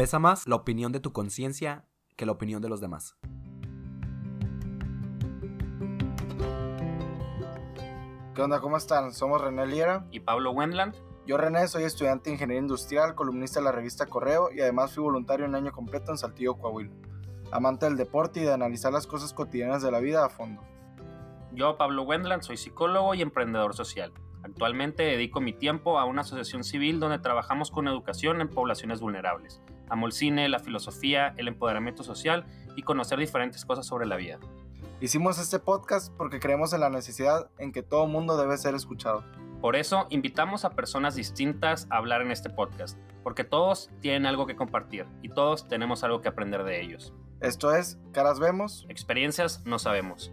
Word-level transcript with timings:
Pesa 0.00 0.18
más 0.18 0.48
la 0.48 0.56
opinión 0.56 0.92
de 0.92 1.00
tu 1.00 1.12
conciencia 1.12 1.84
que 2.16 2.24
la 2.24 2.32
opinión 2.32 2.62
de 2.62 2.70
los 2.70 2.80
demás. 2.80 3.18
¿Qué 8.34 8.40
onda? 8.40 8.62
¿Cómo 8.62 8.78
están? 8.78 9.12
Somos 9.12 9.42
René 9.42 9.66
Liera. 9.66 10.06
y 10.10 10.20
Pablo 10.20 10.52
Wendland. 10.52 10.96
Yo, 11.26 11.36
René, 11.36 11.68
soy 11.68 11.82
estudiante 11.82 12.30
de 12.30 12.36
Ingeniería 12.36 12.62
Industrial, 12.62 13.14
columnista 13.14 13.60
de 13.60 13.64
la 13.64 13.72
revista 13.72 14.06
Correo 14.06 14.50
y 14.50 14.62
además 14.62 14.94
fui 14.94 15.02
voluntario 15.02 15.44
un 15.44 15.54
año 15.54 15.70
completo 15.70 16.12
en 16.12 16.16
Saltillo, 16.16 16.54
Coahuila. 16.54 16.94
Amante 17.52 17.84
del 17.84 17.98
deporte 17.98 18.40
y 18.40 18.44
de 18.44 18.54
analizar 18.54 18.94
las 18.94 19.06
cosas 19.06 19.34
cotidianas 19.34 19.82
de 19.82 19.90
la 19.90 20.00
vida 20.00 20.24
a 20.24 20.30
fondo. 20.30 20.62
Yo, 21.52 21.76
Pablo 21.76 22.04
Wendland, 22.04 22.40
soy 22.40 22.56
psicólogo 22.56 23.12
y 23.12 23.20
emprendedor 23.20 23.74
social. 23.74 24.14
Actualmente 24.42 25.02
dedico 25.02 25.42
mi 25.42 25.52
tiempo 25.52 25.98
a 25.98 26.06
una 26.06 26.22
asociación 26.22 26.64
civil 26.64 27.00
donde 27.00 27.18
trabajamos 27.18 27.70
con 27.70 27.86
educación 27.86 28.40
en 28.40 28.48
poblaciones 28.48 29.00
vulnerables. 29.00 29.60
Amo 29.90 30.06
el 30.06 30.12
cine, 30.12 30.48
la 30.48 30.60
filosofía, 30.60 31.34
el 31.36 31.48
empoderamiento 31.48 32.02
social 32.02 32.46
y 32.76 32.82
conocer 32.82 33.18
diferentes 33.18 33.64
cosas 33.64 33.86
sobre 33.86 34.06
la 34.06 34.16
vida. 34.16 34.38
Hicimos 35.00 35.38
este 35.38 35.58
podcast 35.58 36.12
porque 36.16 36.40
creemos 36.40 36.72
en 36.72 36.80
la 36.80 36.90
necesidad 36.90 37.50
en 37.58 37.72
que 37.72 37.82
todo 37.82 38.06
mundo 38.06 38.36
debe 38.36 38.56
ser 38.56 38.74
escuchado. 38.74 39.24
Por 39.60 39.76
eso 39.76 40.06
invitamos 40.10 40.64
a 40.64 40.70
personas 40.70 41.14
distintas 41.14 41.86
a 41.90 41.96
hablar 41.96 42.22
en 42.22 42.30
este 42.30 42.48
podcast, 42.48 42.98
porque 43.22 43.44
todos 43.44 43.90
tienen 44.00 44.26
algo 44.26 44.46
que 44.46 44.56
compartir 44.56 45.06
y 45.22 45.28
todos 45.28 45.68
tenemos 45.68 46.04
algo 46.04 46.20
que 46.20 46.28
aprender 46.28 46.64
de 46.64 46.82
ellos. 46.82 47.12
Esto 47.40 47.74
es 47.74 47.98
Caras 48.12 48.38
Vemos. 48.38 48.86
Experiencias 48.88 49.64
no 49.64 49.78
sabemos. 49.78 50.32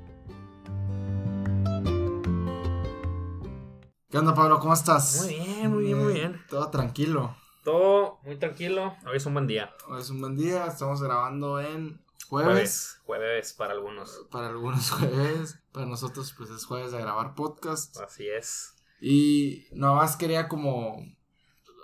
¿Qué 4.09 4.17
onda, 4.17 4.33
Pablo? 4.33 4.59
¿Cómo 4.59 4.73
estás? 4.73 5.21
Muy 5.25 5.35
bien, 5.35 5.73
muy 5.73 5.83
bien, 5.83 6.03
muy 6.03 6.13
bien. 6.13 6.41
Todo 6.49 6.69
tranquilo. 6.69 7.35
Todo 7.67 8.21
muy 8.23 8.37
tranquilo. 8.37 8.95
Hoy 9.05 9.17
es 9.17 9.25
un 9.25 9.33
buen 9.33 9.45
día. 9.45 9.75
Hoy 9.89 9.99
es 9.99 10.09
un 10.09 10.21
buen 10.21 10.37
día. 10.37 10.67
Estamos 10.67 11.03
grabando 11.03 11.59
en 11.59 12.01
Jueves. 12.29 12.53
jueves. 12.53 13.01
Jueves 13.03 13.53
para 13.55 13.73
algunos. 13.73 14.25
Para 14.31 14.47
algunos 14.47 14.89
jueves. 14.91 15.59
Para 15.73 15.85
nosotros, 15.85 16.33
pues 16.37 16.49
es 16.49 16.63
jueves 16.63 16.93
de 16.93 16.99
grabar 17.01 17.35
podcast. 17.35 17.97
Así 17.97 18.25
es. 18.25 18.73
Y 19.01 19.65
nada 19.73 19.95
más 19.95 20.15
quería 20.15 20.47
como 20.47 20.95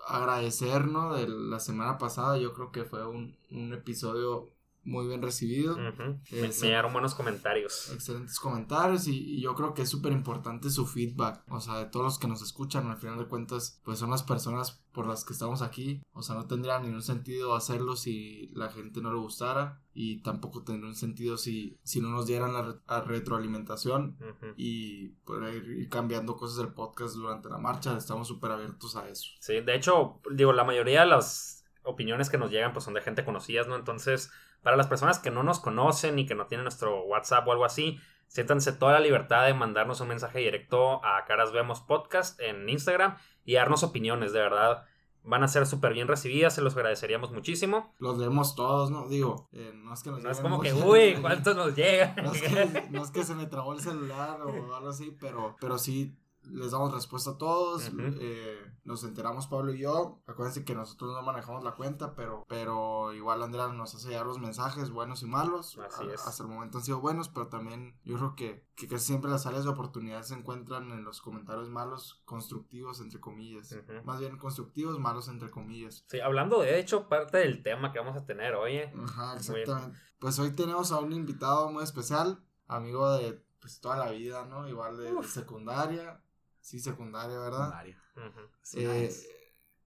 agradecer, 0.08 0.86
¿no? 0.86 1.16
De 1.16 1.28
la 1.28 1.60
semana 1.60 1.98
pasada, 1.98 2.38
yo 2.38 2.54
creo 2.54 2.72
que 2.72 2.86
fue 2.86 3.06
un, 3.06 3.38
un 3.52 3.74
episodio 3.74 4.54
muy 4.84 5.08
bien 5.08 5.22
recibido. 5.22 5.78
Me, 5.78 6.50
llegaron 6.50 6.92
buenos 6.94 7.16
comentarios. 7.16 7.90
Excelentes 7.92 8.40
comentarios 8.40 9.08
y, 9.08 9.18
y 9.38 9.42
yo 9.42 9.56
creo 9.56 9.74
que 9.74 9.84
es 9.84 9.90
súper 9.90 10.12
importante 10.12 10.70
su 10.70 10.86
feedback, 10.86 11.44
o 11.48 11.60
sea, 11.62 11.78
de 11.78 11.86
todos 11.86 12.06
los 12.06 12.20
que 12.20 12.28
nos 12.28 12.42
escuchan, 12.42 12.88
al 12.90 12.98
final 12.98 13.18
de 13.18 13.26
cuentas, 13.28 13.80
pues 13.84 14.00
son 14.00 14.10
las 14.12 14.24
personas 14.24 14.82
por 14.92 15.08
las 15.08 15.26
que 15.26 15.34
estamos 15.34 15.62
aquí, 15.64 16.04
o 16.12 16.22
sea, 16.22 16.36
no 16.36 16.46
tendría 16.46 16.80
ningún 16.80 17.02
sentido 17.02 17.56
hacerlo 17.56 17.96
si 17.96 18.52
la 18.54 18.70
gente 18.70 19.02
no 19.02 19.12
le 19.12 19.18
gustara 19.20 19.82
y 19.96 20.22
tampoco 20.22 20.64
tendría 20.64 20.88
un 20.90 20.96
sentido 20.96 21.38
si, 21.38 21.80
si 21.84 22.00
no 22.00 22.10
nos 22.10 22.28
dieran 22.28 22.54
la 22.54 22.62
re- 22.62 23.06
retroalimentación 23.08 24.18
y 24.56 25.10
poder 25.26 25.56
ir, 25.56 25.70
ir 25.80 25.90
cambiando 25.90 26.36
cosas 26.36 26.58
del 26.58 26.74
podcast 26.74 27.16
durante 27.16 27.50
la 27.50 27.58
marcha, 27.58 27.98
estamos 27.98 28.28
súper 28.28 28.52
abiertos 28.52 28.96
a 28.96 29.10
eso. 29.10 29.30
Sí, 29.40 29.62
de 29.62 29.76
hecho, 29.76 30.20
digo, 30.32 30.54
la 30.54 30.64
mayoría 30.64 31.02
de 31.02 31.08
las 31.08 31.66
opiniones 31.84 32.30
que 32.30 32.38
nos 32.38 32.52
llegan 32.52 32.74
pues 32.74 32.86
son 32.86 32.94
de 32.94 33.02
gente 33.02 33.26
conocidas, 33.26 33.68
¿no? 33.68 33.76
Entonces, 33.76 34.32
para 34.64 34.78
las 34.78 34.88
personas 34.88 35.20
que 35.20 35.30
no 35.30 35.44
nos 35.44 35.60
conocen 35.60 36.18
y 36.18 36.26
que 36.26 36.36
no 36.36 36.48
tienen 36.48 36.64
nuestro 36.64 37.04
WhatsApp 37.04 37.48
o 37.48 37.52
algo 37.52 37.66
así, 37.66 38.00
siéntanse 38.28 38.72
toda 38.74 38.94
la 38.94 39.00
libertad 39.02 39.46
de 39.46 39.54
mandarnos 39.54 40.02
un 40.02 40.08
mensaje 40.08 40.40
directo 40.40 41.06
a 41.06 41.26
Caras 41.26 41.52
Vemos 41.52 41.82
Podcast 41.82 42.40
en 42.40 42.68
Instagram 42.68 43.18
y 43.46 43.54
darnos 43.54 43.84
opiniones, 43.84 44.34
de 44.34 44.40
verdad. 44.40 44.86
Van 45.26 45.44
a 45.44 45.48
ser 45.48 45.66
súper 45.66 45.94
bien 45.94 46.08
recibidas, 46.08 46.56
se 46.56 46.62
los 46.62 46.76
agradeceríamos 46.76 47.32
muchísimo. 47.32 47.94
Los 48.00 48.18
leemos 48.18 48.56
todos, 48.56 48.92
¿no? 48.92 49.08
Digo, 49.08 49.48
eh, 49.54 49.72
no 49.74 49.94
es 49.94 50.04
que 50.04 50.10
nos 50.10 50.22
No 50.22 50.32
es 50.32 50.40
como 50.40 50.60
que, 50.60 50.74
uy, 50.74 51.16
¿cuántos 51.22 51.56
nos 51.56 51.76
llegan? 51.76 52.16
No 52.22 52.34
es, 52.34 52.42
que, 52.42 52.88
no 52.90 53.04
es 53.04 53.12
que 53.12 53.24
se 53.24 53.36
me 53.36 53.46
trabó 53.46 53.74
el 53.74 53.80
celular 53.80 54.42
o 54.42 54.76
algo 54.76 54.90
así, 54.90 55.16
pero, 55.20 55.56
pero 55.62 55.78
sí 55.78 56.18
les 56.52 56.72
damos 56.72 56.94
respuesta 56.94 57.32
a 57.32 57.38
todos. 57.38 57.90
Eh, 58.20 58.60
nos 58.84 59.04
enteramos 59.04 59.48
Pablo 59.48 59.74
y 59.74 59.80
yo. 59.80 60.22
Acuérdense 60.28 60.66
que 60.66 60.76
nosotros 60.76 61.14
no 61.14 61.22
manejamos 61.22 61.64
la 61.64 61.76
cuenta, 61.76 62.16
pero, 62.16 62.46
pero 62.48 63.14
igual 63.14 63.42
Andrea 63.44 63.68
nos 63.70 63.96
hace 63.96 64.10
llegar 64.10 64.26
los 64.26 64.40
mensajes 64.40 64.90
buenos 64.90 65.24
y 65.24 65.26
malos. 65.26 65.78
Así 65.80 66.04
A- 66.10 66.14
es. 66.14 66.28
Hasta 66.28 66.44
el 66.44 66.50
momento 66.50 66.78
han 66.80 66.84
sido 66.84 67.00
buenos, 67.00 67.30
pero 67.30 67.48
también 67.48 67.98
yo 68.04 68.18
creo 68.18 68.36
que, 68.36 68.68
que 68.76 68.88
casi 68.88 69.06
siempre 69.08 69.32
las 69.32 69.46
áreas 69.46 69.64
de 69.64 69.70
oportunidad 69.70 70.24
se 70.24 70.34
encuentran 70.36 70.92
en 70.92 71.04
los 71.04 71.22
comentarios 71.22 71.70
malos, 71.70 72.22
constructivos, 72.26 73.00
entre 73.00 73.20
comillas. 73.20 73.76
Más 74.04 74.20
bien 74.20 74.38
constructivos, 74.38 75.00
malos, 75.00 75.28
entre 75.30 75.50
comillas. 75.50 76.04
Sí, 76.08 76.20
hablando 76.20 76.60
de 76.62 76.80
hecho, 76.80 77.08
parte 77.08 77.38
del 77.38 77.64
tema 77.64 77.92
que 77.92 78.00
vamos 78.00 78.16
a 78.18 78.26
tener 78.26 78.56
hoy. 78.56 78.78
¿eh? 78.78 78.94
Ajá, 79.04 79.36
exactamente. 79.38 79.98
Pues 80.20 80.40
hoy 80.40 80.52
tenemos 80.52 80.92
a 80.92 81.00
un 81.00 81.12
invitado 81.14 81.70
muy 81.72 81.84
especial, 81.84 82.44
amigo 82.68 83.12
de 83.14 83.44
pues 83.60 83.80
toda 83.80 83.98
la 83.98 84.12
vida, 84.12 84.46
¿no? 84.46 84.68
Igual 84.68 84.98
de, 84.98 85.14
de 85.14 85.24
secundaria. 85.24 86.20
Sí, 86.64 86.80
secundaria, 86.80 87.38
¿verdad? 87.38 87.72
Ujú. 88.16 88.40
Sí, 88.62 88.78
Eh, 88.80 89.02
nice. 89.10 89.28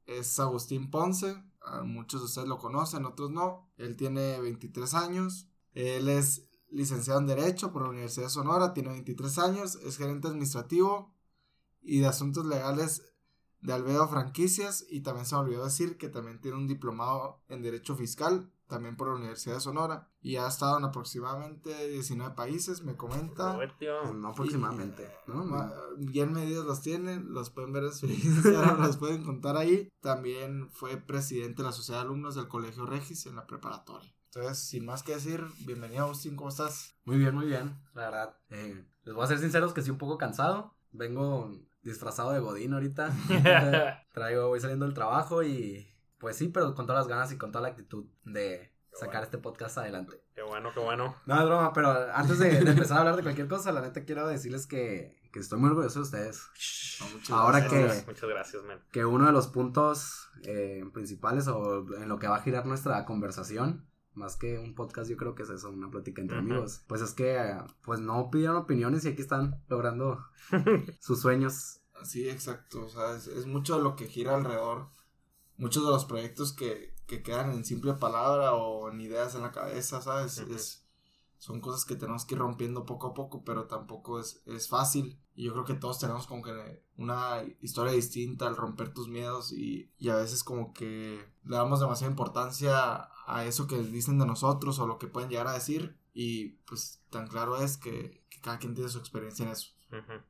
es 0.05 0.39
Agustín 0.39 0.89
Ponce. 0.91 1.43
a 1.61 1.81
muchos 1.83 2.21
de 2.21 2.25
ustedes 2.27 2.47
lo 2.47 2.59
conocen, 2.59 3.03
otros 3.05 3.29
no. 3.29 3.69
Él 3.75 3.97
tiene 3.97 4.39
23 4.39 4.93
años. 4.93 5.49
Él 5.73 6.07
es 6.07 6.47
licenciado 6.69 7.19
en 7.19 7.25
Derecho 7.27 7.73
por 7.73 7.81
la 7.81 7.89
Universidad 7.89 8.27
de 8.27 8.29
Sonora. 8.29 8.73
Tiene 8.73 8.89
23 8.89 9.37
años. 9.39 9.75
Es 9.75 9.97
gerente 9.97 10.27
administrativo 10.29 11.13
y 11.81 11.99
de 11.99 12.07
asuntos 12.07 12.45
legales 12.45 13.01
de 13.59 13.73
Albedo 13.73 14.07
Franquicias. 14.07 14.85
Y 14.89 15.01
también 15.01 15.25
se 15.25 15.35
me 15.35 15.41
olvidó 15.41 15.65
decir 15.65 15.97
que 15.97 16.07
también 16.07 16.39
tiene 16.39 16.55
un 16.57 16.67
diplomado 16.67 17.43
en 17.49 17.61
Derecho 17.63 17.95
Fiscal. 17.97 18.49
También 18.67 18.97
por 18.97 19.07
la 19.07 19.15
Universidad 19.15 19.55
de 19.55 19.61
Sonora. 19.61 20.09
Y 20.21 20.35
ha 20.35 20.47
estado 20.47 20.77
en 20.77 20.83
aproximadamente 20.83 21.87
19 21.87 22.35
países, 22.35 22.83
me 22.83 22.95
comenta. 22.97 23.53
Robertio. 23.53 24.13
No 24.13 24.29
aproximadamente, 24.29 25.09
¿no? 25.25 25.45
Ma- 25.45 25.71
Bien 25.97 26.33
medidos 26.33 26.65
los 26.65 26.81
tienen, 26.81 27.33
los 27.33 27.49
pueden 27.49 27.71
ver 27.71 27.85
en 27.85 27.93
su 27.93 28.05
Instagram, 28.07 28.81
los 28.81 28.97
pueden 28.97 29.23
contar 29.23 29.55
ahí. 29.57 29.89
También 30.01 30.69
fue 30.71 30.97
presidente 30.97 31.61
de 31.61 31.67
la 31.69 31.71
Sociedad 31.71 32.01
de 32.01 32.05
Alumnos 32.07 32.35
del 32.35 32.47
Colegio 32.49 32.85
Regis 32.85 33.25
en 33.25 33.35
la 33.37 33.47
preparatoria. 33.47 34.13
Entonces, 34.33 34.59
sin 34.59 34.85
más 34.85 35.01
que 35.01 35.13
decir, 35.15 35.43
bienvenido 35.65 36.03
Agustín, 36.03 36.35
¿cómo 36.35 36.49
estás? 36.49 36.93
Muy 37.05 37.17
bien, 37.17 37.33
muy 37.33 37.45
bien, 37.47 37.79
la 37.95 38.01
verdad. 38.09 38.37
Eh, 38.49 38.85
les 39.03 39.15
voy 39.15 39.23
a 39.23 39.27
ser 39.27 39.39
sinceros 39.39 39.73
que 39.73 39.81
sí 39.81 39.89
un 39.89 39.97
poco 39.97 40.17
cansado. 40.17 40.75
Vengo 40.91 41.49
disfrazado 41.81 42.33
de 42.33 42.39
Godín 42.39 42.73
ahorita. 42.73 43.15
Traigo, 44.13 44.49
voy 44.49 44.59
saliendo 44.59 44.85
del 44.85 44.93
trabajo 44.93 45.41
y 45.43 45.87
pues 46.19 46.35
sí, 46.37 46.47
pero 46.49 46.73
con 46.75 46.85
todas 46.87 47.01
las 47.01 47.07
ganas 47.07 47.31
y 47.31 47.37
con 47.37 47.51
toda 47.51 47.61
la 47.63 47.69
actitud 47.69 48.05
de 48.25 48.73
sacar 48.91 49.07
bueno. 49.15 49.23
este 49.25 49.37
podcast 49.37 49.77
adelante. 49.77 50.21
Qué 50.33 50.41
bueno, 50.41 50.71
qué 50.73 50.79
bueno. 50.79 51.15
No, 51.25 51.39
es 51.39 51.45
broma, 51.45 51.73
pero 51.73 51.89
antes 52.13 52.39
de, 52.39 52.63
de 52.63 52.71
empezar 52.71 52.97
a 52.97 52.99
hablar 53.01 53.15
de 53.15 53.23
cualquier 53.23 53.47
cosa, 53.47 53.71
la 53.71 53.81
neta 53.81 54.03
quiero 54.05 54.27
decirles 54.27 54.65
que, 54.67 55.19
que 55.31 55.39
estoy 55.39 55.59
muy 55.59 55.69
orgulloso 55.69 55.99
de 55.99 56.03
ustedes. 56.03 56.41
No, 57.01 57.09
muchas 57.15 57.29
Ahora 57.31 57.59
gracias. 57.59 58.01
que- 58.01 58.05
Muchas, 58.11 58.29
gracias, 58.29 58.63
man. 58.63 58.79
que 58.91 59.05
uno 59.05 59.25
de 59.27 59.31
los 59.31 59.47
puntos 59.47 60.29
eh, 60.43 60.83
principales 60.93 61.47
o 61.47 61.85
en 61.95 62.09
lo 62.09 62.17
que 62.19 62.27
va 62.27 62.37
a 62.37 62.41
girar 62.41 62.65
nuestra 62.65 63.05
conversación, 63.05 63.85
más 64.13 64.35
que 64.35 64.57
un 64.57 64.73
podcast, 64.73 65.07
yo 65.11 65.15
creo 65.17 65.35
que 65.35 65.43
es 65.43 65.49
eso, 65.51 65.69
una 65.69 65.91
plática 65.91 66.21
entre 66.23 66.39
amigos, 66.39 66.81
pues 66.87 67.01
es 67.01 67.13
que 67.13 67.55
pues 67.83 67.99
no 67.99 68.31
pidieron 68.31 68.55
opiniones 68.55 69.05
y 69.05 69.09
aquí 69.09 69.21
están 69.21 69.63
logrando 69.67 70.25
sus 70.99 71.21
sueños. 71.21 71.81
Sí, 72.03 72.27
exacto. 72.29 72.85
O 72.85 72.89
sea, 72.89 73.15
es, 73.15 73.27
es 73.27 73.45
mucho 73.45 73.79
lo 73.79 73.95
que 73.95 74.07
gira 74.07 74.33
alrededor. 74.35 74.87
Muchos 75.57 75.83
de 75.83 75.91
los 75.91 76.05
proyectos 76.05 76.53
que, 76.53 76.93
que 77.07 77.23
quedan 77.23 77.51
en 77.51 77.65
simple 77.65 77.93
palabra 77.93 78.53
o 78.53 78.89
en 78.91 79.01
ideas 79.01 79.35
en 79.35 79.41
la 79.41 79.51
cabeza, 79.51 80.01
¿sabes? 80.01 80.37
Es, 80.37 80.87
son 81.39 81.61
cosas 81.61 81.85
que 81.85 81.95
tenemos 81.95 82.25
que 82.25 82.35
ir 82.35 82.39
rompiendo 82.39 82.85
poco 82.85 83.07
a 83.07 83.13
poco, 83.13 83.43
pero 83.43 83.65
tampoco 83.65 84.19
es, 84.19 84.41
es 84.45 84.67
fácil. 84.67 85.19
Y 85.35 85.45
yo 85.45 85.53
creo 85.53 85.65
que 85.65 85.75
todos 85.75 85.99
tenemos 85.99 86.25
como 86.25 86.41
que 86.41 86.83
una 86.97 87.43
historia 87.61 87.93
distinta 87.93 88.47
al 88.47 88.55
romper 88.55 88.93
tus 88.93 89.07
miedos 89.07 89.51
y, 89.51 89.91
y 89.99 90.09
a 90.09 90.15
veces 90.15 90.43
como 90.43 90.73
que 90.73 91.23
le 91.43 91.55
damos 91.55 91.79
demasiada 91.79 92.11
importancia 92.11 93.09
a 93.27 93.45
eso 93.45 93.67
que 93.67 93.77
dicen 93.77 94.17
de 94.17 94.25
nosotros 94.25 94.79
o 94.79 94.87
lo 94.87 94.97
que 94.97 95.07
pueden 95.07 95.29
llegar 95.29 95.47
a 95.47 95.53
decir. 95.53 95.95
Y 96.13 96.49
pues 96.65 97.03
tan 97.11 97.27
claro 97.27 97.57
es 97.57 97.77
que, 97.77 98.23
que 98.29 98.41
cada 98.41 98.57
quien 98.57 98.73
tiene 98.73 98.89
su 98.89 98.97
experiencia 98.97 99.45
en 99.45 99.51
eso. 99.51 99.69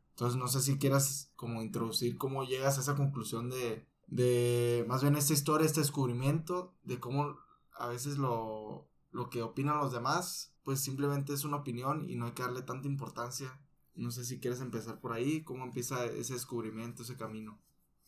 Entonces 0.09 0.37
no 0.37 0.47
sé 0.47 0.61
si 0.61 0.77
quieras 0.77 1.31
como 1.35 1.61
introducir 1.61 2.17
cómo 2.17 2.43
llegas 2.43 2.77
a 2.77 2.81
esa 2.81 2.95
conclusión 2.95 3.49
de, 3.49 3.87
de 4.07 4.85
más 4.87 5.01
bien 5.01 5.15
esta 5.15 5.33
historia, 5.33 5.65
este 5.65 5.81
descubrimiento, 5.81 6.73
de 6.83 6.99
cómo 6.99 7.37
a 7.77 7.87
veces 7.87 8.17
lo, 8.17 8.89
lo 9.11 9.29
que 9.29 9.41
opinan 9.41 9.77
los 9.77 9.91
demás, 9.91 10.53
pues 10.63 10.81
simplemente 10.81 11.33
es 11.33 11.43
una 11.43 11.57
opinión 11.57 12.09
y 12.09 12.15
no 12.15 12.25
hay 12.25 12.31
que 12.31 12.43
darle 12.43 12.61
tanta 12.61 12.87
importancia. 12.87 13.61
No 13.95 14.11
sé 14.11 14.25
si 14.25 14.39
quieres 14.39 14.61
empezar 14.61 14.99
por 14.99 15.13
ahí, 15.13 15.43
cómo 15.43 15.63
empieza 15.63 16.05
ese 16.05 16.33
descubrimiento, 16.33 17.03
ese 17.03 17.17
camino. 17.17 17.59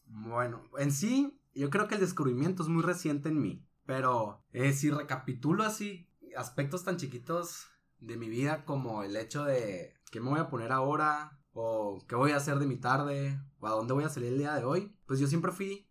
Bueno, 0.06 0.64
en 0.78 0.92
sí, 0.92 1.40
yo 1.54 1.70
creo 1.70 1.88
que 1.88 1.96
el 1.96 2.02
descubrimiento 2.02 2.64
es 2.64 2.70
muy 2.70 2.84
reciente 2.84 3.30
en 3.30 3.42
mí, 3.42 3.66
pero 3.86 4.44
eh, 4.52 4.74
si 4.74 4.90
recapitulo 4.90 5.64
así 5.64 6.08
aspectos 6.36 6.84
tan 6.84 6.98
chiquitos 6.98 7.68
de 8.00 8.18
mi 8.18 8.30
vida 8.30 8.66
como 8.66 9.04
el 9.04 9.16
hecho 9.16 9.44
de 9.44 9.96
qué 10.12 10.22
me 10.22 10.30
voy 10.30 10.40
a 10.40 10.50
poner 10.50 10.72
ahora 10.72 11.40
o 11.54 12.06
qué 12.08 12.16
voy 12.16 12.32
a 12.32 12.38
hacer 12.38 12.60
de 12.60 12.68
mi 12.68 12.78
tarde 12.78 13.42
o 13.60 13.68
a 13.68 13.72
dónde 13.72 13.94
voy 13.94 14.04
a 14.04 14.10
salir 14.10 14.34
el 14.34 14.38
día 14.38 14.54
de 14.56 14.64
hoy, 14.64 14.96
pues 15.06 15.20
yo 15.20 15.28
siempre 15.28 15.52
fui 15.52 15.89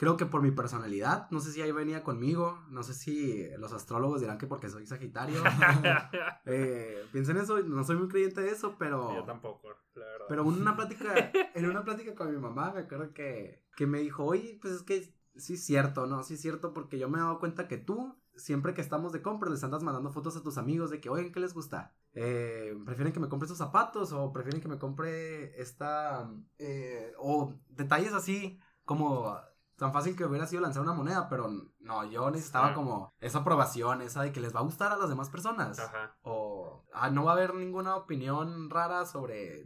creo 0.00 0.16
que 0.16 0.24
por 0.24 0.40
mi 0.40 0.50
personalidad, 0.50 1.30
no 1.30 1.40
sé 1.40 1.52
si 1.52 1.60
ahí 1.60 1.72
venía 1.72 2.02
conmigo, 2.02 2.58
no 2.70 2.82
sé 2.82 2.94
si 2.94 3.46
los 3.58 3.74
astrólogos 3.74 4.22
dirán 4.22 4.38
que 4.38 4.46
porque 4.46 4.70
soy 4.70 4.86
Sagitario. 4.86 5.42
eh, 6.46 7.04
piensen 7.12 7.36
eso, 7.36 7.58
no 7.58 7.84
soy 7.84 7.96
muy 7.96 8.08
creyente 8.08 8.40
de 8.40 8.48
eso, 8.48 8.76
pero... 8.78 9.14
Yo 9.14 9.24
tampoco, 9.24 9.68
la 9.96 10.06
verdad. 10.06 10.24
Pero 10.26 10.42
en 10.44 10.62
una 10.62 10.74
plática, 10.74 11.30
en 11.54 11.66
una 11.68 11.84
plática 11.84 12.14
con 12.14 12.30
mi 12.30 12.38
mamá, 12.38 12.72
me 12.72 12.80
acuerdo 12.80 13.12
que, 13.12 13.62
que 13.76 13.86
me 13.86 13.98
dijo, 13.98 14.24
oye, 14.24 14.58
pues 14.62 14.72
es 14.72 14.82
que 14.84 15.14
sí 15.36 15.52
es 15.52 15.66
cierto, 15.66 16.06
¿no? 16.06 16.22
Sí 16.22 16.32
es 16.32 16.40
cierto, 16.40 16.72
porque 16.72 16.98
yo 16.98 17.10
me 17.10 17.18
he 17.18 17.20
dado 17.20 17.38
cuenta 17.38 17.68
que 17.68 17.76
tú, 17.76 18.18
siempre 18.34 18.72
que 18.72 18.80
estamos 18.80 19.12
de 19.12 19.20
compra, 19.20 19.50
les 19.50 19.64
andas 19.64 19.82
mandando 19.82 20.12
fotos 20.12 20.34
a 20.34 20.42
tus 20.42 20.56
amigos 20.56 20.88
de 20.88 21.02
que, 21.02 21.10
oye, 21.10 21.30
¿qué 21.30 21.40
les 21.40 21.52
gusta? 21.52 21.92
Eh, 22.14 22.74
¿Prefieren 22.86 23.12
que 23.12 23.20
me 23.20 23.28
compre 23.28 23.44
estos 23.44 23.58
zapatos? 23.58 24.12
¿O 24.12 24.32
prefieren 24.32 24.62
que 24.62 24.68
me 24.68 24.78
compre 24.78 25.60
esta... 25.60 26.32
Eh, 26.56 27.12
o 27.18 27.52
detalles 27.68 28.14
así, 28.14 28.58
como 28.86 29.36
tan 29.80 29.92
fácil 29.94 30.14
que 30.14 30.24
hubiera 30.26 30.46
sido 30.46 30.60
lanzar 30.62 30.82
una 30.82 30.92
moneda, 30.92 31.28
pero 31.28 31.48
no, 31.80 32.04
yo 32.04 32.30
necesitaba 32.30 32.68
Sí. 32.68 32.74
como 32.74 33.14
esa 33.18 33.38
aprobación, 33.38 34.02
esa 34.02 34.22
de 34.22 34.30
que 34.30 34.40
les 34.40 34.54
va 34.54 34.60
a 34.60 34.64
gustar 34.64 34.92
a 34.92 34.96
las 34.98 35.08
demás 35.08 35.30
personas. 35.30 35.78
Ajá. 35.78 36.16
O 36.22 36.84
ah, 36.92 37.08
no 37.10 37.24
va 37.24 37.32
a 37.32 37.34
haber 37.34 37.54
ninguna 37.54 37.96
opinión 37.96 38.68
rara 38.68 39.06
sobre 39.06 39.64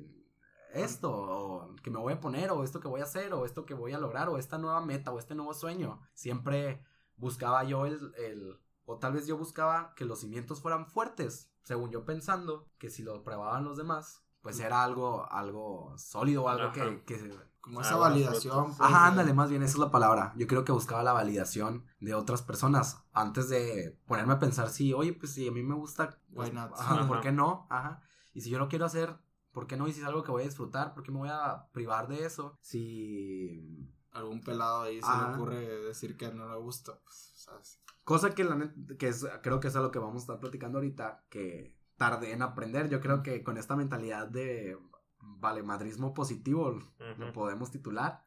esto, 0.73 1.11
o 1.13 1.75
que 1.83 1.91
me 1.91 1.99
voy 1.99 2.13
a 2.13 2.21
poner, 2.21 2.51
o 2.53 2.63
esto 2.65 2.79
que 2.81 2.89
voy 2.89 3.01
a 3.01 3.05
hacer, 3.05 3.35
o 3.35 3.45
esto 3.45 3.67
que 3.67 3.75
voy 3.75 3.93
a 3.93 3.99
lograr, 3.99 4.29
o 4.29 4.39
esta 4.39 4.57
nueva 4.57 4.81
meta, 4.81 5.11
o 5.11 5.19
este 5.19 5.35
nuevo 5.35 5.53
sueño. 5.53 6.01
Siempre 6.15 6.85
buscaba 7.17 7.65
yo 7.65 7.85
el, 7.87 8.15
el 8.17 8.61
o 8.85 8.99
tal 8.99 9.15
vez 9.15 9.27
yo 9.27 9.37
buscaba 9.37 9.95
que 9.97 10.05
los 10.05 10.21
cimientos 10.21 10.61
fueran 10.61 10.87
fuertes, 10.87 11.51
según 11.65 11.91
yo 11.91 12.05
pensando 12.05 12.69
que 12.79 12.89
si 12.89 13.03
lo 13.03 13.25
probaban 13.25 13.65
los 13.65 13.77
demás, 13.77 14.23
pues 14.43 14.61
era 14.61 14.85
algo, 14.85 15.27
algo 15.33 15.97
sólido, 15.97 16.49
algo 16.49 16.71
que 16.73 17.03
Como 17.65 17.81
Ah, 17.81 17.83
esa 17.83 17.97
validación. 17.97 18.67
pues, 18.67 18.81
Ajá, 18.81 19.07
ándale, 19.07 19.33
más 19.33 19.49
bien, 19.49 19.63
esa 19.63 19.73
es 19.73 19.79
la 19.79 19.91
palabra. 19.91 20.35
Yo 20.37 20.47
creo 20.47 20.65
que 20.67 20.73
buscaba 20.73 21.03
la 21.03 21.15
validación 21.15 21.87
de 21.99 22.15
otras 22.15 22.43
personas 22.43 23.03
antes 23.15 23.49
de 23.49 23.99
ponerme 24.07 24.35
a 24.35 24.39
pensar 24.39 24.69
si, 24.69 24.93
oye, 24.93 25.15
pues 25.15 25.33
si 25.33 25.49
a 25.49 25.51
mí 25.51 25.63
me 25.63 25.75
gusta, 25.75 26.19
pues, 26.35 26.51
Why 26.51 26.55
not? 26.55 26.73
ajá, 26.79 27.09
¿por 27.09 27.23
qué 27.23 27.33
no? 27.33 27.67
Ajá. 27.71 28.03
Y 28.35 28.43
si 28.43 28.51
yo 28.51 28.59
lo 28.59 28.69
quiero 28.69 28.85
hacer, 28.85 29.17
¿por 29.51 29.67
qué 29.67 29.79
no? 29.79 29.89
Y 29.89 29.95
si 29.95 30.01
es 30.03 30.07
algo 30.07 30.23
que 30.23 30.31
voy 30.31 30.43
a 30.43 30.47
disfrutar, 30.47 30.93
¿por 30.93 31.05
qué 31.05 31.11
me 31.11 31.21
voy 31.21 31.31
a 31.33 31.67
privar 31.73 32.07
de 32.07 32.27
eso? 32.27 32.59
Si... 32.61 33.91
Algún 34.13 34.43
pelado 34.43 34.83
ahí 34.83 35.01
se 35.01 35.07
Ajá. 35.07 35.29
le 35.31 35.35
ocurre 35.35 35.67
decir 35.85 36.19
que 36.19 36.31
no 36.33 36.47
le 36.49 36.57
gusta. 36.61 37.01
Pues, 37.03 37.33
¿sabes? 37.35 37.81
Cosa 38.05 38.35
que, 38.35 38.45
la 38.45 38.73
que 38.99 39.09
es, 39.09 39.27
creo 39.43 39.59
que 39.59 39.69
es 39.69 39.77
a 39.77 39.81
lo 39.81 39.91
que 39.91 39.99
vamos 39.99 40.17
a 40.17 40.19
estar 40.25 40.39
platicando 40.39 40.77
ahorita, 40.79 41.25
que 41.31 41.75
tardé 41.97 42.33
en 42.33 42.43
aprender. 42.43 42.91
Yo 42.91 43.01
creo 43.01 43.23
que 43.23 43.43
con 43.43 43.57
esta 43.57 43.75
mentalidad 43.75 44.29
de 44.29 44.79
valemadrismo 45.41 46.15
positivo, 46.15 46.79
lo 47.19 47.33
podemos 47.33 47.71
titular, 47.71 48.25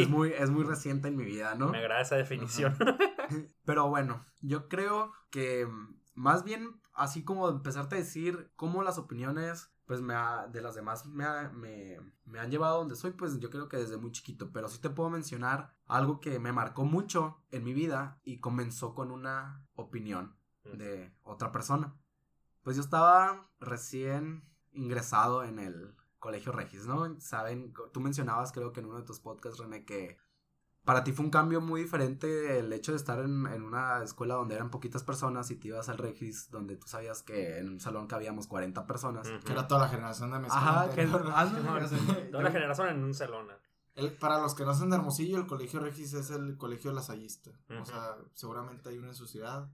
es 0.00 0.08
muy, 0.08 0.32
es 0.32 0.50
muy 0.50 0.64
reciente 0.64 1.08
en 1.08 1.16
mi 1.16 1.24
vida, 1.24 1.54
¿no? 1.54 1.68
Me 1.70 1.78
agrada 1.78 2.02
esa 2.02 2.16
definición. 2.16 2.76
Pero 3.64 3.88
bueno, 3.88 4.24
yo 4.40 4.68
creo 4.68 5.12
que 5.30 5.66
mm, 5.66 5.96
más 6.14 6.44
bien, 6.44 6.80
así 6.94 7.24
como 7.24 7.48
empezarte 7.48 7.96
a 7.96 7.98
decir 7.98 8.50
cómo 8.56 8.82
las 8.82 8.98
opiniones 8.98 9.70
pues 9.86 10.00
me 10.00 10.14
ha- 10.14 10.46
de 10.46 10.62
las 10.62 10.74
demás 10.74 11.04
me, 11.06 11.24
ha- 11.24 11.50
me, 11.50 11.98
me 12.24 12.38
han 12.38 12.50
llevado 12.50 12.76
a 12.76 12.78
donde 12.78 12.94
soy, 12.96 13.10
pues 13.10 13.40
yo 13.40 13.50
creo 13.50 13.68
que 13.68 13.76
desde 13.76 13.96
muy 13.98 14.12
chiquito. 14.12 14.50
Pero 14.52 14.68
sí 14.68 14.80
te 14.80 14.88
puedo 14.90 15.10
mencionar 15.10 15.74
algo 15.86 16.20
que 16.20 16.38
me 16.38 16.52
marcó 16.52 16.84
mucho 16.84 17.42
en 17.50 17.64
mi 17.64 17.74
vida 17.74 18.20
y 18.24 18.38
comenzó 18.38 18.94
con 18.94 19.10
una 19.10 19.66
opinión 19.74 20.36
de 20.64 21.12
otra 21.24 21.50
persona. 21.52 21.94
Pues 22.62 22.76
yo 22.76 22.82
estaba 22.82 23.50
recién 23.60 24.44
ingresado 24.72 25.42
en 25.44 25.58
el 25.58 25.94
Colegio 26.22 26.52
Regis, 26.52 26.86
¿no? 26.86 27.20
Saben, 27.20 27.74
tú 27.92 28.00
mencionabas 28.00 28.52
creo 28.52 28.72
que 28.72 28.78
en 28.78 28.86
uno 28.86 28.98
de 28.98 29.02
tus 29.04 29.18
podcasts, 29.18 29.58
René, 29.58 29.84
que 29.84 30.18
para 30.84 31.02
ti 31.02 31.10
fue 31.12 31.24
un 31.24 31.30
cambio 31.32 31.60
muy 31.60 31.82
diferente 31.82 32.58
el 32.60 32.72
hecho 32.72 32.92
de 32.92 32.96
estar 32.98 33.18
en, 33.18 33.46
en 33.48 33.62
una 33.64 34.02
escuela 34.04 34.34
donde 34.34 34.54
eran 34.54 34.70
poquitas 34.70 35.02
personas 35.02 35.50
y 35.50 35.56
te 35.56 35.68
ibas 35.68 35.88
al 35.88 35.98
Regis 35.98 36.48
donde 36.50 36.76
tú 36.76 36.86
sabías 36.86 37.22
que 37.24 37.58
en 37.58 37.68
un 37.70 37.80
salón 37.80 38.06
cabíamos 38.06 38.46
40 38.46 38.86
personas. 38.86 39.28
Que 39.44 39.52
era 39.52 39.66
toda 39.68 39.80
la 39.82 39.88
generación 39.88 40.30
de 40.30 40.38
mi 40.38 40.46
Ajá, 40.48 40.86
escuela 40.86 40.94
que 40.94 41.02
o 41.02 41.88
sea, 41.88 42.30
Toda 42.30 42.42
la 42.44 42.50
generación 42.52 42.88
en 42.88 43.04
un 43.04 43.14
salón. 43.14 43.48
El- 43.94 44.16
para 44.16 44.38
los 44.40 44.54
que 44.54 44.64
no 44.64 44.74
son 44.74 44.90
de 44.90 44.96
Hermosillo, 44.96 45.38
el 45.38 45.46
colegio 45.46 45.80
Regis 45.80 46.14
es 46.14 46.30
el 46.30 46.56
colegio 46.56 46.92
lasallista. 46.92 47.50
Ujú. 47.68 47.80
O 47.82 47.84
sea, 47.84 48.16
seguramente 48.34 48.88
hay 48.88 48.98
uno 48.98 49.08
en 49.08 49.14
su 49.14 49.26
ciudad. 49.26 49.68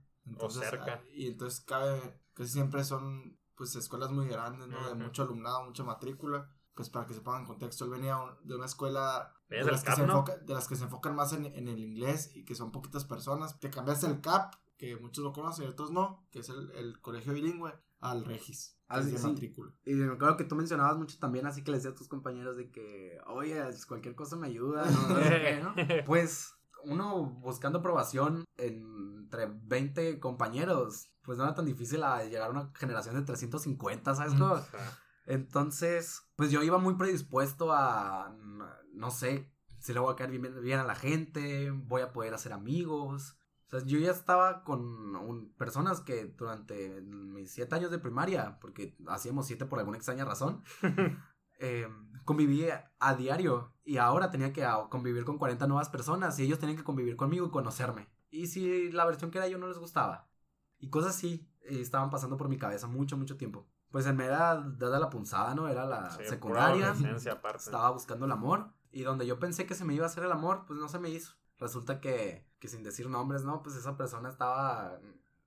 cerca. 0.49 0.95
ah, 0.95 1.03
Y 1.13 1.27
entonces 1.27 1.61
cabe, 1.61 2.19
casi 2.33 2.49
siempre 2.51 2.83
son 2.83 3.38
pues 3.59 3.75
escuelas 3.75 4.09
muy 4.09 4.25
grandes, 4.27 4.69
¿no? 4.69 4.77
De 4.87 4.93
Ujú. 4.93 5.03
mucho 5.03 5.23
alumnado, 5.23 5.65
mucha 5.65 5.83
matrícula. 5.83 6.49
Pues 6.73 6.89
para 6.89 7.05
que 7.05 7.13
se 7.13 7.19
pongan 7.19 7.41
en 7.41 7.47
contexto, 7.47 7.83
él 7.83 7.91
venía 7.91 8.17
un- 8.17 8.37
de 8.47 8.55
una 8.55 8.65
escuela 8.65 9.35
de 9.49 9.57
¿Vienes 9.57 9.65
del 9.65 9.73
las, 9.73 9.83
que 9.83 9.87
CAP, 9.89 9.97
se 9.97 10.07
no? 10.07 10.13
enfoca- 10.13 10.37
de 10.37 10.53
las 10.53 10.67
que 10.69 10.75
se 10.77 10.83
enfocan 10.85 11.13
más 11.15 11.33
en, 11.33 11.45
en 11.45 11.67
el 11.67 11.77
inglés 11.83 12.31
y 12.35 12.45
que 12.45 12.55
son 12.55 12.71
poquitas 12.71 13.03
personas. 13.03 13.59
Te 13.59 13.69
cambiaste 13.69 14.07
el 14.07 14.21
CAP, 14.21 14.55
que 14.77 14.95
muchos 14.95 15.23
lo 15.25 15.33
conocen 15.33 15.65
y 15.65 15.67
otros 15.67 15.91
no, 15.91 16.25
que 16.31 16.39
es 16.39 16.47
el, 16.47 16.71
el 16.71 17.01
colegio 17.01 17.33
bilingüe, 17.33 17.73
al 17.99 18.23
Regis. 18.23 18.77
que 18.77 18.85
Ah, 18.87 18.99
es 18.99 19.07
sí, 19.07 19.11
de 19.11 19.19
matrícula. 19.19 19.73
Y 19.85 19.93
me 19.93 20.13
acuerdo 20.13 20.37
que 20.37 20.45
tú 20.45 20.55
mencionabas 20.55 20.97
mucho 20.97 21.19
también, 21.19 21.45
así 21.45 21.63
que 21.65 21.71
les 21.71 21.83
decía 21.83 21.93
a 21.93 21.97
tus 21.99 22.07
compañeros 22.07 22.55
de 22.55 22.71
que, 22.71 23.17
oye, 23.27 23.61
cualquier 23.89 24.15
cosa 24.15 24.37
me 24.37 24.47
ayuda, 24.47 24.85
no, 24.89 25.09
No 25.09 25.15
sé 25.21 25.41
qué, 25.41 25.61
¿no? 25.61 26.05
Pues 26.05 26.55
uno 26.83 27.25
buscando 27.25 27.79
aprobación 27.79 28.45
entre 28.57 29.47
20 29.63 30.19
compañeros, 30.19 31.09
pues 31.21 31.37
no 31.37 31.43
era 31.43 31.53
tan 31.55 31.65
difícil 31.65 32.03
a 32.03 32.23
llegar 32.23 32.47
a 32.47 32.51
una 32.51 32.71
generación 32.75 33.15
de 33.15 33.21
350, 33.21 34.15
¿sabes? 34.15 34.33
Entonces, 35.25 36.23
pues 36.35 36.49
yo 36.51 36.63
iba 36.63 36.77
muy 36.79 36.95
predispuesto 36.95 37.71
a, 37.71 38.35
no 38.93 39.11
sé, 39.11 39.51
si 39.79 39.93
le 39.93 39.99
voy 39.99 40.11
a 40.11 40.15
caer 40.15 40.31
bien, 40.31 40.61
bien 40.63 40.79
a 40.79 40.83
la 40.83 40.95
gente, 40.95 41.71
voy 41.71 42.01
a 42.01 42.11
poder 42.11 42.33
hacer 42.33 42.51
amigos. 42.51 43.35
O 43.67 43.69
sea, 43.77 43.85
yo 43.85 43.99
ya 43.99 44.09
estaba 44.11 44.63
con 44.63 45.15
un- 45.15 45.53
personas 45.53 46.01
que 46.01 46.25
durante 46.25 47.01
mis 47.01 47.51
siete 47.51 47.75
años 47.75 47.91
de 47.91 47.99
primaria, 47.99 48.57
porque 48.59 48.97
hacíamos 49.07 49.45
siete 49.45 49.65
por 49.67 49.77
alguna 49.77 49.97
extraña 49.97 50.25
razón, 50.25 50.63
eh, 51.59 51.87
conviví 52.25 52.67
a 52.99 53.15
diario 53.15 53.73
y 53.83 53.97
ahora 53.97 54.31
tenía 54.31 54.53
que 54.53 54.67
convivir 54.89 55.25
con 55.25 55.37
40 55.37 55.67
nuevas 55.67 55.89
personas 55.89 56.37
y 56.39 56.43
ellos 56.43 56.59
tenían 56.59 56.77
que 56.77 56.83
convivir 56.83 57.15
conmigo 57.15 57.47
y 57.47 57.51
conocerme. 57.51 58.07
Y 58.31 58.47
si 58.47 58.91
la 58.91 59.05
versión 59.05 59.31
que 59.31 59.39
era 59.39 59.47
yo 59.47 59.57
no 59.57 59.67
les 59.67 59.77
gustaba. 59.77 60.27
Y 60.77 60.89
cosas 60.89 61.15
así 61.15 61.49
eh, 61.61 61.81
estaban 61.81 62.09
pasando 62.09 62.37
por 62.37 62.49
mi 62.49 62.57
cabeza 62.57 62.87
mucho, 62.87 63.17
mucho 63.17 63.37
tiempo. 63.37 63.67
Pues 63.91 64.05
en 64.05 64.21
era 64.21 64.55
dada 64.55 64.99
la 64.99 65.09
punzada, 65.09 65.55
¿no? 65.55 65.67
Era 65.67 65.85
la 65.85 66.11
Sí, 66.11 66.23
secundaria. 66.25 66.93
Estaba 67.55 67.89
buscando 67.89 68.25
el 68.25 68.31
amor. 68.31 68.71
Y 68.91 69.03
donde 69.03 69.25
yo 69.25 69.39
pensé 69.39 69.65
que 69.65 69.75
se 69.75 69.85
me 69.85 69.93
iba 69.93 70.05
a 70.05 70.07
hacer 70.07 70.23
el 70.23 70.31
amor, 70.31 70.65
pues 70.67 70.79
no 70.79 70.87
se 70.87 70.99
me 70.99 71.09
hizo. 71.09 71.33
Resulta 71.57 71.99
que, 71.99 72.47
que 72.59 72.67
sin 72.67 72.83
decir 72.83 73.09
nombres, 73.09 73.43
¿no? 73.43 73.61
Pues 73.63 73.75
esa 73.75 73.97
persona 73.97 74.29
estaba 74.29 74.99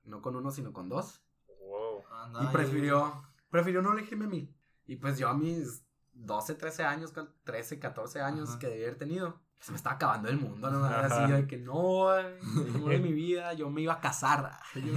no 0.05 0.21
con 0.21 0.37
uno, 0.37 0.51
sino 0.51 0.73
con 0.73 0.89
dos. 0.89 1.23
Wow. 1.61 2.03
Y 2.43 2.47
prefirió, 2.49 3.23
prefirió 3.51 3.83
no 3.83 3.93
elegirme 3.93 4.25
a 4.25 4.29
mí. 4.29 4.53
Y 4.87 4.97
pues 4.97 5.19
yo 5.19 5.29
a 5.29 5.35
mis 5.35 5.85
12, 6.25 6.55
13 6.55 6.85
años, 6.85 7.13
con 7.13 7.31
13, 7.45 7.79
14 7.79 8.21
años 8.21 8.51
Ajá. 8.51 8.59
que 8.59 8.67
debía 8.69 8.87
haber 8.87 8.99
tenido, 8.99 9.41
se 9.59 9.73
me 9.73 9.77
estaba 9.77 9.97
acabando 9.97 10.29
el 10.29 10.39
mundo, 10.39 10.71
¿no? 10.71 10.85
Así 10.85 11.31
de 11.31 11.47
que 11.47 11.59
no, 11.59 12.11
amor 12.11 12.91
de 12.91 12.99
mi 12.99 13.13
vida, 13.13 13.53
yo 13.55 13.71
me 13.71 13.83
iba 13.83 13.95
a 13.95 14.01
casar. 14.01 14.59
Yo 14.75 14.93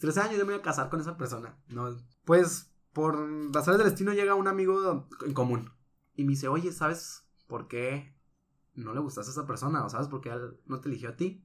13 0.00 0.20
años 0.20 0.38
yo 0.38 0.46
me 0.46 0.52
iba 0.52 0.60
a 0.60 0.64
casar 0.64 0.88
con 0.88 1.00
esa 1.00 1.16
persona. 1.16 1.56
No, 1.68 1.96
pues 2.24 2.70
por 2.92 3.16
razones 3.52 3.78
del 3.78 3.88
destino 3.90 4.12
llega 4.12 4.34
un 4.34 4.48
amigo 4.48 5.08
en 5.24 5.32
común 5.32 5.72
y 6.14 6.24
me 6.24 6.30
dice, 6.30 6.48
oye, 6.48 6.72
¿sabes 6.72 7.26
por 7.46 7.68
qué 7.68 8.14
no 8.74 8.92
le 8.92 9.00
gustaste 9.00 9.30
a 9.30 9.32
esa 9.32 9.46
persona? 9.46 9.84
¿O 9.84 9.88
sabes 9.88 10.08
por 10.08 10.20
qué 10.20 10.30
él 10.30 10.60
no 10.66 10.80
te 10.80 10.88
eligió 10.88 11.10
a 11.10 11.16
ti? 11.16 11.44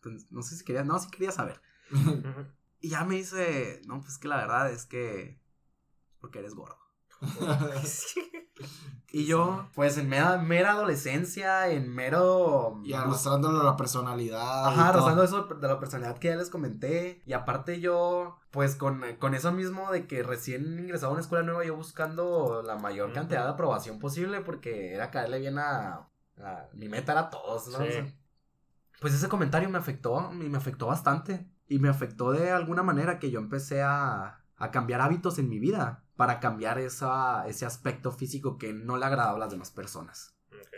Pues, 0.00 0.30
no 0.30 0.42
sé 0.42 0.56
si 0.56 0.64
quería, 0.64 0.84
no, 0.84 0.98
sí 0.98 1.10
quería 1.10 1.32
saber. 1.32 1.60
Y 2.80 2.90
ya 2.90 3.04
me 3.04 3.16
dice, 3.16 3.82
no, 3.86 4.00
pues 4.00 4.18
que 4.18 4.28
la 4.28 4.36
verdad 4.36 4.70
es 4.70 4.86
que 4.86 5.42
porque 6.20 6.38
eres 6.38 6.54
gordo. 6.54 6.78
Y 9.10 9.24
yo, 9.24 9.70
pues 9.74 9.96
en 9.96 10.08
mera, 10.08 10.36
mera 10.36 10.72
adolescencia, 10.72 11.68
en 11.68 11.90
mero... 11.94 12.78
y 12.84 12.92
arrastrándolo 12.92 13.60
a 13.62 13.64
la 13.64 13.76
personalidad. 13.76 14.66
Ajá, 14.68 14.90
arrastrando 14.90 15.22
eso 15.22 15.44
de 15.44 15.66
la 15.68 15.80
personalidad 15.80 16.18
que 16.18 16.28
ya 16.28 16.36
les 16.36 16.50
comenté. 16.50 17.22
Y 17.24 17.32
aparte 17.32 17.80
yo, 17.80 18.38
pues 18.50 18.76
con, 18.76 19.02
con 19.18 19.34
eso 19.34 19.50
mismo 19.50 19.90
de 19.92 20.06
que 20.06 20.22
recién 20.22 20.78
ingresaba 20.78 21.10
a 21.10 21.12
una 21.14 21.22
escuela 21.22 21.42
nueva, 21.44 21.64
yo 21.64 21.74
buscando 21.74 22.62
la 22.62 22.76
mayor 22.76 23.12
cantidad 23.14 23.44
de 23.44 23.50
aprobación 23.50 23.98
posible 23.98 24.42
porque 24.42 24.92
era 24.94 25.10
caerle 25.10 25.38
bien 25.38 25.58
a... 25.58 26.10
a- 26.38 26.68
mi 26.74 26.88
meta 26.90 27.12
era 27.12 27.22
a 27.22 27.30
todos, 27.30 27.68
¿no? 27.68 27.78
Sí. 27.78 27.84
O 27.88 27.90
sea, 27.92 28.06
pues 29.00 29.14
ese 29.14 29.28
comentario 29.28 29.70
me 29.70 29.78
afectó, 29.78 30.30
y 30.32 30.48
me 30.48 30.58
afectó 30.58 30.86
bastante. 30.88 31.48
Y 31.68 31.78
me 31.78 31.88
afectó 31.88 32.32
de 32.32 32.50
alguna 32.50 32.82
manera 32.82 33.18
que 33.18 33.30
yo 33.30 33.38
empecé 33.38 33.82
a, 33.82 34.37
a 34.58 34.70
cambiar 34.70 35.00
hábitos 35.00 35.38
en 35.38 35.48
mi 35.48 35.58
vida 35.58 36.04
para 36.16 36.40
cambiar 36.40 36.78
esa, 36.78 37.46
ese 37.46 37.64
aspecto 37.66 38.10
físico 38.12 38.58
que 38.58 38.72
no 38.72 38.96
le 38.96 39.06
agradaba 39.06 39.36
a 39.36 39.38
las 39.40 39.50
demás 39.50 39.70
personas 39.70 40.36
Ok. 40.52 40.74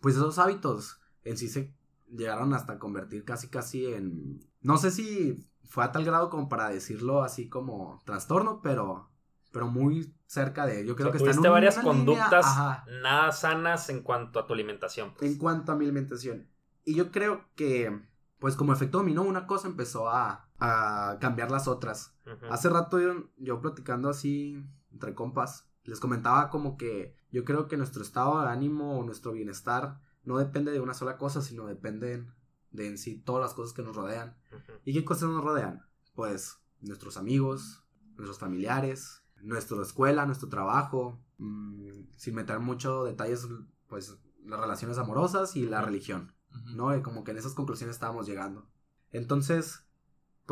pues 0.00 0.16
esos 0.16 0.38
hábitos 0.38 1.00
en 1.24 1.36
sí 1.36 1.48
se 1.48 1.74
llegaron 2.08 2.52
hasta 2.54 2.78
convertir 2.78 3.24
casi 3.24 3.48
casi 3.48 3.86
en 3.86 4.40
no 4.60 4.76
sé 4.76 4.90
si 4.90 5.48
fue 5.64 5.84
a 5.84 5.92
tal 5.92 6.04
grado 6.04 6.28
como 6.30 6.48
para 6.48 6.68
decirlo 6.68 7.22
así 7.22 7.48
como 7.48 8.02
trastorno 8.04 8.60
pero 8.62 9.08
pero 9.52 9.66
muy 9.68 10.14
cerca 10.26 10.66
de 10.66 10.84
yo 10.86 10.96
creo 10.96 11.08
O 11.10 11.12
sea, 11.12 11.24
que 11.24 11.30
está 11.30 11.48
en 11.48 11.52
varias 11.52 11.76
línea, 11.76 11.92
conductas 11.92 12.46
ajá, 12.46 12.84
nada 13.02 13.32
sanas 13.32 13.88
en 13.90 14.02
cuanto 14.02 14.38
a 14.40 14.46
tu 14.46 14.52
alimentación. 14.54 15.14
pues. 15.14 15.30
en 15.30 15.38
cuanto 15.38 15.72
a 15.72 15.76
mi 15.76 15.84
alimentación 15.84 16.48
Y 16.84 16.94
yo 16.94 17.10
creo 17.12 17.44
que, 17.54 18.02
pues 18.38 18.56
como 18.56 18.72
efecto 18.72 18.98
dominó, 18.98 19.22
una 19.22 19.46
cosa 19.46 19.68
empezó 19.68 20.08
a, 20.08 20.50
a 20.64 21.18
cambiar 21.20 21.50
las 21.50 21.66
otras. 21.66 22.14
Hace 22.50 22.68
rato 22.68 23.00
yo, 23.00 23.30
yo 23.36 23.60
platicando 23.60 24.08
así 24.08 24.64
entre 24.92 25.14
compas, 25.14 25.68
les 25.84 25.98
comentaba 25.98 26.50
como 26.50 26.76
que 26.76 27.16
yo 27.30 27.44
creo 27.44 27.66
que 27.66 27.76
nuestro 27.76 28.02
estado 28.02 28.40
de 28.40 28.48
ánimo 28.48 28.98
o 28.98 29.04
nuestro 29.04 29.32
bienestar 29.32 30.00
no 30.22 30.38
depende 30.38 30.70
de 30.70 30.80
una 30.80 30.94
sola 30.94 31.16
cosa, 31.16 31.42
sino 31.42 31.66
depende 31.66 32.24
de 32.70 32.86
en 32.86 32.98
sí 32.98 33.16
todas 33.16 33.42
las 33.42 33.54
cosas 33.54 33.74
que 33.74 33.82
nos 33.82 33.96
rodean. 33.96 34.36
¿Y 34.84 34.92
qué 34.92 35.04
cosas 35.04 35.30
nos 35.30 35.42
rodean? 35.42 35.84
Pues 36.14 36.58
nuestros 36.80 37.16
amigos, 37.16 37.84
nuestros 38.14 38.38
familiares, 38.38 39.24
nuestra 39.40 39.82
escuela, 39.82 40.26
nuestro 40.26 40.48
trabajo, 40.48 41.20
mm, 41.38 42.04
sin 42.16 42.34
meter 42.36 42.60
mucho 42.60 43.02
detalles, 43.02 43.48
pues 43.88 44.16
las 44.44 44.60
relaciones 44.60 44.98
amorosas 44.98 45.56
y 45.56 45.66
la 45.66 45.82
religión. 45.82 46.32
¿no? 46.74 46.96
Y 46.96 47.02
como 47.02 47.24
que 47.24 47.32
en 47.32 47.38
esas 47.38 47.54
conclusiones 47.54 47.96
estábamos 47.96 48.26
llegando. 48.26 48.68
Entonces, 49.10 49.84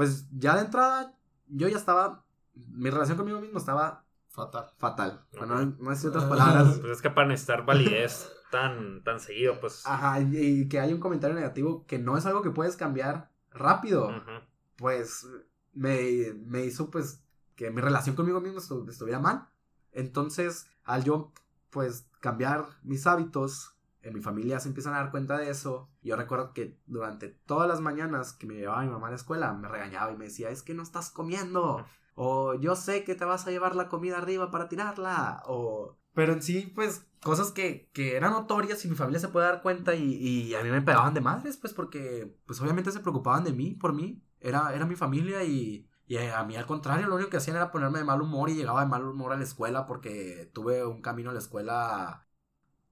pues 0.00 0.26
ya 0.32 0.54
de 0.56 0.62
entrada, 0.62 1.14
yo 1.48 1.68
ya 1.68 1.76
estaba, 1.76 2.24
mi 2.54 2.88
relación 2.88 3.18
conmigo 3.18 3.38
mismo 3.40 3.58
estaba 3.58 4.04
Fatal. 4.30 4.70
fatal. 4.78 5.26
No, 5.46 5.64
no 5.78 5.90
decir 5.90 6.08
otras 6.08 6.24
palabras. 6.24 6.78
Pues 6.80 6.92
es 6.92 7.02
que 7.02 7.10
para 7.10 7.26
necesitar 7.28 7.66
validez 7.66 8.30
tan, 8.50 9.02
tan 9.04 9.20
seguido, 9.20 9.60
pues. 9.60 9.82
Ajá, 9.84 10.20
y, 10.20 10.36
y 10.62 10.68
que 10.68 10.80
hay 10.80 10.94
un 10.94 11.00
comentario 11.00 11.36
negativo 11.36 11.84
que 11.86 11.98
no 11.98 12.16
es 12.16 12.24
algo 12.24 12.40
que 12.40 12.50
puedes 12.50 12.76
cambiar 12.76 13.30
rápido. 13.52 14.08
ujú. 14.08 14.46
pues 14.76 15.26
me, 15.74 16.32
me 16.46 16.64
hizo 16.64 16.90
pues 16.90 17.22
que 17.56 17.70
mi 17.70 17.82
relación 17.82 18.16
conmigo 18.16 18.40
mismo 18.40 18.58
estu- 18.60 18.88
estuviera 18.88 19.18
mal. 19.20 19.48
Entonces, 19.92 20.66
al 20.84 21.04
yo 21.04 21.32
pues 21.68 22.06
cambiar 22.20 22.64
mis 22.82 23.06
hábitos, 23.06 23.74
en 24.02 24.14
mi 24.14 24.20
familia 24.22 24.58
se 24.60 24.68
empiezan 24.68 24.94
a 24.94 24.98
dar 24.98 25.10
cuenta 25.10 25.36
de 25.38 25.50
eso. 25.50 25.89
Yo 26.02 26.16
recuerdo 26.16 26.52
que 26.54 26.78
durante 26.86 27.28
todas 27.28 27.68
las 27.68 27.80
mañanas 27.80 28.32
que 28.32 28.46
me 28.46 28.54
llevaba 28.54 28.82
mi 28.82 28.90
mamá 28.90 29.08
a 29.08 29.10
la 29.10 29.16
escuela, 29.16 29.52
me 29.52 29.68
regañaba 29.68 30.12
y 30.12 30.16
me 30.16 30.26
decía, 30.26 30.50
es 30.50 30.62
que 30.62 30.74
no 30.74 30.82
estás 30.82 31.10
comiendo. 31.10 31.84
O 32.14 32.54
yo 32.54 32.76
sé 32.76 33.04
que 33.04 33.14
te 33.14 33.24
vas 33.24 33.46
a 33.46 33.50
llevar 33.50 33.76
la 33.76 33.88
comida 33.88 34.18
arriba 34.18 34.50
para 34.50 34.68
tirarla. 34.68 35.42
O... 35.46 35.98
Pero 36.14 36.32
en 36.32 36.42
sí, 36.42 36.72
pues, 36.74 37.06
cosas 37.22 37.52
que, 37.52 37.90
que 37.92 38.16
eran 38.16 38.32
notorias 38.32 38.84
y 38.84 38.88
mi 38.88 38.96
familia 38.96 39.20
se 39.20 39.28
puede 39.28 39.46
dar 39.46 39.62
cuenta 39.62 39.94
y, 39.94 40.14
y 40.14 40.54
a 40.54 40.62
mí 40.62 40.70
me 40.70 40.82
pegaban 40.82 41.14
de 41.14 41.20
madres, 41.20 41.56
pues, 41.56 41.72
porque, 41.74 42.36
pues, 42.46 42.60
obviamente 42.60 42.90
se 42.92 43.00
preocupaban 43.00 43.44
de 43.44 43.52
mí, 43.52 43.74
por 43.74 43.92
mí. 43.94 44.22
Era, 44.40 44.74
era 44.74 44.86
mi 44.86 44.96
familia 44.96 45.44
y, 45.44 45.88
y 46.06 46.16
a 46.16 46.42
mí 46.44 46.56
al 46.56 46.66
contrario, 46.66 47.06
lo 47.06 47.14
único 47.16 47.30
que 47.30 47.36
hacían 47.36 47.56
era 47.56 47.70
ponerme 47.70 47.98
de 47.98 48.04
mal 48.04 48.22
humor 48.22 48.50
y 48.50 48.54
llegaba 48.54 48.80
de 48.82 48.88
mal 48.88 49.04
humor 49.04 49.32
a 49.32 49.36
la 49.36 49.44
escuela 49.44 49.86
porque 49.86 50.50
tuve 50.54 50.84
un 50.84 51.02
camino 51.02 51.30
a 51.30 51.32
la 51.34 51.38
escuela 51.38 52.26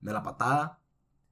de 0.00 0.12
la 0.12 0.22
patada. 0.22 0.77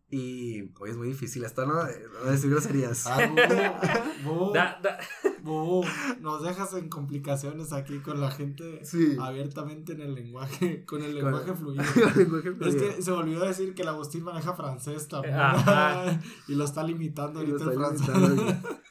Y 0.09 0.73
hoy 0.79 0.91
es 0.91 0.97
muy 0.97 1.09
difícil 1.09 1.45
esto, 1.45 1.67
¿no? 1.67 1.83
De- 1.85 2.07
no 2.25 2.31
decir 2.31 2.49
groserías. 2.51 3.09
Ah, 3.09 3.19
bubu, 3.27 4.31
bubu, 4.39 4.53
Da- 4.53 4.79
da- 4.81 4.99
bubu, 5.43 5.85
nos 6.21 6.45
dejas 6.45 6.73
en 6.75 6.89
complicaciones 6.89 7.73
aquí 7.73 7.99
con 7.99 8.21
la 8.21 8.31
gente 8.31 8.85
Sí. 8.85 9.17
abiertamente 9.21 9.95
en 9.95 10.03
el 10.03 10.15
lenguaje, 10.15 10.85
con 10.85 11.03
el 11.03 11.13
Con- 11.21 11.25
lenguaje 11.33 11.55
fluido. 11.55 11.83
Lenguaje 12.17 12.49
Es 12.51 12.57
fluido. 12.57 12.79
que 12.97 13.03
se 13.03 13.11
me 13.11 13.17
olvidó 13.17 13.45
decir 13.47 13.75
que 13.75 13.83
el 13.83 13.89
Agustín 13.89 14.23
maneja 14.23 14.55
francés 14.55 15.09
también. 15.09 15.35
Ajá. 15.35 16.21
y 16.49 16.55
lo 16.55 16.65
está 16.65 16.85
limitando 16.85 17.43
Y 17.43 17.51
ahorita 17.51 17.71
el 17.73 17.77
francés. 17.77 18.07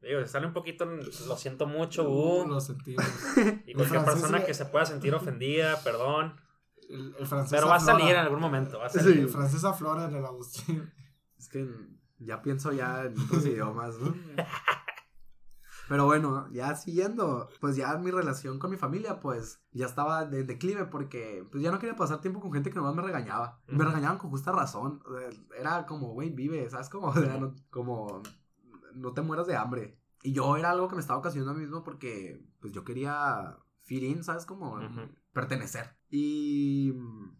Digo, 0.00 0.26
sale 0.26 0.46
un 0.48 0.52
poquito, 0.52 0.84
lo 0.84 1.36
siento 1.36 1.66
mucho, 1.66 2.08
uh, 2.08 2.46
Lo 2.48 2.60
sentimos. 2.60 3.04
y 3.66 3.72
cualquier 3.72 4.00
francés 4.02 4.14
persona 4.14 4.44
que 4.44 4.52
se 4.54 4.66
pueda 4.66 4.84
sentir 4.84 5.14
ofendida, 5.14 5.80
perdón. 5.84 6.34
El, 6.92 7.14
el 7.18 7.26
francés 7.26 7.52
Pero 7.58 7.68
va 7.68 7.76
a 7.76 7.80
salir 7.80 8.10
en 8.10 8.16
algún 8.16 8.40
momento, 8.40 8.78
va 8.78 8.86
a 8.86 8.90
Sí. 8.90 8.98
salir. 9.00 9.18
El 9.20 9.28
francés 9.28 9.64
aflora 9.64 10.04
en 10.06 10.14
el 10.16 10.24
Agustín. 10.24 10.92
Es 11.38 11.48
que 11.48 11.68
ya 12.18 12.40
pienso 12.42 12.70
ya 12.72 13.04
en 13.04 13.18
otros 13.18 13.44
idiomas, 13.46 13.98
¿no? 13.98 14.14
Pero 15.88 16.06
bueno, 16.06 16.48
ya 16.52 16.74
siguiendo, 16.76 17.48
pues 17.60 17.76
ya 17.76 17.98
mi 17.98 18.10
relación 18.10 18.58
con 18.58 18.70
mi 18.70 18.76
familia, 18.76 19.20
pues 19.20 19.60
ya 19.72 19.86
estaba 19.86 20.24
de 20.24 20.44
declive 20.44 20.86
porque 20.86 21.46
pues 21.50 21.62
ya 21.62 21.70
no 21.72 21.78
quería 21.78 21.96
pasar 21.96 22.20
tiempo 22.20 22.40
con 22.40 22.52
gente 22.52 22.70
que 22.70 22.76
nomás 22.76 22.94
me 22.94 23.02
regañaba. 23.02 23.60
Me 23.66 23.84
regañaban 23.84 24.16
con 24.16 24.30
justa 24.30 24.52
razón. 24.52 25.02
o 25.04 25.18
sea, 25.18 25.28
Era 25.58 25.84
como, 25.86 26.12
güey, 26.12 26.30
vive, 26.30 26.68
¿sabes? 26.70 26.88
Como, 26.88 27.08
o 27.08 27.12
sea, 27.14 27.36
no, 27.36 27.54
como, 27.70 28.22
no 28.94 29.12
te 29.12 29.22
mueras 29.22 29.46
de 29.46 29.56
hambre. 29.56 29.98
Y 30.22 30.32
yo 30.32 30.56
era 30.56 30.70
algo 30.70 30.88
que 30.88 30.94
me 30.94 31.00
estaba 31.00 31.18
ocasionando 31.18 31.50
a 31.52 31.54
mí 31.54 31.62
mismo 31.62 31.82
porque 31.82 32.42
pues 32.60 32.72
yo 32.72 32.84
quería 32.84 33.58
fit 33.80 34.02
in, 34.04 34.22
¿sabes? 34.22 34.46
Como 34.46 34.78
pertenecer. 35.32 35.96
Y 36.14 36.92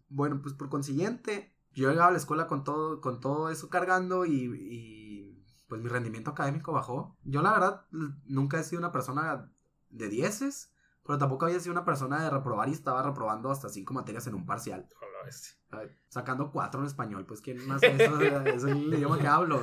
bueno, 0.09 0.41
pues 0.41 0.55
por 0.55 0.67
consiguiente, 0.67 1.55
yo 1.73 1.91
llegaba 1.91 2.07
a 2.07 2.11
la 2.11 2.17
escuela 2.17 2.47
con 2.47 2.63
todo, 2.63 3.01
con 3.01 3.19
todo 3.19 3.51
eso 3.51 3.69
cargando 3.69 4.25
y, 4.25 4.31
y, 4.33 5.45
pues 5.67 5.79
mi 5.79 5.89
rendimiento 5.89 6.31
académico 6.31 6.73
bajó. 6.73 7.15
Yo 7.23 7.43
la 7.43 7.53
verdad 7.53 7.85
nunca 8.25 8.59
he 8.59 8.63
sido 8.63 8.79
una 8.79 8.91
persona 8.91 9.51
de 9.91 10.09
dieces, 10.09 10.73
pero 11.05 11.19
tampoco 11.19 11.45
había 11.45 11.59
sido 11.59 11.71
una 11.71 11.85
persona 11.85 12.23
de 12.23 12.31
reprobar 12.31 12.67
y 12.67 12.71
estaba 12.71 13.03
reprobando 13.03 13.51
hasta 13.51 13.69
cinco 13.69 13.93
materias 13.93 14.25
en 14.25 14.33
un 14.33 14.47
parcial. 14.47 14.87
Ay, 15.69 15.87
Sacando 16.09 16.51
cuatro 16.51 16.81
en 16.81 16.87
español, 16.87 17.27
pues 17.27 17.41
quién 17.41 17.67
más 17.67 17.83
eso? 17.83 18.19
es 18.45 18.63
el 18.63 18.91
idioma 18.91 19.19
que 19.19 19.27
hablo. 19.27 19.61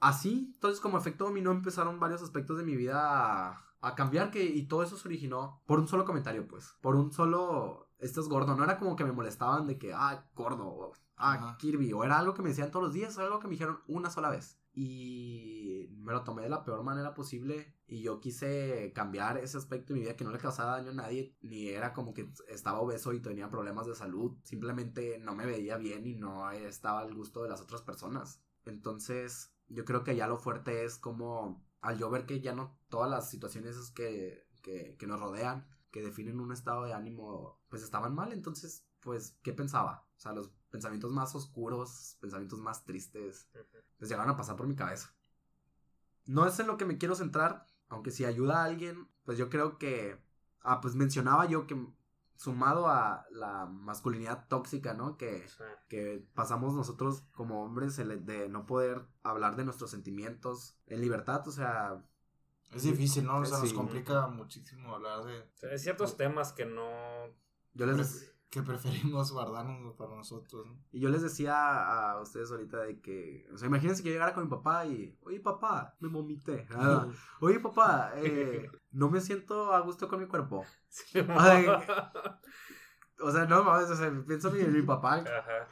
Así, 0.00 0.50
entonces 0.54 0.80
como 0.80 0.98
efecto 0.98 1.24
dominó 1.24 1.52
empezaron 1.52 2.00
varios 2.00 2.20
aspectos 2.20 2.58
de 2.58 2.64
mi 2.64 2.74
vida 2.74 3.62
a, 3.80 3.94
cambiar 3.94 4.30
que, 4.30 4.44
y 4.44 4.66
todo 4.66 4.82
eso 4.82 4.96
se 4.96 5.08
originó 5.08 5.62
por 5.66 5.78
un 5.78 5.88
solo 5.88 6.04
comentario, 6.04 6.46
pues. 6.46 6.74
Por 6.80 6.96
un 6.96 7.12
solo, 7.12 7.90
estás 7.98 8.28
gordo. 8.28 8.56
No 8.56 8.64
era 8.64 8.78
como 8.78 8.96
que 8.96 9.04
me 9.04 9.12
molestaban 9.12 9.66
de 9.66 9.78
que, 9.78 9.92
ah, 9.92 10.28
gordo, 10.34 10.66
o, 10.66 10.92
ah, 11.16 11.34
Ajá. 11.34 11.56
Kirby. 11.58 11.92
O 11.92 12.04
era 12.04 12.18
algo 12.18 12.34
que 12.34 12.42
me 12.42 12.50
decían 12.50 12.70
todos 12.70 12.84
los 12.84 12.92
días, 12.92 13.16
o 13.16 13.22
algo 13.22 13.40
que 13.40 13.48
me 13.48 13.52
dijeron 13.52 13.80
una 13.86 14.10
sola 14.10 14.30
vez. 14.30 14.58
Y 14.72 15.88
me 15.98 16.12
lo 16.12 16.22
tomé 16.22 16.42
de 16.42 16.50
la 16.50 16.64
peor 16.64 16.82
manera 16.82 17.14
posible. 17.14 17.74
Y 17.86 18.02
yo 18.02 18.20
quise 18.20 18.92
cambiar 18.94 19.38
ese 19.38 19.56
aspecto 19.56 19.92
de 19.92 20.00
mi 20.00 20.04
vida 20.04 20.16
que 20.16 20.24
no 20.24 20.32
le 20.32 20.38
causaba 20.38 20.76
daño 20.76 20.90
a 20.90 20.94
nadie. 20.94 21.34
Ni 21.40 21.68
era 21.68 21.92
como 21.92 22.12
que 22.12 22.30
estaba 22.48 22.80
obeso 22.80 23.12
y 23.12 23.20
tenía 23.20 23.48
problemas 23.48 23.86
de 23.86 23.94
salud. 23.94 24.36
Simplemente 24.42 25.18
no 25.18 25.34
me 25.34 25.46
veía 25.46 25.76
bien 25.76 26.06
y 26.06 26.14
no 26.14 26.50
estaba 26.50 27.00
al 27.00 27.14
gusto 27.14 27.42
de 27.42 27.48
las 27.48 27.60
otras 27.60 27.82
personas. 27.82 28.42
Entonces, 28.64 29.52
yo 29.68 29.84
creo 29.84 30.04
que 30.04 30.16
ya 30.16 30.26
lo 30.26 30.38
fuerte 30.38 30.84
es 30.84 30.98
como 30.98 31.64
al 31.80 31.98
yo 31.98 32.10
ver 32.10 32.26
que 32.26 32.40
ya 32.40 32.54
no 32.54 32.78
todas 32.88 33.10
las 33.10 33.30
situaciones 33.30 33.76
es 33.76 33.90
que, 33.90 34.46
que, 34.62 34.96
que 34.98 35.06
nos 35.06 35.20
rodean, 35.20 35.66
que 35.90 36.02
definen 36.02 36.40
un 36.40 36.52
estado 36.52 36.84
de 36.84 36.92
ánimo, 36.92 37.60
pues 37.68 37.82
estaban 37.82 38.14
mal. 38.14 38.32
Entonces, 38.32 38.84
pues, 39.00 39.38
¿qué 39.42 39.52
pensaba? 39.52 40.06
O 40.16 40.20
sea, 40.20 40.32
los 40.32 40.50
pensamientos 40.70 41.12
más 41.12 41.34
oscuros, 41.34 42.16
pensamientos 42.20 42.58
más 42.60 42.84
tristes, 42.84 43.48
pues 43.98 44.10
llegaron 44.10 44.30
a 44.30 44.36
pasar 44.36 44.56
por 44.56 44.66
mi 44.66 44.76
cabeza. 44.76 45.14
No 46.26 46.46
es 46.46 46.58
en 46.58 46.66
lo 46.66 46.76
que 46.76 46.84
me 46.84 46.98
quiero 46.98 47.14
centrar, 47.14 47.66
aunque 47.88 48.10
si 48.10 48.24
ayuda 48.24 48.60
a 48.60 48.64
alguien, 48.64 49.08
pues 49.24 49.38
yo 49.38 49.48
creo 49.48 49.78
que, 49.78 50.20
ah, 50.60 50.80
pues 50.80 50.94
mencionaba 50.94 51.46
yo 51.46 51.66
que 51.66 51.76
sumado 52.36 52.86
a 52.88 53.26
la 53.30 53.66
masculinidad 53.66 54.46
tóxica, 54.48 54.94
¿no? 54.94 55.16
Que, 55.16 55.46
Sí. 55.48 55.64
que 55.88 56.26
pasamos 56.34 56.74
nosotros 56.74 57.22
como 57.32 57.64
hombres 57.64 57.98
el 57.98 58.24
de 58.24 58.48
no 58.48 58.66
poder 58.66 59.06
hablar 59.22 59.56
de 59.56 59.64
nuestros 59.64 59.90
sentimientos 59.90 60.78
en 60.86 61.00
libertad, 61.00 61.46
o 61.48 61.52
sea, 61.52 62.02
Es 62.72 62.82
difícil, 62.82 63.24
¿no? 63.24 63.38
O 63.38 63.44
sea, 63.44 63.58
nos 63.58 63.72
complica 63.72 64.26
muchísimo 64.26 64.94
hablar 64.96 65.24
de 65.24 65.40
O 65.40 65.56
sea, 65.56 65.70
hay 65.70 65.78
ciertos 65.78 66.16
temas 66.16 66.52
que 66.52 66.66
no. 66.66 67.28
yo 67.74 67.86
les, 67.86 68.34
que 68.50 68.62
preferimos 68.62 69.32
guardarnos 69.32 69.94
para 69.96 70.14
nosotros, 70.14 70.66
¿no? 70.66 70.78
y 70.92 71.00
yo 71.00 71.08
les 71.08 71.22
decía 71.22 72.10
a 72.12 72.20
ustedes 72.20 72.50
ahorita 72.50 72.78
de 72.82 73.00
que, 73.00 73.44
o 73.52 73.58
sea, 73.58 73.66
imagínense 73.68 74.02
que 74.02 74.08
yo 74.08 74.14
llegara 74.14 74.34
con 74.34 74.44
mi 74.44 74.50
papá 74.50 74.86
y, 74.86 75.18
oye 75.22 75.40
papá, 75.40 75.94
me 76.00 76.08
vomité, 76.08 76.66
Ah, 76.70 77.06
oye 77.40 77.58
papá, 77.60 78.12
eh, 78.16 78.70
no 78.92 79.10
me 79.10 79.20
siento 79.20 79.72
a 79.74 79.80
gusto 79.80 80.08
con 80.08 80.20
mi 80.20 80.26
cuerpo, 80.26 80.64
Ay. 81.28 81.66
o 83.20 83.30
sea, 83.30 83.44
no 83.46 83.64
mames, 83.64 83.90
o 83.90 83.96
sea, 83.96 84.12
pienso 84.26 84.54
en 84.54 84.72
mi, 84.72 84.82
papá, 84.82 85.16
Ajá. 85.16 85.68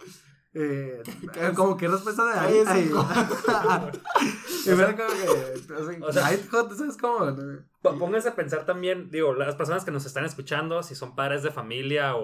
eh, 0.53 1.03
eh, 1.35 1.53
como 1.55 1.77
que 1.77 1.89
respuesta 1.89 2.25
de 2.25 2.39
ahí, 2.39 2.87
hijo. 2.87 3.07
Y 4.67 4.71
era 4.71 4.97
como 4.97 5.09
que, 5.11 5.73
o 5.75 5.77
sea, 5.85 6.03
O 6.07 6.13
sea- 6.13 7.99
Pónganse 7.99 8.31
a 8.31 8.35
pensar 8.35 8.65
también, 8.65 9.11
digo, 9.11 9.35
las 9.35 9.57
personas 9.57 9.85
que 9.85 9.91
nos 9.91 10.07
están 10.07 10.25
escuchando, 10.25 10.83
si 10.83 10.95
son 10.95 11.15
padres 11.15 11.43
de 11.43 11.51
familia 11.51 12.17
o, 12.17 12.23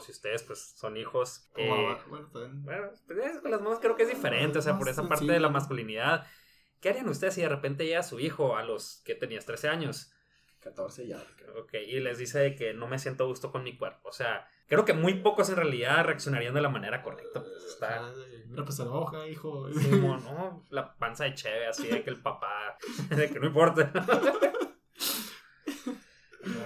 o- 0.00 0.04
si 0.04 0.12
ustedes 0.12 0.42
pues 0.42 0.72
son 0.76 0.96
hijos. 0.96 1.48
Eh, 1.56 1.68
bueno, 2.08 2.26
también. 2.32 2.64
bueno, 2.64 2.90
pues, 3.06 3.18
es- 3.18 3.40
con 3.40 3.50
las 3.50 3.60
mamás 3.60 3.78
creo 3.80 3.96
que 3.96 4.02
es 4.04 4.08
diferente, 4.08 4.58
o 4.58 4.62
sea, 4.62 4.78
por 4.78 4.88
esa 4.88 5.08
parte 5.08 5.26
de 5.32 5.40
la 5.40 5.48
masculinidad. 5.48 6.26
¿Qué 6.80 6.88
harían 6.88 7.08
ustedes 7.08 7.34
si 7.34 7.42
de 7.42 7.48
repente 7.48 7.84
llega 7.86 8.02
su 8.02 8.20
hijo 8.20 8.56
a 8.56 8.62
los 8.62 9.02
que 9.04 9.14
tenías 9.14 9.44
13 9.46 9.68
años? 9.68 10.12
14 10.60 11.06
ya, 11.06 11.22
creo. 11.36 11.62
Ok, 11.62 11.74
y 11.74 12.00
les 12.00 12.18
dice 12.18 12.54
que 12.54 12.74
no 12.74 12.86
me 12.86 12.98
siento 12.98 13.24
a 13.24 13.26
gusto 13.26 13.50
con 13.50 13.62
mi 13.62 13.76
cuerpo. 13.78 14.08
O 14.08 14.12
sea, 14.12 14.46
creo 14.66 14.84
que 14.84 14.92
muy 14.92 15.14
pocos 15.20 15.48
en 15.50 15.56
realidad 15.56 16.04
reaccionarían 16.04 16.52
de 16.54 16.60
la 16.60 16.68
manera 16.68 17.02
correcta. 17.02 17.40
Pues 17.42 17.64
está. 17.64 18.06
Ay, 18.06 18.44
Mira, 18.46 18.64
pues 18.64 18.78
la 18.78 18.90
hoja, 18.90 19.26
hijo. 19.28 19.72
Sí, 19.72 19.90
como, 19.90 20.16
no, 20.18 20.64
la 20.70 20.94
panza 20.96 21.24
de 21.24 21.34
cheve, 21.34 21.66
así 21.66 21.86
de 21.86 22.02
que 22.02 22.10
el 22.10 22.20
papá, 22.20 22.76
de 23.10 23.30
que 23.30 23.40
no 23.40 23.46
importa. 23.46 23.90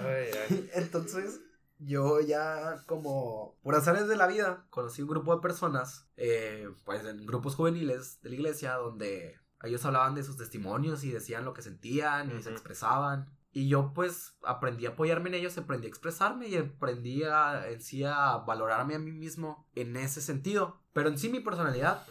Ay, 0.06 0.30
ay. 0.48 0.70
Entonces, 0.74 1.40
yo 1.84 2.20
ya 2.20 2.82
como 2.86 3.56
por 3.62 3.74
azares 3.74 4.08
de 4.08 4.16
la 4.16 4.26
vida 4.26 4.66
conocí 4.70 5.02
un 5.02 5.08
grupo 5.08 5.34
de 5.34 5.42
personas, 5.42 6.06
eh, 6.16 6.68
pues 6.84 7.04
en 7.04 7.26
grupos 7.26 7.54
juveniles 7.54 8.20
de 8.22 8.30
la 8.30 8.34
iglesia 8.36 8.74
donde 8.74 9.38
ellos 9.62 9.84
hablaban 9.84 10.14
de 10.14 10.22
sus 10.22 10.36
testimonios 10.36 11.04
y 11.04 11.10
decían 11.10 11.44
lo 11.44 11.54
que 11.54 11.62
sentían 11.62 12.36
y 12.36 12.42
se 12.42 12.50
expresaban. 12.50 13.30
Y 13.52 13.68
yo 13.68 13.92
pues 13.94 14.36
aprendí 14.42 14.86
a 14.86 14.90
apoyarme 14.90 15.28
en 15.28 15.36
ellos, 15.36 15.56
aprendí 15.56 15.86
a 15.86 15.90
expresarme 15.90 16.48
y 16.48 16.56
aprendí 16.56 17.22
a, 17.22 17.68
en 17.68 17.80
sí 17.80 18.02
a 18.04 18.38
valorarme 18.38 18.96
a 18.96 18.98
mí 18.98 19.12
mismo 19.12 19.66
en 19.74 19.96
ese 19.96 20.20
sentido. 20.20 20.80
Pero 20.92 21.08
en 21.08 21.18
sí 21.18 21.28
mi 21.28 21.40
personalidad 21.40 22.04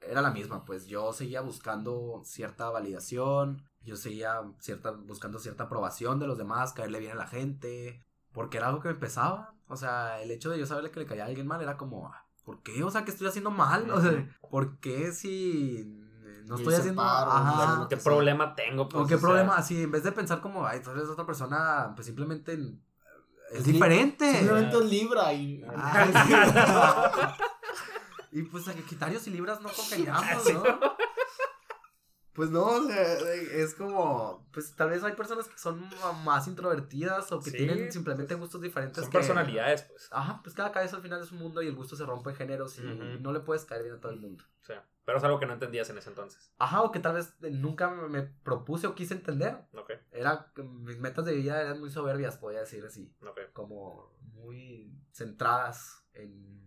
era 0.00 0.22
la 0.22 0.30
misma, 0.30 0.64
pues 0.64 0.86
yo 0.86 1.12
seguía 1.12 1.40
buscando 1.40 2.22
cierta 2.24 2.70
validación, 2.70 3.64
yo 3.82 3.96
seguía 3.96 4.42
cierta, 4.58 4.92
buscando 4.92 5.38
cierta 5.38 5.64
aprobación 5.64 6.18
de 6.18 6.26
los 6.26 6.38
demás, 6.38 6.72
caerle 6.72 7.00
bien 7.00 7.12
a 7.12 7.16
la 7.16 7.26
gente, 7.26 8.04
porque 8.36 8.58
era 8.58 8.68
algo 8.68 8.80
que 8.82 8.88
me 8.88 8.94
pesaba. 8.94 9.54
O 9.66 9.76
sea, 9.76 10.20
el 10.20 10.30
hecho 10.30 10.50
de 10.50 10.58
yo 10.58 10.66
saberle 10.66 10.90
que 10.90 11.00
le 11.00 11.06
caía 11.06 11.24
a 11.24 11.26
alguien 11.26 11.46
mal 11.46 11.62
era 11.62 11.78
como, 11.78 12.06
"Ah, 12.06 12.26
¿por 12.44 12.62
qué? 12.62 12.84
O 12.84 12.90
sea, 12.90 13.02
que 13.02 13.10
estoy 13.10 13.26
haciendo 13.26 13.50
mal? 13.50 13.90
O 13.90 13.98
sea, 13.98 14.28
¿por 14.50 14.78
qué 14.78 15.10
si 15.12 15.90
no 16.44 16.56
estoy 16.56 16.74
haciendo... 16.74 17.02
paro, 17.02 17.30
Ajá. 17.32 17.86
¿Qué 17.88 17.96
sea. 17.96 18.04
problema 18.04 18.54
tengo? 18.54 18.90
Pues, 18.90 19.04
¿O 19.04 19.06
qué 19.06 19.14
o 19.14 19.18
sea, 19.18 19.26
problema? 19.26 19.56
Así, 19.56 19.84
en 19.84 19.90
vez 19.90 20.04
de 20.04 20.12
pensar 20.12 20.42
como, 20.42 20.66
ay, 20.66 20.80
tú 20.80 20.90
eres 20.90 21.08
otra 21.08 21.24
persona, 21.24 21.92
pues 21.96 22.06
simplemente 22.06 22.58
es 23.52 23.64
diferente. 23.64 24.30
Simplemente 24.30 24.76
es 24.76 24.84
Libra 24.84 25.32
y. 25.32 25.64
Ay, 25.74 26.12
sí. 26.26 26.34
y 28.38 28.42
pues 28.42 28.64
Sagitarios 28.64 29.26
y 29.26 29.30
Libras 29.30 29.62
no 29.62 29.70
congeniamos, 29.70 30.44
¿no? 30.52 30.62
Pues 32.36 32.50
no, 32.50 32.64
o 32.66 32.82
sea, 32.86 33.14
es 33.32 33.74
como, 33.74 34.46
pues 34.52 34.76
tal 34.76 34.90
vez 34.90 35.02
hay 35.02 35.14
personas 35.14 35.48
que 35.48 35.58
son 35.58 35.88
más 36.24 36.46
introvertidas 36.46 37.32
o 37.32 37.40
que 37.40 37.50
Sí, 37.50 37.56
tienen 37.56 37.90
simplemente 37.90 38.34
gustos 38.34 38.60
diferentes. 38.60 39.02
Son 39.02 39.10
que- 39.10 39.18
personalidades, 39.18 39.82
pues. 39.84 40.08
Ajá, 40.12 40.40
pues 40.42 40.54
cada 40.54 40.70
cabeza 40.70 40.96
al 40.96 41.02
final 41.02 41.22
es 41.22 41.32
un 41.32 41.38
mundo 41.38 41.62
y 41.62 41.68
el 41.68 41.74
gusto 41.74 41.96
se 41.96 42.04
rompe 42.04 42.30
en 42.30 42.36
géneros 42.36 42.78
y 42.78 42.82
no 43.20 43.32
le 43.32 43.40
puedes 43.40 43.64
caer 43.64 43.82
bien 43.84 43.94
a 43.96 44.00
todo 44.00 44.12
el 44.12 44.20
mundo. 44.20 44.44
O 44.60 44.64
sea, 44.64 44.86
pero 45.04 45.18
es 45.18 45.24
algo 45.24 45.38
que 45.40 45.46
no 45.46 45.52
entendías 45.54 45.88
en 45.90 45.98
ese 45.98 46.10
entonces. 46.10 46.52
Ajá, 46.58 46.82
o 46.82 46.90
que 46.92 46.98
tal 47.00 47.14
vez 47.14 47.34
nunca 47.40 47.90
me 47.90 48.22
propuse 48.22 48.86
o 48.86 48.94
quise 48.94 49.14
entender. 49.14 49.56
Ok, 49.72 49.92
Era, 50.12 50.52
mis 50.56 50.98
metas 50.98 51.24
de 51.24 51.34
vida 51.34 51.60
eran 51.62 51.80
muy 51.80 51.90
soberbias, 51.90 52.36
podría 52.36 52.60
decir 52.60 52.84
así. 52.84 53.14
ok. 53.22 53.52
como 53.52 54.14
muy 54.34 54.92
centradas 55.12 56.04
en, 56.12 56.65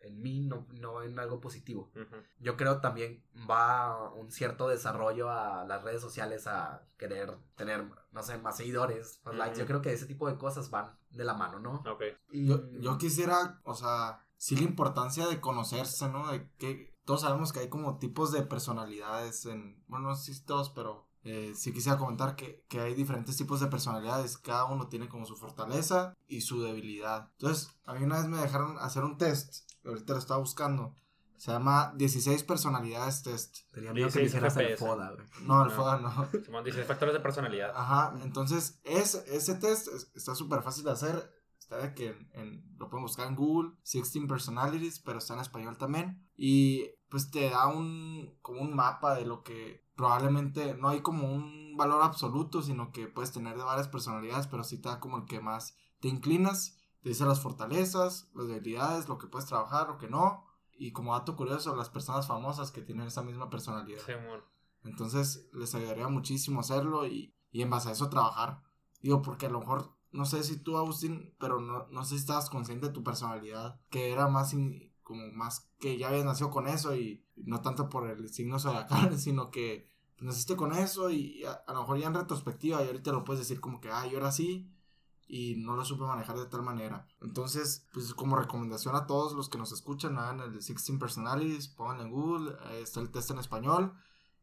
en 0.00 0.20
mí, 0.22 0.40
no, 0.40 0.66
no 0.72 1.02
en 1.02 1.18
algo 1.18 1.40
positivo. 1.40 1.90
Ujú. 1.94 2.16
Yo 2.38 2.56
creo 2.56 2.80
también 2.80 3.22
va 3.48 4.10
un 4.12 4.30
cierto 4.30 4.68
desarrollo 4.68 5.30
a 5.30 5.64
las 5.64 5.82
redes 5.82 6.00
sociales 6.00 6.46
a 6.46 6.82
querer 6.96 7.36
tener, 7.56 7.86
no 8.12 8.22
sé, 8.22 8.38
más 8.38 8.56
seguidores, 8.56 9.20
más 9.24 9.34
likes. 9.34 9.52
Ujú. 9.52 9.60
Yo 9.60 9.66
creo 9.66 9.82
que 9.82 9.92
ese 9.92 10.06
tipo 10.06 10.28
de 10.28 10.36
cosas 10.36 10.70
van 10.70 10.96
de 11.10 11.24
la 11.24 11.34
mano, 11.34 11.58
¿no? 11.58 11.82
Ok. 11.90 12.02
Y 12.32 12.46
Yo, 12.46 12.70
yo 12.72 12.98
quisiera, 12.98 13.60
o 13.64 13.74
sea, 13.74 14.24
sí 14.36 14.56
la 14.56 14.62
importancia 14.62 15.26
de 15.26 15.40
conocerse, 15.40 16.08
¿no? 16.08 16.30
De 16.30 16.48
que 16.58 16.96
todos 17.04 17.22
sabemos 17.22 17.52
que 17.52 17.60
hay 17.60 17.68
como 17.68 17.98
tipos 17.98 18.32
de 18.32 18.42
personalidades 18.42 19.44
en, 19.46 19.82
bueno, 19.88 20.08
no 20.10 20.16
sé 20.16 20.32
si 20.34 20.44
todos, 20.44 20.70
pero 20.70 21.08
eh, 21.22 21.52
sí 21.54 21.72
quisiera 21.72 21.98
comentar 21.98 22.36
que, 22.36 22.64
que 22.68 22.80
hay 22.80 22.94
diferentes 22.94 23.36
tipos 23.36 23.60
de 23.60 23.66
personalidades, 23.66 24.38
cada 24.38 24.64
uno 24.64 24.88
tiene 24.88 25.08
como 25.08 25.26
su 25.26 25.36
fortaleza 25.36 26.16
y 26.26 26.40
su 26.40 26.62
debilidad. 26.62 27.30
Entonces, 27.32 27.74
a 27.84 27.94
mí 27.94 28.04
una 28.04 28.18
vez 28.18 28.28
me 28.28 28.38
dejaron 28.38 28.78
hacer 28.78 29.04
un 29.04 29.18
test, 29.18 29.69
ahorita 29.84 30.12
lo 30.14 30.18
estaba 30.18 30.40
buscando, 30.40 30.94
se 31.36 31.52
llama 31.52 31.92
16 31.96 32.42
personalidades 32.44 33.22
test. 33.22 33.56
tenía 33.72 33.92
miedo 33.92 34.08
que 34.10 34.20
16 34.20 34.28
hicieras 34.28 34.56
el. 34.56 34.76
FODA, 34.76 35.12
güey. 35.12 35.26
No, 35.42 35.64
el 35.64 35.70
Ah. 35.70 35.74
FODA 35.74 35.98
no. 36.00 36.28
Simón 36.44 36.64
dice 36.64 36.84
factores 36.84 37.14
de 37.14 37.20
personalidad. 37.20 37.72
Ajá, 37.74 38.14
entonces 38.22 38.80
ese, 38.84 39.24
ese 39.34 39.54
test 39.54 39.88
es- 39.88 40.10
está 40.14 40.34
súper 40.34 40.62
fácil 40.62 40.84
de 40.84 40.90
hacer. 40.90 41.30
Está 41.58 41.78
de 41.78 41.94
que 41.94 42.08
en, 42.08 42.30
en- 42.34 42.76
lo 42.78 42.90
pueden 42.90 43.04
buscar 43.04 43.26
en 43.28 43.36
Google, 43.36 43.70
16 43.90 44.26
Personalities, 44.28 44.98
pero 44.98 45.18
está 45.18 45.34
en 45.34 45.40
español 45.40 45.78
también. 45.78 46.28
Y 46.36 46.86
pues 47.10 47.30
te 47.30 47.48
da 47.48 47.68
un, 47.68 48.36
como 48.42 48.60
un 48.60 48.74
mapa 48.74 49.14
de 49.14 49.24
lo 49.24 49.42
que 49.42 49.86
probablemente 49.96 50.74
no 50.74 50.88
hay 50.88 51.00
como 51.00 51.32
un 51.32 51.76
valor 51.76 52.02
absoluto, 52.02 52.60
sino 52.62 52.92
que 52.92 53.06
puedes 53.06 53.32
tener 53.32 53.56
de 53.56 53.62
varias 53.62 53.88
personalidades, 53.88 54.46
pero 54.46 54.64
sí 54.64 54.78
te 54.78 54.88
da 54.88 54.98
como 55.00 55.18
el 55.18 55.24
que 55.26 55.40
más 55.40 55.76
te 56.00 56.08
inclinas. 56.08 56.76
Te 57.02 57.08
dice 57.10 57.24
las 57.24 57.40
fortalezas, 57.40 58.28
las 58.34 58.48
debilidades, 58.48 59.08
lo 59.08 59.18
que 59.18 59.26
puedes 59.26 59.48
trabajar, 59.48 59.88
lo 59.88 59.98
que 59.98 60.08
no. 60.08 60.44
Y 60.72 60.92
como 60.92 61.14
dato 61.14 61.36
curioso, 61.36 61.74
las 61.76 61.90
personas 61.90 62.26
famosas 62.26 62.70
que 62.70 62.82
tienen 62.82 63.06
esa 63.06 63.22
misma 63.22 63.50
personalidad. 63.50 64.00
Simón. 64.04 64.40
Entonces 64.84 65.48
les 65.52 65.74
ayudaría 65.74 66.08
muchísimo 66.08 66.60
hacerlo 66.60 67.06
y, 67.06 67.34
y 67.50 67.62
en 67.62 67.70
base 67.70 67.88
a 67.88 67.92
eso 67.92 68.08
trabajar. 68.08 68.62
Digo, 69.02 69.22
porque 69.22 69.46
a 69.46 69.50
lo 69.50 69.60
mejor, 69.60 69.94
no 70.12 70.24
sé 70.24 70.42
si 70.42 70.58
tú, 70.58 70.76
Agustín, 70.78 71.34
pero 71.38 71.60
no, 71.60 71.86
no 71.88 72.04
sé 72.04 72.10
si 72.14 72.20
estabas 72.20 72.48
consciente 72.50 72.86
de 72.86 72.92
tu 72.92 73.02
personalidad, 73.02 73.80
que 73.90 74.10
era 74.12 74.28
más, 74.28 74.52
in- 74.54 74.92
como 75.02 75.26
más 75.32 75.70
que 75.78 75.98
ya 75.98 76.08
habías 76.08 76.24
nacido 76.24 76.50
con 76.50 76.66
eso 76.66 76.94
y 76.96 77.26
no 77.36 77.60
tanto 77.60 77.88
por 77.88 78.08
el 78.08 78.28
signo 78.30 78.58
zodiacal, 78.58 79.18
sino 79.18 79.50
que 79.50 79.88
naciste 80.18 80.56
con 80.56 80.72
eso 80.74 81.10
y 81.10 81.44
a, 81.44 81.52
a 81.52 81.72
lo 81.74 81.80
mejor 81.80 81.98
ya 81.98 82.06
en 82.08 82.14
retrospectiva 82.14 82.82
y 82.82 82.86
ahorita 82.86 83.12
lo 83.12 83.24
puedes 83.24 83.40
decir 83.40 83.60
como 83.60 83.80
que, 83.80 83.90
ah, 83.90 84.06
yo 84.06 84.18
era 84.18 84.28
así 84.28 84.70
y 85.30 85.54
no 85.56 85.76
lo 85.76 85.84
supe 85.84 86.02
manejar 86.04 86.36
de 86.36 86.46
tal 86.46 86.62
manera. 86.62 87.06
Entonces, 87.20 87.86
pues 87.92 88.12
como 88.14 88.36
recomendación 88.36 88.96
a 88.96 89.06
todos 89.06 89.32
los 89.34 89.48
que 89.48 89.58
nos 89.58 89.70
escuchan, 89.70 90.18
hagan 90.18 90.40
el 90.40 90.50
de 90.50 90.58
16 90.58 90.98
Personalities, 90.98 91.68
pónganlo 91.68 92.02
en 92.02 92.10
Google, 92.10 92.56
está 92.82 93.00
el 93.00 93.10
test 93.10 93.30
en 93.30 93.38
español, 93.38 93.94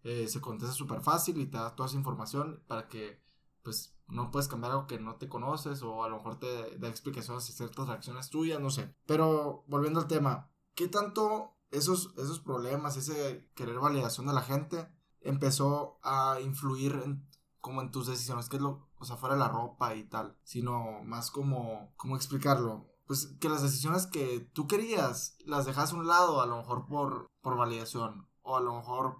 eh, 0.03 0.27
se 0.29 0.39
contesta 0.39 0.73
súper 0.73 1.01
fácil 1.01 1.37
y 1.39 1.47
te 1.47 1.57
da 1.57 1.75
toda 1.75 1.87
esa 1.87 1.97
información 1.97 2.63
para 2.67 2.87
que, 2.87 3.21
pues, 3.63 3.97
no 4.07 4.31
puedes 4.31 4.47
cambiar 4.47 4.71
algo 4.71 4.87
que 4.87 4.97
no 4.97 5.17
te 5.17 5.27
conoces 5.27 5.83
o 5.83 6.05
a 6.05 6.09
lo 6.09 6.17
mejor 6.17 6.39
te 6.39 6.77
da 6.77 6.87
explicaciones 6.87 7.49
y 7.49 7.53
ciertas 7.53 7.87
reacciones 7.89 8.29
tuyas, 8.29 8.61
no 8.61 8.69
sé. 8.69 8.95
Pero 9.05 9.65
volviendo 9.67 9.99
al 9.99 10.07
tema, 10.07 10.53
¿qué 10.73 10.87
tanto 10.87 11.57
esos, 11.69 12.13
esos 12.17 12.39
problemas, 12.39 12.95
ese 12.95 13.49
querer 13.55 13.79
validación 13.79 14.25
de 14.27 14.33
la 14.33 14.41
gente 14.41 14.87
empezó 15.19 15.99
a 16.01 16.39
influir 16.39 16.93
en, 17.03 17.27
como 17.67 17.81
en 17.81 17.91
tus 17.91 18.07
decisiones? 18.07 18.49
¿Qué 18.49 18.55
es 18.55 18.61
lo, 18.61 18.87
o 18.97 19.05
sea, 19.05 19.17
fuera 19.17 19.35
de 19.35 19.39
la 19.41 19.49
ropa 19.49 19.93
y 19.95 20.03
tal, 20.05 20.35
sino 20.43 21.03
más 21.03 21.29
como, 21.31 21.93
¿cómo 21.97 22.15
explicarlo? 22.15 22.87
Pues 23.05 23.27
que 23.39 23.47
las 23.49 23.61
decisiones 23.61 24.07
que 24.07 24.39
tú 24.53 24.67
querías 24.67 25.37
las 25.45 25.65
dejas 25.65 25.93
a 25.93 25.95
un 25.95 26.07
lado, 26.07 26.41
a 26.41 26.45
lo 26.47 26.57
mejor 26.57 26.87
por, 26.87 27.27
por 27.41 27.55
validación, 27.55 28.27
o 28.41 28.57
a 28.57 28.61
lo 28.61 28.73
mejor 28.75 29.17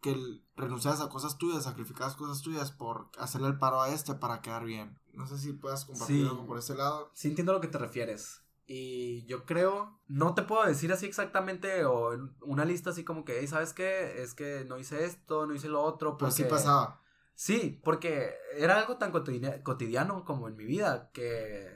que 0.00 0.16
renuncias 0.56 1.00
a 1.00 1.08
cosas 1.08 1.38
tuyas, 1.38 1.64
sacrificas 1.64 2.14
cosas 2.16 2.40
tuyas 2.42 2.70
por 2.72 3.10
hacerle 3.18 3.48
el 3.48 3.58
paro 3.58 3.80
a 3.82 3.90
este 3.90 4.14
para 4.14 4.40
quedar 4.40 4.64
bien. 4.64 4.98
No 5.12 5.26
sé 5.26 5.38
si 5.38 5.52
puedas 5.52 5.84
compartir 5.84 6.22
Sí. 6.24 6.28
algo 6.28 6.46
por 6.46 6.58
ese 6.58 6.74
lado. 6.76 7.10
Sí 7.14 7.28
entiendo 7.28 7.52
a 7.52 7.56
lo 7.56 7.60
que 7.60 7.66
te 7.68 7.78
refieres. 7.78 8.42
Y 8.70 9.24
yo 9.26 9.44
creo, 9.46 9.98
no 10.08 10.34
te 10.34 10.42
puedo 10.42 10.64
decir 10.64 10.92
así 10.92 11.06
exactamente 11.06 11.84
o 11.86 12.12
en 12.12 12.36
una 12.42 12.64
lista 12.64 12.90
así 12.90 13.02
como 13.02 13.24
que, 13.24 13.40
"Ey, 13.40 13.46
¿sabes 13.46 13.72
qué? 13.72 14.22
Es 14.22 14.34
que 14.34 14.64
no 14.68 14.78
hice 14.78 15.04
esto, 15.06 15.46
no 15.46 15.54
hice 15.54 15.68
lo 15.68 15.82
otro. 15.82 16.16
Pero 16.18 16.30
sí 16.30 16.42
porque- 16.42 16.54
pasaba. 16.56 17.00
Sí, 17.40 17.80
porque 17.84 18.34
era 18.56 18.78
algo 18.80 18.96
tan 18.96 19.12
cotidia- 19.12 19.62
cotidiano 19.62 20.24
como 20.24 20.48
en 20.48 20.56
mi 20.56 20.64
vida 20.64 21.10
que, 21.12 21.70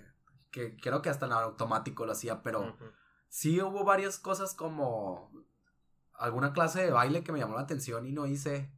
que 0.50 0.76
creo 0.76 1.02
que 1.02 1.08
hasta 1.08 1.26
en 1.26 1.32
automático 1.32 2.04
lo 2.04 2.10
hacía, 2.10 2.42
pero 2.42 2.76
sí 3.28 3.60
hubo 3.60 3.84
varias 3.84 4.18
cosas 4.18 4.54
como 4.54 5.30
alguna 6.14 6.52
clase 6.52 6.82
de 6.82 6.90
baile 6.90 7.22
que 7.22 7.30
me 7.30 7.38
llamó 7.38 7.54
la 7.54 7.60
atención 7.62 8.06
y 8.06 8.12
no 8.12 8.26
hice 8.26 8.72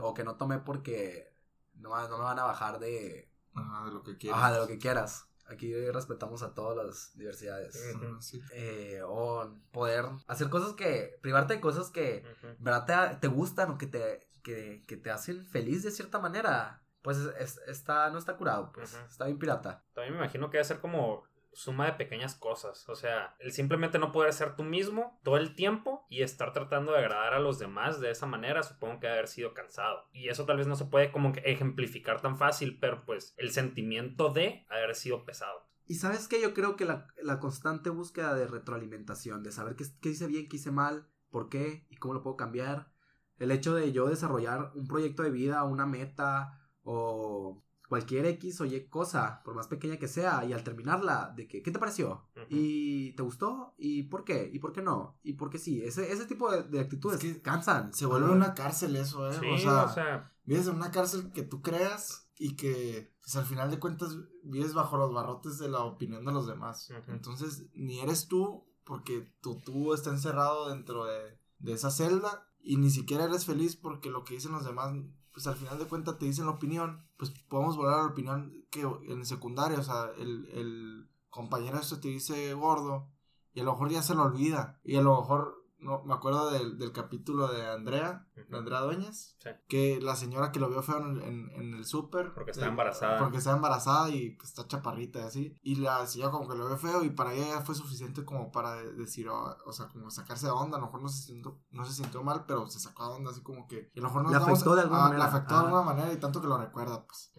o 0.00 0.14
que 0.14 0.24
no 0.24 0.36
tomé 0.36 0.58
porque 0.60 1.36
no, 1.74 1.90
no 2.08 2.16
me 2.16 2.24
van 2.24 2.38
a 2.38 2.44
bajar 2.44 2.78
de, 2.78 3.30
Ajá, 3.52 3.84
de 3.84 3.92
lo 3.92 4.02
que 4.02 4.16
quieras. 4.16 4.38
ajá, 4.40 4.52
de 4.54 4.58
lo 4.60 4.66
que 4.66 4.78
quieras. 4.78 5.26
Aquí 5.46 5.74
respetamos 5.90 6.42
a 6.42 6.54
todas 6.54 6.86
las 6.86 7.18
diversidades. 7.18 7.78
Sí. 8.20 8.40
Eh, 8.52 9.00
o 9.06 9.46
poder 9.72 10.06
hacer 10.26 10.48
cosas 10.48 10.72
que, 10.72 11.18
privarte 11.20 11.52
de 11.54 11.60
cosas 11.60 11.90
que. 11.90 12.24
¿verdad? 12.60 13.10
Te, 13.10 13.16
te 13.16 13.28
gustan 13.28 13.72
o 13.72 13.78
que 13.78 13.86
te, 13.86 14.27
que, 14.54 14.84
que 14.86 14.96
te 14.96 15.10
hacen 15.10 15.46
feliz 15.46 15.82
de 15.82 15.90
cierta 15.90 16.18
manera. 16.18 16.82
Pues 17.02 17.18
es- 17.18 17.34
es- 17.38 17.60
está, 17.68 18.10
no 18.10 18.18
está 18.18 18.36
curado, 18.36 18.72
pues. 18.72 18.94
Está 19.08 19.26
bien 19.26 19.38
pirata. 19.38 19.84
También 19.94 20.14
me 20.14 20.20
imagino 20.20 20.48
que 20.50 20.56
debe 20.56 20.64
ser 20.64 20.80
como 20.80 21.24
suma 21.52 21.86
de 21.86 21.92
pequeñas 21.92 22.34
cosas. 22.34 22.88
O 22.88 22.94
sea, 22.94 23.34
el 23.40 23.52
simplemente 23.52 23.98
no 23.98 24.12
poder 24.12 24.32
ser 24.32 24.56
tú 24.56 24.62
mismo 24.64 25.18
todo 25.24 25.36
el 25.36 25.54
tiempo 25.54 26.06
y 26.08 26.22
estar 26.22 26.52
tratando 26.52 26.92
de 26.92 26.98
agradar 26.98 27.34
a 27.34 27.40
los 27.40 27.58
demás 27.58 28.00
de 28.00 28.10
esa 28.10 28.26
manera, 28.26 28.62
supongo 28.62 29.00
que 29.00 29.08
haber 29.08 29.28
sido 29.28 29.54
cansado. 29.54 30.08
Y 30.12 30.28
eso 30.28 30.44
tal 30.46 30.56
vez 30.58 30.66
no 30.66 30.76
se 30.76 30.84
puede 30.86 31.10
como 31.12 31.32
que 31.32 31.40
ejemplificar 31.40 32.20
tan 32.20 32.36
fácil, 32.38 32.78
pero 32.80 33.04
pues 33.04 33.34
el 33.36 33.50
sentimiento 33.50 34.30
de 34.30 34.66
haber 34.70 34.94
sido 34.94 35.24
pesado. 35.24 35.66
Y 35.86 35.94
sabes 35.94 36.28
que 36.28 36.40
yo 36.42 36.52
creo 36.54 36.76
que 36.76 36.84
la, 36.84 37.06
la 37.22 37.38
constante 37.40 37.90
búsqueda 37.90 38.34
de 38.34 38.46
retroalimentación, 38.46 39.42
de 39.42 39.52
saber 39.52 39.74
qué, 39.74 39.84
qué 40.02 40.10
hice 40.10 40.26
bien, 40.26 40.48
qué 40.48 40.56
hice 40.56 40.70
mal, 40.70 41.08
por 41.30 41.48
qué 41.48 41.86
y 41.90 41.96
cómo 41.96 42.14
lo 42.14 42.22
puedo 42.22 42.36
cambiar. 42.36 42.90
El 43.38 43.50
hecho 43.50 43.74
de 43.74 43.92
yo 43.92 44.08
desarrollar 44.08 44.72
un 44.74 44.86
proyecto 44.86 45.22
de 45.22 45.30
vida, 45.30 45.64
una 45.64 45.86
meta 45.86 46.60
o 46.82 47.64
cualquier 47.88 48.26
X 48.26 48.60
o 48.60 48.66
Y 48.66 48.86
cosa, 48.88 49.42
por 49.44 49.54
más 49.54 49.66
pequeña 49.66 49.96
que 49.96 50.08
sea, 50.08 50.44
y 50.44 50.52
al 50.52 50.62
terminarla, 50.62 51.32
de 51.34 51.48
que, 51.48 51.62
¿qué 51.62 51.70
te 51.70 51.78
pareció? 51.78 52.28
¿Y 52.48 53.12
te 53.12 53.22
gustó? 53.22 53.74
¿Y 53.78 54.04
por 54.04 54.24
qué? 54.24 54.50
¿Y 54.52 54.58
por 54.58 54.72
qué 54.72 54.82
no? 54.82 55.18
¿Y 55.22 55.34
por 55.34 55.48
qué 55.50 55.58
sí? 55.58 55.82
Ese, 55.82 56.12
ese 56.12 56.26
tipo 56.26 56.50
de, 56.50 56.64
de 56.64 56.80
actitudes 56.80 57.22
Es 57.22 57.34
que 57.34 57.42
cansan. 57.42 57.92
Se 57.94 58.06
vuelve 58.06 58.30
una 58.30 58.54
cárcel 58.54 58.94
eso, 58.96 59.28
¿eh? 59.28 59.36
Sí, 59.40 59.46
o 59.50 59.58
sea, 59.58 59.84
o 59.84 59.94
sea, 59.94 60.32
vives 60.44 60.66
en 60.68 60.76
una 60.76 60.90
cárcel 60.90 61.32
que 61.32 61.42
tú 61.42 61.62
creas 61.62 62.30
y 62.36 62.56
que 62.56 63.14
pues 63.20 63.36
al 63.36 63.46
final 63.46 63.70
de 63.70 63.78
cuentas 63.78 64.16
vives 64.44 64.74
bajo 64.74 64.96
los 64.96 65.12
barrotes 65.12 65.58
de 65.58 65.68
la 65.68 65.80
opinión 65.80 66.24
de 66.24 66.32
los 66.32 66.46
demás. 66.46 66.90
Entonces, 67.08 67.66
ni 67.74 68.00
eres 68.00 68.28
tú 68.28 68.66
porque 68.84 69.34
tu 69.40 69.60
tú 69.60 69.92
está 69.92 70.10
encerrado 70.10 70.68
dentro 70.70 71.04
de, 71.06 71.38
de 71.58 71.72
esa 71.72 71.90
celda 71.90 72.47
y 72.60 72.76
ni 72.76 72.90
siquiera 72.90 73.24
eres 73.24 73.46
feliz 73.46 73.76
porque 73.76 74.10
lo 74.10 74.24
que 74.24 74.34
dicen 74.34 74.52
los 74.52 74.64
demás, 74.64 74.94
pues 75.32 75.46
al 75.46 75.56
final 75.56 75.78
de 75.78 75.86
cuentas 75.86 76.18
te 76.18 76.26
dicen 76.26 76.46
la 76.46 76.52
opinión, 76.52 77.06
pues 77.16 77.30
podemos 77.48 77.76
volver 77.76 77.94
a 77.94 78.02
la 78.02 78.06
opinión 78.06 78.66
que 78.70 78.82
en 78.82 79.24
secundaria, 79.24 79.78
o 79.78 79.84
sea, 79.84 80.10
el, 80.18 80.46
el 80.52 81.08
compañero 81.30 81.78
este 81.78 81.96
te 81.96 82.08
dice 82.08 82.54
gordo 82.54 83.08
y 83.54 83.60
a 83.60 83.64
lo 83.64 83.72
mejor 83.72 83.90
ya 83.90 84.02
se 84.02 84.14
lo 84.14 84.22
olvida 84.22 84.80
y 84.84 84.96
a 84.96 85.02
lo 85.02 85.20
mejor 85.20 85.57
no 85.80 86.02
me 86.04 86.14
acuerdo 86.14 86.50
del, 86.50 86.78
del 86.78 86.92
capítulo 86.92 87.48
de 87.48 87.66
Andrea, 87.68 88.26
de 88.34 88.56
Andrea 88.56 88.80
Dueñas, 88.80 89.36
Sí. 89.38 89.50
que 89.68 90.00
la 90.00 90.16
señora 90.16 90.50
que 90.50 90.58
lo 90.60 90.68
vio 90.68 90.82
feo 90.82 90.98
en, 90.98 91.22
en, 91.22 91.50
en 91.54 91.74
el 91.74 91.84
súper. 91.84 92.34
Porque 92.34 92.50
está 92.50 92.66
eh, 92.66 92.68
embarazada. 92.68 93.18
Porque 93.18 93.38
está 93.38 93.52
embarazada 93.52 94.10
y 94.10 94.36
que 94.36 94.44
está 94.44 94.66
chaparrita 94.66 95.20
y 95.20 95.22
así. 95.22 95.56
Y 95.62 95.76
la 95.76 96.06
señora 96.06 96.32
como 96.32 96.48
que 96.48 96.56
lo 96.56 96.66
vio 96.66 96.76
feo 96.76 97.04
y 97.04 97.10
para 97.10 97.32
ella 97.32 97.46
ya 97.48 97.60
fue 97.60 97.74
suficiente 97.74 98.24
como 98.24 98.50
para 98.50 98.74
de- 98.74 98.92
decir, 98.94 99.28
oh, 99.28 99.56
o 99.64 99.72
sea, 99.72 99.88
como 99.88 100.10
sacarse 100.10 100.46
de 100.46 100.52
onda. 100.52 100.76
A 100.76 100.80
lo 100.80 100.86
mejor 100.86 101.02
no 101.02 101.08
se 101.08 101.22
sintió, 101.22 101.60
no 101.70 101.84
se 101.84 101.92
sintió 101.92 102.22
mal, 102.22 102.44
pero 102.46 102.66
se 102.68 102.80
sacó 102.80 103.08
de 103.08 103.16
onda 103.16 103.30
así 103.30 103.42
como 103.42 103.66
que... 103.68 103.90
Y 103.94 104.00
a 104.00 104.02
lo 104.02 104.08
mejor 104.08 104.22
nos 104.24 104.32
Le 104.32 104.38
afectó 104.38 104.74
de 104.74 104.82
alguna 104.82 105.00
ah, 105.00 105.08
manera. 105.08 105.24
Le 105.24 105.30
afectó 105.30 105.54
de 105.54 105.60
alguna 105.60 105.82
manera 105.82 106.12
y 106.12 106.16
tanto 106.18 106.40
que 106.40 106.48
lo 106.48 106.58
recuerda, 106.58 107.06
pues. 107.06 107.32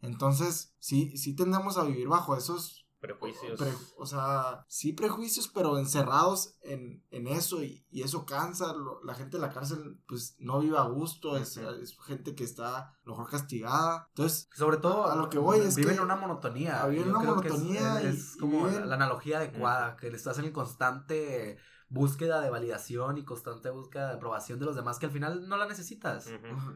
Entonces, 0.00 0.74
sí, 0.78 1.16
sí 1.16 1.34
tendemos 1.34 1.78
a 1.78 1.84
vivir 1.84 2.08
bajo 2.08 2.36
esos 2.36 2.85
Prejuicios. 3.00 3.58
Pre- 3.60 3.74
o 3.98 4.06
sea, 4.06 4.64
sí 4.68 4.92
prejuicios, 4.92 5.48
pero 5.48 5.78
encerrados 5.78 6.56
en, 6.62 7.04
en 7.10 7.26
eso 7.28 7.62
y, 7.62 7.86
y 7.90 8.02
eso 8.02 8.24
cansa. 8.24 8.72
lo- 8.72 9.02
la 9.04 9.14
gente 9.14 9.36
de 9.36 9.42
la 9.42 9.52
cárcel 9.52 10.00
pues 10.08 10.34
no 10.38 10.60
vive 10.60 10.78
a 10.78 10.82
gusto, 10.84 11.36
es, 11.36 11.58
gente 12.06 12.34
que 12.34 12.44
está 12.44 12.94
mejor 13.04 13.28
castigada. 13.30 14.06
Entonces, 14.08 14.48
Sobre 14.54 14.78
todo, 14.78 15.06
A 15.10 15.14
lo 15.16 15.28
que 15.28 15.38
voy 15.38 15.60
es 15.60 15.76
viven 15.76 15.90
que- 15.92 15.96
en 15.98 16.04
una 16.04 16.16
monotonía. 16.16 16.84
Viven 16.86 17.04
en 17.08 17.14
una 17.16 17.22
monotonía 17.22 18.00
es, 18.00 18.04
y- 18.14 18.18
es 18.18 18.36
como 18.38 18.66
viven- 18.66 18.86
la, 18.88 18.94
analogía 18.94 19.38
adecuada, 19.38 19.96
que 19.96 20.08
estás 20.08 20.38
en 20.38 20.50
constante 20.52 21.58
búsqueda 21.88 22.40
de 22.40 22.50
validación 22.50 23.18
y 23.18 23.24
constante 23.24 23.70
búsqueda 23.70 24.08
de 24.08 24.14
aprobación 24.14 24.58
de 24.58 24.64
los 24.66 24.74
demás 24.74 24.98
que 24.98 25.06
al 25.06 25.12
final 25.12 25.48
no 25.48 25.56
la 25.56 25.66
necesitas. 25.68 26.26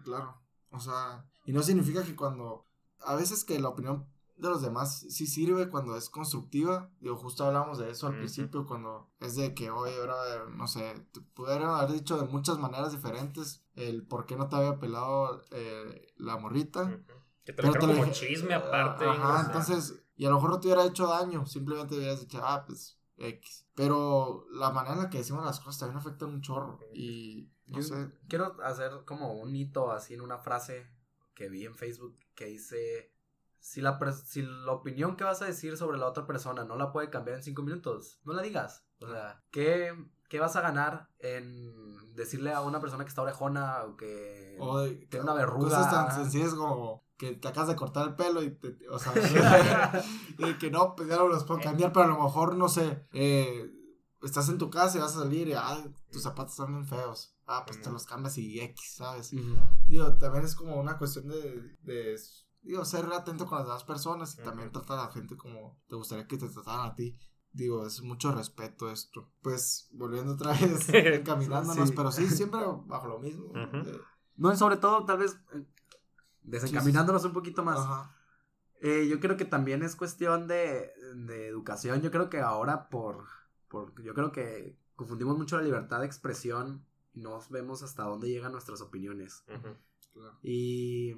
Claro, 0.04 0.40
o 0.70 0.78
sea, 0.78 1.24
y 1.46 1.52
no 1.52 1.62
significa 1.62 2.04
que 2.04 2.14
cuando, 2.14 2.68
a 3.00 3.16
veces 3.16 3.42
que 3.44 3.58
la 3.58 3.70
opinión 3.70 4.06
de 4.40 4.48
los 4.48 4.62
demás 4.62 5.00
sí 5.08 5.26
sirve 5.26 5.68
cuando 5.68 5.96
es 5.96 6.08
constructiva, 6.10 6.90
digo, 7.00 7.16
justo 7.16 7.44
hablamos 7.44 7.78
de 7.78 7.90
eso 7.90 8.06
al 8.06 8.16
principio, 8.16 8.66
cuando 8.66 9.10
es 9.20 9.36
de 9.36 9.54
que, 9.54 9.70
oye, 9.70 9.94
ahora, 10.00 10.46
no 10.50 10.66
sé, 10.66 11.06
te 11.12 11.20
pudieron 11.20 11.70
haber 11.70 11.92
dicho 11.92 12.16
de 12.18 12.26
muchas 12.26 12.58
maneras 12.58 12.92
diferentes 12.92 13.64
el 13.74 14.06
por 14.06 14.26
qué 14.26 14.36
no 14.36 14.48
te 14.48 14.56
había 14.56 14.78
pelado 14.78 15.42
eh, 15.50 16.12
la 16.16 16.36
morrita. 16.38 17.00
Que 17.44 17.52
te 17.52 17.62
Pero 17.62 17.72
lo 17.72 17.80
como 17.80 17.94
dije- 17.94 18.10
chisme 18.12 18.54
aparte. 18.54 19.04
Ajá, 19.06 19.44
entonces, 19.46 20.02
y 20.16 20.26
a 20.26 20.28
lo 20.30 20.36
mejor 20.36 20.50
no 20.50 20.60
te 20.60 20.68
hubiera 20.68 20.84
hecho 20.84 21.06
daño, 21.06 21.46
simplemente 21.46 21.94
hubieras 21.96 22.20
dicho, 22.20 22.40
ah, 22.42 22.64
pues, 22.66 22.98
X. 23.16 23.66
Pero 23.74 24.46
la 24.52 24.70
manera 24.70 24.94
en 24.96 25.02
la 25.02 25.10
que 25.10 25.18
decimos 25.18 25.44
las 25.44 25.60
cosas 25.60 25.78
también 25.78 25.98
afecta 25.98 26.26
un 26.26 26.40
chorro. 26.42 26.80
Y, 26.94 27.50
no 27.66 27.76
Yo 27.78 27.82
sé, 27.82 28.10
quiero 28.28 28.56
hacer 28.62 28.92
como 29.06 29.32
un 29.34 29.54
hito 29.56 29.90
así 29.90 30.14
en 30.14 30.20
una 30.22 30.38
frase 30.38 30.86
que 31.34 31.48
vi 31.48 31.64
en 31.64 31.74
Facebook 31.74 32.18
que 32.34 32.46
dice, 32.46 33.12
si 33.60 33.80
la, 33.80 33.98
si 34.12 34.42
la 34.42 34.72
opinión 34.72 35.16
que 35.16 35.24
vas 35.24 35.42
a 35.42 35.46
decir 35.46 35.76
sobre 35.76 35.98
la 35.98 36.06
otra 36.06 36.26
persona 36.26 36.64
no 36.64 36.76
la 36.76 36.92
puede 36.92 37.10
cambiar 37.10 37.36
en 37.36 37.42
cinco 37.42 37.62
minutos, 37.62 38.20
no 38.24 38.32
la 38.32 38.42
digas. 38.42 38.84
O 39.00 39.08
sea, 39.08 39.42
¿qué, 39.50 39.94
qué 40.28 40.40
vas 40.40 40.56
a 40.56 40.60
ganar 40.60 41.08
en 41.18 42.14
decirle 42.14 42.52
a 42.52 42.62
una 42.62 42.80
persona 42.80 43.04
que 43.04 43.08
está 43.08 43.22
orejona 43.22 43.84
o 43.84 43.96
que... 43.96 44.56
o 44.58 44.84
tiene 45.08 45.24
una 45.24 45.34
verruga. 45.34 45.68
Cosas 45.68 45.90
tan 45.90 46.14
sencillas 46.14 46.54
como 46.54 47.04
que 47.16 47.32
te 47.32 47.48
acabas 47.48 47.68
de 47.68 47.76
cortar 47.76 48.08
el 48.08 48.14
pelo 48.14 48.42
y 48.42 48.50
te, 48.50 48.78
o 48.88 48.98
sea, 48.98 49.12
y 50.38 50.54
que 50.54 50.70
no, 50.70 50.96
pues 50.96 51.08
ya 51.08 51.16
no 51.16 51.28
los 51.28 51.44
puedo 51.44 51.60
cambiar, 51.60 51.92
pero 51.92 52.06
a 52.06 52.08
lo 52.08 52.22
mejor, 52.22 52.56
no 52.56 52.68
sé, 52.68 53.06
eh, 53.12 53.70
estás 54.22 54.48
en 54.48 54.56
tu 54.56 54.70
casa 54.70 54.96
y 54.96 55.00
vas 55.02 55.16
a 55.16 55.20
salir 55.20 55.48
y, 55.48 55.52
ah, 55.52 55.84
tus 56.10 56.22
zapatos 56.22 56.52
están 56.52 56.72
bien 56.72 56.86
feos. 56.86 57.36
Ah, 57.46 57.64
pues 57.66 57.82
te 57.82 57.90
los 57.90 58.06
cambias 58.06 58.38
y 58.38 58.60
X, 58.60 58.94
¿sabes? 58.96 59.32
Digo, 59.88 60.14
también 60.18 60.44
es 60.44 60.54
como 60.54 60.76
una 60.76 60.96
cuestión 60.96 61.28
de, 61.28 61.76
de 61.82 62.16
digo, 62.62 62.84
ser 62.84 63.06
atento 63.12 63.46
con 63.46 63.58
las 63.58 63.66
demás 63.66 63.84
personas 63.84 64.38
y 64.38 64.42
también 64.42 64.70
tratar 64.72 64.98
a 64.98 65.04
la 65.06 65.12
gente 65.12 65.36
como 65.36 65.78
te 65.88 65.96
gustaría 65.96 66.26
que 66.26 66.36
te 66.38 66.48
trataran 66.48 66.86
a 66.90 66.94
ti. 66.94 67.16
Digo, 67.52 67.84
es 67.86 68.00
mucho 68.02 68.30
respeto 68.32 68.90
esto. 68.90 69.32
Pues, 69.42 69.88
volviendo 69.92 70.34
otra 70.34 70.52
vez, 70.52 70.88
encaminándonos, 70.92 71.88
Sí. 71.88 71.94
pero 71.96 72.12
sí, 72.12 72.28
siempre 72.28 72.60
bajo 72.86 73.08
lo 73.08 73.18
mismo. 73.18 73.52
Eh, 73.56 74.00
No, 74.36 74.52
y 74.52 74.56
sobre 74.56 74.76
todo, 74.76 75.04
tal 75.04 75.18
vez, 75.18 75.36
eh, 75.54 75.64
desencaminándonos 76.42 77.24
un 77.24 77.32
poquito 77.32 77.64
más. 77.64 77.78
ajá. 77.78 78.16
Eh, 78.82 79.08
yo 79.08 79.20
creo 79.20 79.36
que 79.36 79.44
también 79.44 79.82
es 79.82 79.94
cuestión 79.96 80.46
de, 80.46 80.90
de 81.14 81.48
educación. 81.48 82.00
Yo 82.00 82.10
creo 82.10 82.30
que 82.30 82.40
ahora 82.40 82.88
por, 82.88 83.26
por... 83.68 84.00
Yo 84.02 84.14
creo 84.14 84.32
que 84.32 84.78
confundimos 84.96 85.36
mucho 85.36 85.56
la 85.58 85.62
libertad 85.62 86.00
de 86.00 86.06
expresión 86.06 86.86
y 87.12 87.20
no 87.20 87.40
vemos 87.50 87.82
hasta 87.82 88.04
dónde 88.04 88.28
llegan 88.30 88.52
nuestras 88.52 88.80
opiniones. 88.80 89.44
Claro. 90.14 90.38
Y 90.42 91.14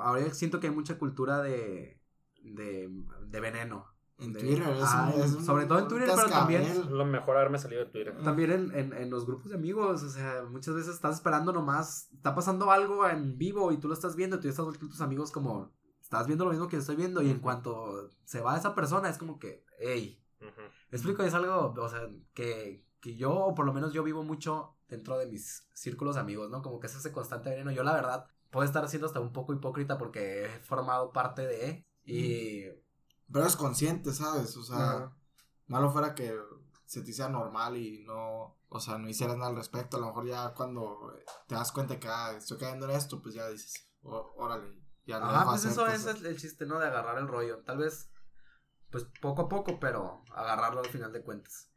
ahora 0.00 0.32
siento 0.34 0.60
que 0.60 0.68
hay 0.68 0.74
mucha 0.74 0.98
cultura 0.98 1.42
de, 1.42 2.00
de, 2.42 2.90
de 3.26 3.40
veneno. 3.40 3.86
En 4.18 4.32
De- 4.32 4.40
Twitter 4.40 4.62
es, 4.68 4.82
Ah, 4.84 5.10
un- 5.14 5.20
es 5.22 5.32
un- 5.34 5.44
sobre 5.44 5.66
todo 5.66 5.80
en 5.80 5.88
Twitter, 5.88 6.08
pero 6.14 6.28
también- 6.28 6.96
lo 6.96 7.04
mejor 7.04 7.36
haberme 7.36 7.58
salido 7.58 7.84
de 7.84 7.90
Twitter. 7.90 8.16
También 8.22 8.50
en, 8.52 8.74
en, 8.74 8.92
en 8.92 9.10
los 9.10 9.26
grupos 9.26 9.50
de 9.50 9.56
amigos, 9.56 10.02
o 10.02 10.08
sea, 10.08 10.44
muchas 10.48 10.74
veces 10.74 10.94
estás 10.94 11.16
esperando 11.16 11.52
nomás, 11.52 12.08
está 12.12 12.34
pasando 12.34 12.70
algo 12.70 13.08
en 13.08 13.36
vivo 13.36 13.72
y 13.72 13.78
tú 13.78 13.88
lo 13.88 13.94
estás 13.94 14.14
viendo, 14.14 14.36
y 14.36 14.38
tú 14.40 14.44
ya 14.44 14.50
estás 14.50 14.66
con 14.66 14.78
tus 14.78 15.00
amigos 15.00 15.32
como, 15.32 15.72
estás 16.00 16.26
viendo 16.26 16.44
lo 16.44 16.50
mismo 16.52 16.68
que 16.68 16.76
yo 16.76 16.80
estoy 16.80 16.96
viendo 16.96 17.20
y 17.22 17.30
en 17.30 17.40
cuanto 17.40 18.10
se 18.24 18.40
va 18.40 18.56
esa 18.56 18.74
persona 18.74 19.08
es 19.08 19.18
como 19.18 19.38
que, 19.38 19.64
hey. 19.80 20.18
¿me 20.40 20.96
explico, 20.98 21.22
es 21.22 21.34
algo, 21.34 21.72
o 21.76 21.88
sea, 21.88 22.08
que, 22.34 22.84
que 23.00 23.16
yo, 23.16 23.32
o 23.32 23.54
por 23.54 23.64
lo 23.66 23.72
menos 23.72 23.92
yo 23.92 24.02
vivo 24.04 24.22
mucho 24.22 24.76
dentro 24.88 25.16
de 25.18 25.26
mis 25.26 25.66
círculos 25.72 26.16
de 26.16 26.20
amigos, 26.20 26.50
¿no? 26.50 26.62
Como 26.62 26.78
que 26.80 26.86
es 26.88 26.94
ese 26.94 27.10
constante 27.12 27.48
veneno. 27.50 27.70
Yo 27.72 27.82
la 27.82 27.94
verdad 27.94 28.26
puedo 28.52 28.64
estar 28.64 28.88
siendo 28.88 29.06
hasta 29.08 29.18
un 29.18 29.32
poco 29.32 29.52
hipócrita 29.52 29.98
porque 29.98 30.44
he 30.44 30.48
formado 30.60 31.12
parte 31.12 31.44
de, 31.46 31.84
y... 32.04 32.66
Pero 33.32 33.46
es 33.46 33.56
consciente, 33.56 34.12
¿sabes? 34.12 34.56
O 34.56 34.62
sea, 34.62 34.76
Ajá. 34.76 35.16
malo 35.66 35.90
fuera 35.90 36.14
que 36.14 36.36
se 36.84 37.00
te 37.02 37.10
hiciera 37.10 37.30
normal 37.30 37.76
y 37.78 38.04
no, 38.04 38.58
o 38.68 38.80
sea, 38.80 38.98
no 38.98 39.08
hicieras 39.08 39.36
nada 39.36 39.50
al 39.50 39.56
respecto. 39.56 39.96
A 39.96 40.00
lo 40.00 40.06
mejor 40.08 40.26
ya 40.26 40.52
cuando 40.52 41.14
te 41.46 41.54
das 41.54 41.72
cuenta 41.72 41.98
que 41.98 42.08
ah, 42.08 42.34
estoy 42.36 42.58
cayendo 42.58 42.84
en 42.86 42.96
esto, 42.96 43.22
pues 43.22 43.34
ya 43.34 43.48
dices, 43.48 43.88
"Ó- 44.02 44.34
órale, 44.36 44.78
ya 45.06 45.18
no 45.18 45.26
Ajá, 45.26 45.46
pues 45.46 45.64
eso 45.64 45.86
cosas". 45.86 46.16
es 46.16 46.24
el 46.24 46.36
chiste, 46.36 46.66
¿no? 46.66 46.78
De 46.78 46.86
agarrar 46.86 47.16
el 47.18 47.28
rollo. 47.28 47.62
Tal 47.64 47.78
vez, 47.78 48.10
pues 48.90 49.06
poco 49.22 49.42
a 49.42 49.48
poco, 49.48 49.80
pero 49.80 50.22
agarrarlo 50.34 50.80
al 50.80 50.90
final 50.90 51.12
de 51.12 51.22
cuentas. 51.22 51.70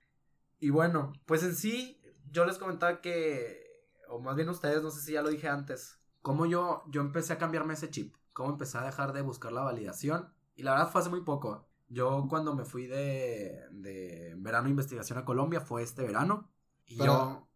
Y 0.59 0.71
bueno, 0.71 1.13
pues 1.25 1.43
en 1.43 1.55
sí, 1.55 2.01
yo 2.31 2.43
les 2.45 2.57
comentaba 2.57 2.99
que, 2.99 3.63
o 4.09 4.19
más 4.19 4.35
bien 4.35 4.49
ustedes, 4.49 4.81
no 4.83 4.91
sé 4.91 5.01
si 5.01 5.13
ya 5.13 5.21
lo 5.21 5.29
dije 5.29 5.47
antes, 5.47 6.01
cómo 6.25 6.47
yo, 6.47 6.81
yo 6.87 7.01
empecé 7.01 7.33
a 7.33 7.37
cambiarme 7.37 7.75
ese 7.75 7.91
chip, 7.91 8.15
cómo 8.33 8.49
empecé 8.49 8.79
a 8.79 8.81
dejar 8.83 9.13
de 9.13 9.21
buscar 9.21 9.51
la 9.51 9.61
validación. 9.61 10.33
Y 10.55 10.63
la 10.63 10.71
verdad 10.71 10.89
fue 10.91 11.01
hace 11.01 11.11
muy 11.11 11.21
poco. 11.21 11.67
Yo 11.87 12.25
cuando 12.27 12.55
me 12.55 12.65
fui 12.65 12.87
de, 12.87 13.61
de 13.69 14.33
verano 14.35 14.63
de 14.63 14.71
investigación 14.71 15.19
a 15.19 15.23
Colombia 15.23 15.61
fue 15.61 15.83
este 15.83 16.01
verano. 16.01 16.49
Y 16.87 16.97
Pero- 16.97 17.13
yo... 17.13 17.47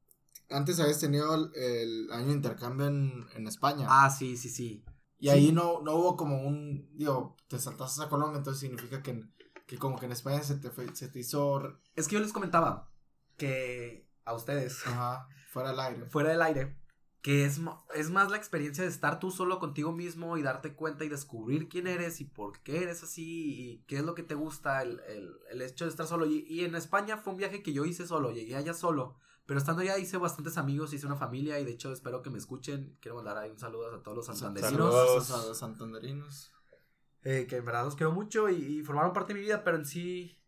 Antes 0.55 0.79
habías 0.79 0.99
tenido 0.99 1.33
el, 1.33 1.51
el 1.55 2.11
año 2.11 2.27
de 2.27 2.33
intercambio 2.33 2.85
en, 2.85 3.25
en 3.35 3.47
España. 3.47 3.87
Ah, 3.89 4.11
sí, 4.11 4.37
sí, 4.37 4.49
sí. 4.49 4.83
y 5.17 5.25
sí. 5.25 5.29
ahí 5.29 5.51
no, 5.51 5.81
no 5.81 5.95
hubo 5.95 6.15
como 6.15 6.41
un, 6.47 6.89
digo, 6.95 7.35
te 7.47 7.57
saltaste 7.57 8.03
a 8.03 8.09
Colombia, 8.09 8.37
entonces 8.37 8.59
significa 8.61 9.01
que, 9.01 9.23
que 9.65 9.77
como 9.79 9.97
que 9.97 10.05
en 10.05 10.11
España 10.11 10.43
se 10.43 10.57
te, 10.57 10.69
fue- 10.69 10.95
se 10.95 11.07
te 11.07 11.19
hizo, 11.19 11.79
Es 11.95 12.07
que 12.07 12.15
yo 12.15 12.21
les 12.21 12.33
comentaba 12.33 12.91
que 13.37 14.07
a 14.25 14.33
ustedes... 14.35 14.85
ajá, 14.85 15.27
fuera 15.51 15.69
del 15.71 15.79
aire. 15.79 16.05
fuera 16.07 16.29
del 16.29 16.41
aire, 16.43 16.78
que 17.21 17.43
es, 17.45 17.59
mo- 17.59 17.85
es 17.95 18.09
más 18.09 18.31
la 18.31 18.37
experiencia 18.37 18.83
de 18.83 18.89
estar 18.89 19.19
tú 19.19 19.29
solo 19.31 19.59
contigo 19.59 19.91
mismo 19.91 20.37
y 20.37 20.41
darte 20.41 20.73
cuenta 20.73 21.03
y 21.03 21.09
descubrir 21.09 21.67
quién 21.67 21.87
eres 21.87 22.21
y 22.21 22.25
por 22.25 22.59
qué 22.61 22.83
eres 22.83 23.03
así 23.03 23.23
y 23.71 23.83
qué 23.87 23.97
es 23.97 24.03
lo 24.03 24.15
que 24.15 24.23
te 24.23 24.35
gusta, 24.35 24.81
el, 24.81 25.01
el- 25.07 25.33
el 25.51 25.61
hecho 25.61 25.83
de 25.85 25.91
estar 25.91 26.07
solo. 26.07 26.25
Y, 26.25 26.45
y 26.47 26.63
en 26.63 26.75
España 26.75 27.17
fue 27.17 27.33
un 27.33 27.37
viaje 27.37 27.61
que 27.61 27.73
yo 27.73 27.83
hice 27.85 28.07
solo, 28.07 28.31
llegué 28.31 28.55
allá 28.55 28.73
solo, 28.73 29.17
pero 29.45 29.57
estando 29.59 29.81
allá 29.81 29.97
hice 29.97 30.17
bastantes 30.17 30.57
amigos, 30.57 30.93
hice 30.93 31.07
una 31.07 31.15
familia 31.17 31.59
y 31.59 31.65
de 31.65 31.71
hecho 31.71 31.91
espero 31.91 32.21
que 32.21 32.29
me 32.29 32.37
escuchen. 32.37 32.95
Quiero 33.01 33.15
mandar 33.17 33.37
ahí 33.37 33.49
un 33.49 33.59
saludo 33.59 33.93
a 33.93 34.01
todos 34.03 34.15
los 34.17 34.25
santanderinos. 34.27 34.93
Saludos. 34.93 35.31
a 35.31 35.45
los 35.47 35.57
santanderinos. 35.57 36.53
eh, 37.23 37.47
que 37.49 37.57
en 37.57 37.65
verdad 37.65 37.83
los 37.83 37.95
quiero 37.95 38.13
mucho 38.13 38.47
y, 38.47 38.55
y 38.79 38.83
formaron 38.83 39.11
parte 39.11 39.33
de 39.33 39.39
mi 39.39 39.45
vida, 39.45 39.63
pero 39.65 39.75
en 39.75 39.85
sí 39.85 40.39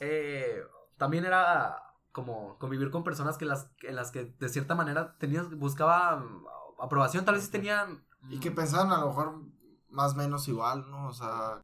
eh, 0.00 0.60
también 0.98 1.24
era 1.24 1.74
como 2.18 2.58
convivir 2.58 2.90
con 2.90 3.04
personas 3.04 3.38
que 3.38 3.44
las, 3.44 3.70
en 3.82 3.94
las 3.94 4.10
que 4.10 4.34
de 4.40 4.48
cierta 4.48 4.74
manera 4.74 5.16
tenías, 5.18 5.48
buscaba 5.56 6.16
mm, 6.16 6.46
aprobación, 6.80 7.24
tal 7.24 7.36
vez 7.36 7.44
sí 7.44 7.50
tenían... 7.52 8.04
Y 8.28 8.40
que 8.40 8.50
pensaban 8.50 8.90
a 8.90 8.98
lo 8.98 9.06
mejor 9.06 9.40
más 9.88 10.14
o 10.14 10.16
menos 10.16 10.48
igual, 10.48 10.90
¿no? 10.90 11.06
O 11.06 11.12
sea, 11.12 11.60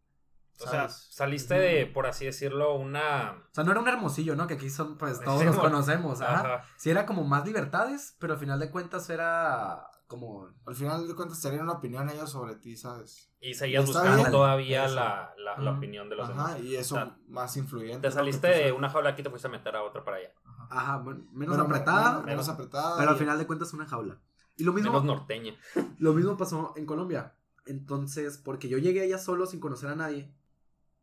O 0.61 0.67
sea, 0.69 0.89
saliste 0.89 1.55
de, 1.55 1.87
por 1.87 2.07
así 2.07 2.25
decirlo, 2.27 2.77
una. 2.77 3.33
O 3.51 3.55
sea, 3.55 3.65
no 3.65 3.73
era 3.73 3.81
un 3.81 3.89
hermosillo, 3.89 4.37
¿no? 4.37 4.47
Que 4.47 4.55
aquí 4.55 4.71
son, 4.71 4.97
pues, 4.97 5.21
todos 5.21 5.41
Sí, 5.41 5.47
los 5.47 5.57
bueno. 5.57 5.71
conocemos, 5.73 6.21
ajá. 6.21 6.55
Ajá. 6.55 6.65
Sí 6.77 6.91
era 6.91 7.05
como 7.07 7.25
más 7.25 7.45
libertades, 7.45 8.17
pero 8.21 8.35
al 8.35 8.39
final 8.39 8.61
de 8.61 8.71
cuentas 8.71 9.11
era 9.11 9.85
como... 10.07 10.49
Al 10.65 10.75
final 10.77 11.09
de 11.09 11.15
cuentas 11.17 11.41
tenían 11.43 11.65
una 11.65 11.73
opinión 11.73 12.09
ellos 12.09 12.31
sobre 12.31 12.55
ti, 12.55 12.77
¿sabes? 12.77 13.33
Y 13.41 13.55
seguías 13.55 13.85
buscando 13.85 14.17
bien. 14.17 14.31
todavía 14.31 14.87
la, 14.87 15.35
la, 15.59 15.71
opinión 15.73 16.09
de 16.09 16.17
los 16.17 16.31
Ajá, 16.31 16.55
demás. 16.55 16.61
y 16.61 16.77
eso 16.77 16.95
O 16.95 16.99
sea, 16.99 17.17
más 17.27 17.57
influyente. 17.57 18.07
Te 18.09 18.15
saliste 18.15 18.47
de 18.47 18.73
una 18.73 18.89
jaula 18.89 19.11
aquí 19.11 19.23
y 19.23 19.25
te 19.25 19.31
fuiste 19.31 19.49
a 19.49 19.51
meter 19.51 19.75
a 19.75 19.83
otra 19.83 20.05
para 20.05 20.19
allá. 20.19 20.31
Ajá. 20.79 20.99
Bueno, 20.99 21.25
menos 21.33 21.57
Bueno, 21.57 21.65
apretada, 21.65 22.11
Menos, 22.13 22.27
menos 22.27 22.49
apretada. 22.49 22.97
pero 22.99 23.11
al 23.11 23.17
final 23.17 23.39
de 23.39 23.47
cuentas 23.47 23.73
una 23.73 23.87
jaula. 23.87 24.21
Y 24.57 24.65
lo 24.65 24.73
mismo, 24.73 24.91
Menos 24.93 25.05
norteña. 25.05 25.55
lo 25.99 26.13
mismo 26.15 26.37
pasó 26.37 26.73
en 26.77 26.87
Colombia. 26.87 27.35
Entonces, 27.67 28.39
porque 28.39 28.69
yo 28.69 28.79
llegué 28.79 29.01
allá 29.03 29.19
solo 29.19 29.47
sin 29.47 29.59
conocer 29.61 29.89
a 29.91 29.97
nadie. 29.97 30.35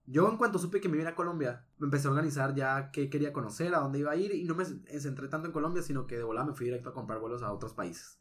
Yo 0.06 0.30
en 0.30 0.38
cuanto 0.38 0.60
supe 0.60 0.82
que 0.82 0.90
me 0.90 0.96
iba 0.98 1.04
a 1.06 1.08
ir 1.10 1.14
a 1.14 1.16
Colombia, 1.16 1.66
me 1.78 1.86
empecé 1.86 2.08
a 2.08 2.12
organizar 2.12 2.54
ya 2.56 2.92
qué 2.92 3.10
quería 3.10 3.32
conocer, 3.34 3.74
a 3.76 3.80
dónde 3.80 4.00
iba 4.00 4.12
a 4.12 4.16
ir. 4.16 4.34
Y 4.34 4.44
no 4.46 4.56
me 4.56 4.66
centré 4.66 5.28
tanto 5.28 5.48
en 5.48 5.54
Colombia, 5.54 5.82
sino 5.84 6.06
que 6.08 6.18
de 6.18 6.24
volada 6.24 6.46
me 6.48 6.54
fui 6.54 6.66
directo 6.66 6.90
a 6.90 6.94
comprar 6.94 7.20
vuelos 7.20 7.44
a 7.44 7.52
otros 7.52 7.74
países. 7.74 8.20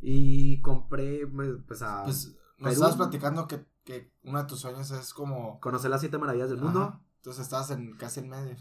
Y 0.00 0.60
compré, 0.60 1.26
pues, 1.26 1.82
a 1.82 2.04
Pues 2.04 2.26
nos 2.26 2.36
Perú. 2.58 2.70
estabas 2.72 2.96
platicando 2.96 3.46
que, 3.48 3.64
que 3.84 4.12
uno 4.22 4.38
de 4.38 4.44
tus 4.48 4.60
sueños 4.60 4.90
es 4.90 5.12
como... 5.14 5.60
conocer 5.60 5.90
las 5.90 6.00
siete 6.00 6.18
maravillas 6.18 6.50
del 6.50 6.58
mundo. 6.60 7.00
Entonces 7.16 7.42
estabas 7.44 7.70
en, 7.70 7.96
casi 7.96 8.20
en 8.20 8.28
medio. 8.28 8.56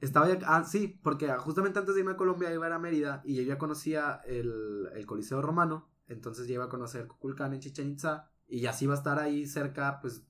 Estaba 0.00 0.28
ya, 0.28 0.38
ah, 0.46 0.64
sí, 0.64 0.88
porque 1.02 1.28
justamente 1.38 1.78
antes 1.78 1.94
de 1.94 2.00
irme 2.00 2.12
a 2.12 2.16
Colombia 2.16 2.52
iba 2.52 2.64
a 2.64 2.68
ir 2.68 2.74
a 2.74 2.78
Mérida 2.78 3.22
y 3.24 3.34
yo 3.36 3.42
ya 3.42 3.58
conocía 3.58 4.20
el, 4.26 4.88
el 4.94 5.06
Coliseo 5.06 5.42
Romano, 5.42 5.90
entonces 6.06 6.46
ya 6.48 6.54
iba 6.54 6.64
a 6.64 6.68
conocer 6.70 7.06
Cuculcán 7.06 7.52
en 7.52 7.60
Chichen 7.60 7.90
Itza 7.90 8.30
y 8.48 8.64
así 8.66 8.86
iba 8.86 8.94
a 8.94 8.96
estar 8.98 9.18
ahí 9.18 9.46
cerca, 9.46 10.00
pues 10.00 10.26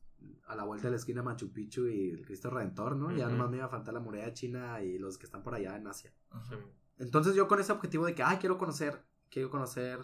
a 0.46 0.54
la 0.56 0.64
vuelta 0.64 0.88
de 0.88 0.90
la 0.90 0.96
esquina 0.96 1.22
Machu 1.22 1.52
Picchu 1.52 1.86
y 1.86 2.10
el 2.10 2.26
Cristo 2.26 2.50
Redentor, 2.50 2.96
¿no? 2.96 3.16
Ya 3.16 3.26
Ujú. 3.26 3.36
nomás 3.36 3.50
me 3.50 3.56
iba 3.58 3.66
a 3.66 3.70
faltar 3.70 3.94
la 3.94 4.00
muralla 4.00 4.34
china 4.34 4.82
y 4.82 4.98
los 4.98 5.16
que 5.16 5.24
están 5.26 5.42
por 5.42 5.54
allá 5.54 5.76
en 5.76 5.86
Asia. 5.86 6.12
Entonces 6.98 7.34
yo 7.34 7.46
con 7.48 7.60
ese 7.60 7.72
objetivo 7.72 8.04
de 8.04 8.14
que, 8.14 8.22
ay, 8.22 8.38
quiero 8.38 8.58
conocer, 8.58 9.02
quiero 9.30 9.48
conocer 9.48 10.00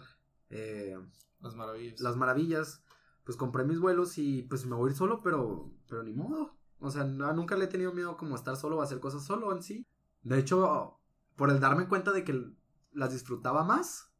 eh, 0.49 0.97
Las 1.41 1.55
maravillas. 1.55 1.99
las 1.99 2.15
maravillas, 2.15 2.81
pues 3.25 3.37
compré 3.37 3.65
mis 3.65 3.79
vuelos 3.79 4.17
y 4.17 4.43
pues 4.43 4.65
me 4.65 4.75
voy 4.75 4.89
a 4.89 4.91
ir 4.91 4.97
solo, 4.97 5.21
pero, 5.21 5.71
pero 5.87 6.01
ni 6.03 6.13
modo. 6.13 6.56
O 6.79 6.91
sea, 6.91 7.03
no- 7.03 7.33
nunca 7.33 7.55
le 7.55 7.65
he 7.65 7.67
tenido 7.67 7.93
miedo 7.93 8.17
como 8.17 8.35
estar 8.35 8.55
solo 8.55 8.77
o 8.77 8.81
a 8.81 8.83
hacer 8.85 8.99
cosas 8.99 9.23
solo 9.25 9.51
en 9.55 9.63
sí. 9.63 9.85
De 10.23 10.37
hecho, 10.39 10.99
por 11.35 11.49
el 11.49 11.59
darme 11.59 11.87
cuenta 11.87 12.11
de 12.11 12.23
que 12.23 12.51
las 12.91 13.11
disfrutaba 13.13 13.63
más, 13.63 14.11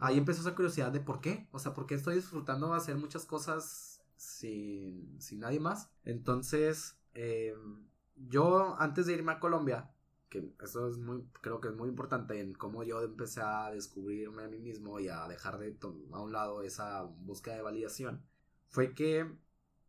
ahí 0.00 0.18
empezó 0.18 0.40
esa 0.42 0.54
curiosidad 0.54 0.92
de 0.92 1.00
por 1.00 1.20
qué. 1.20 1.48
O 1.52 1.58
sea, 1.58 1.74
por 1.74 1.86
qué 1.86 1.94
estoy 1.94 2.16
disfrutando 2.16 2.72
hacer 2.74 2.96
muchas 2.96 3.24
cosas 3.26 4.02
sin, 4.16 5.20
sin 5.20 5.40
nadie 5.40 5.60
más. 5.60 5.90
Entonces, 6.04 6.98
eh, 7.14 7.54
yo 8.16 8.76
antes 8.80 9.06
de 9.06 9.14
irme 9.14 9.32
a 9.32 9.40
Colombia, 9.40 9.90
que 10.28 10.52
eso 10.62 10.88
es 10.88 10.98
muy, 10.98 11.24
creo 11.40 11.60
que 11.60 11.68
es 11.68 11.74
muy 11.74 11.88
importante 11.88 12.40
en 12.40 12.54
cómo 12.54 12.82
yo 12.82 13.02
empecé 13.02 13.40
a 13.42 13.70
descubrirme 13.70 14.44
a 14.44 14.48
mí 14.48 14.58
mismo 14.58 14.98
y 15.00 15.08
a 15.08 15.26
dejar 15.28 15.58
de 15.58 15.76
a 16.12 16.20
un 16.20 16.32
lado 16.32 16.62
esa 16.62 17.02
búsqueda 17.02 17.56
de 17.56 17.62
validación, 17.62 18.24
fue 18.68 18.94
que 18.94 19.30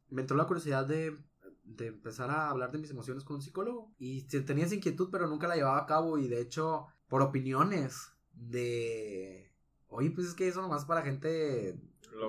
me 0.10 0.22
entró 0.22 0.38
la 0.38 0.46
curiosidad 0.48 0.86
de, 0.88 1.18
de 1.66 1.88
empezar 1.88 2.30
a 2.30 2.50
hablar 2.50 2.72
de 2.72 2.78
mis 2.78 2.92
emociones 2.92 3.24
con 3.24 3.36
un 3.38 3.42
psicólogo. 3.42 3.92
Y 3.98 4.24
te- 4.28 4.42
tenía 4.42 4.66
esa 4.66 4.76
inquietud, 4.76 5.10
pero 5.12 5.28
nunca 5.28 5.48
la 5.48 5.56
llevaba 5.56 5.80
a 5.80 5.86
cabo. 5.86 6.18
Y 6.18 6.28
de 6.28 6.40
hecho, 6.42 6.88
por 7.08 7.22
opiniones 7.22 8.12
de... 8.34 9.52
Oye, 9.88 10.12
pues 10.12 10.28
es 10.28 10.34
que 10.34 10.48
eso 10.48 10.62
nomás 10.62 10.86
para 10.86 11.02
gente 11.04 11.80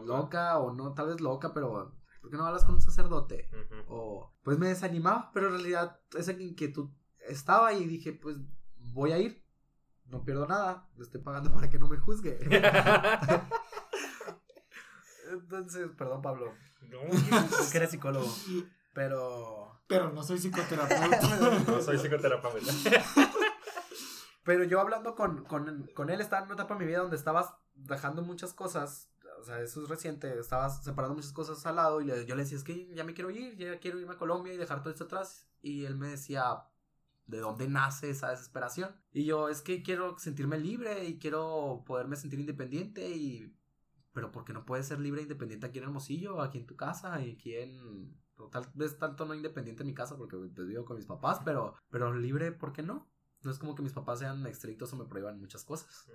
loca 0.06 0.58
o 0.58 0.72
no, 0.72 0.94
tal 0.94 1.08
vez 1.08 1.20
loca, 1.20 1.52
pero 1.54 1.94
¿por 2.20 2.30
qué 2.30 2.36
no 2.36 2.44
hablas 2.46 2.64
con 2.64 2.74
un 2.76 2.80
sacerdote? 2.80 3.48
O 3.88 4.32
pues 4.42 4.58
me 4.58 4.68
desanimaba, 4.68 5.30
pero 5.32 5.46
en 5.48 5.52
realidad 5.54 6.00
esa 6.16 6.32
inquietud 6.32 6.90
estaba 7.28 7.72
y 7.72 7.84
dije, 7.86 8.12
pues 8.12 8.36
voy 8.78 9.12
a 9.12 9.18
ir. 9.18 9.44
No 10.06 10.24
pierdo 10.24 10.46
nada, 10.46 10.88
le 10.96 11.02
estoy 11.02 11.20
pagando 11.20 11.52
para 11.54 11.68
que 11.68 11.78
no 11.78 11.88
me 11.88 11.98
juzgue. 11.98 12.38
Entonces, 15.32 15.88
perdón 15.96 16.22
Pablo, 16.22 16.52
No, 16.82 17.00
que 17.70 17.76
eres 17.78 17.90
psicólogo, 17.90 18.26
pero 18.96 19.78
Pero 19.86 20.10
no 20.10 20.22
soy 20.24 20.38
psicoterapeuta. 20.38 21.60
no 21.68 21.82
soy 21.82 21.98
psicoterapeuta. 21.98 22.72
pero 24.42 24.64
yo 24.64 24.80
hablando 24.80 25.14
con, 25.14 25.44
con, 25.44 25.86
con 25.94 26.08
él 26.10 26.20
estaba 26.22 26.40
en 26.42 26.46
una 26.46 26.54
etapa 26.54 26.74
de 26.74 26.80
mi 26.80 26.86
vida 26.86 27.00
donde 27.00 27.16
estabas 27.16 27.52
dejando 27.74 28.22
muchas 28.22 28.54
cosas, 28.54 29.10
o 29.38 29.44
sea, 29.44 29.60
eso 29.60 29.82
es 29.82 29.88
reciente, 29.88 30.38
estabas 30.38 30.82
separando 30.82 31.14
muchas 31.14 31.32
cosas 31.32 31.64
al 31.66 31.76
lado 31.76 32.00
y 32.00 32.06
le- 32.06 32.24
yo 32.26 32.34
le 32.36 32.42
decía, 32.44 32.56
es 32.56 32.64
que 32.64 32.88
ya 32.94 33.04
me 33.04 33.12
quiero 33.12 33.30
ir, 33.30 33.56
ya 33.56 33.78
quiero 33.80 34.00
irme 34.00 34.14
a 34.14 34.18
Colombia 34.18 34.54
y 34.54 34.56
dejar 34.56 34.80
todo 34.82 34.90
esto 34.92 35.04
atrás. 35.04 35.46
Y 35.60 35.84
él 35.84 35.96
me 35.96 36.08
decía, 36.08 36.62
¿de 37.26 37.38
dónde 37.38 37.68
nace 37.68 38.08
esa 38.10 38.30
desesperación? 38.30 38.96
Y 39.12 39.24
yo, 39.26 39.48
es 39.50 39.60
que 39.60 39.82
quiero 39.82 40.18
sentirme 40.18 40.58
libre 40.58 41.04
y 41.04 41.18
quiero 41.18 41.82
poderme 41.86 42.16
sentir 42.16 42.40
independiente 42.40 43.10
y... 43.10 43.52
Pero 44.14 44.32
¿por 44.32 44.44
qué 44.46 44.54
no 44.54 44.64
puedes 44.64 44.86
ser 44.86 44.98
libre 45.00 45.20
e 45.20 45.24
independiente 45.24 45.66
aquí 45.66 45.76
en 45.78 45.84
Hermosillo, 45.84 46.40
aquí 46.40 46.56
en 46.58 46.66
tu 46.66 46.74
casa 46.76 47.20
y 47.20 47.32
aquí 47.32 47.54
en... 47.56 48.16
Tal 48.50 48.70
vez 48.74 48.98
tanto 48.98 49.24
no 49.24 49.34
independiente 49.34 49.82
en 49.82 49.88
mi 49.88 49.94
casa 49.94 50.16
porque 50.16 50.36
pues, 50.36 50.66
vivo 50.66 50.84
con 50.84 50.96
mis 50.96 51.06
papás, 51.06 51.40
pero, 51.44 51.74
pero 51.90 52.14
libre, 52.14 52.52
¿por 52.52 52.72
qué 52.72 52.82
no? 52.82 53.08
No 53.42 53.50
es 53.50 53.58
como 53.58 53.74
que 53.74 53.82
mis 53.82 53.92
papás 53.92 54.18
sean 54.18 54.46
estrictos 54.46 54.92
o 54.92 54.96
me 54.96 55.04
prohíban 55.04 55.38
muchas 55.38 55.64
cosas. 55.64 56.06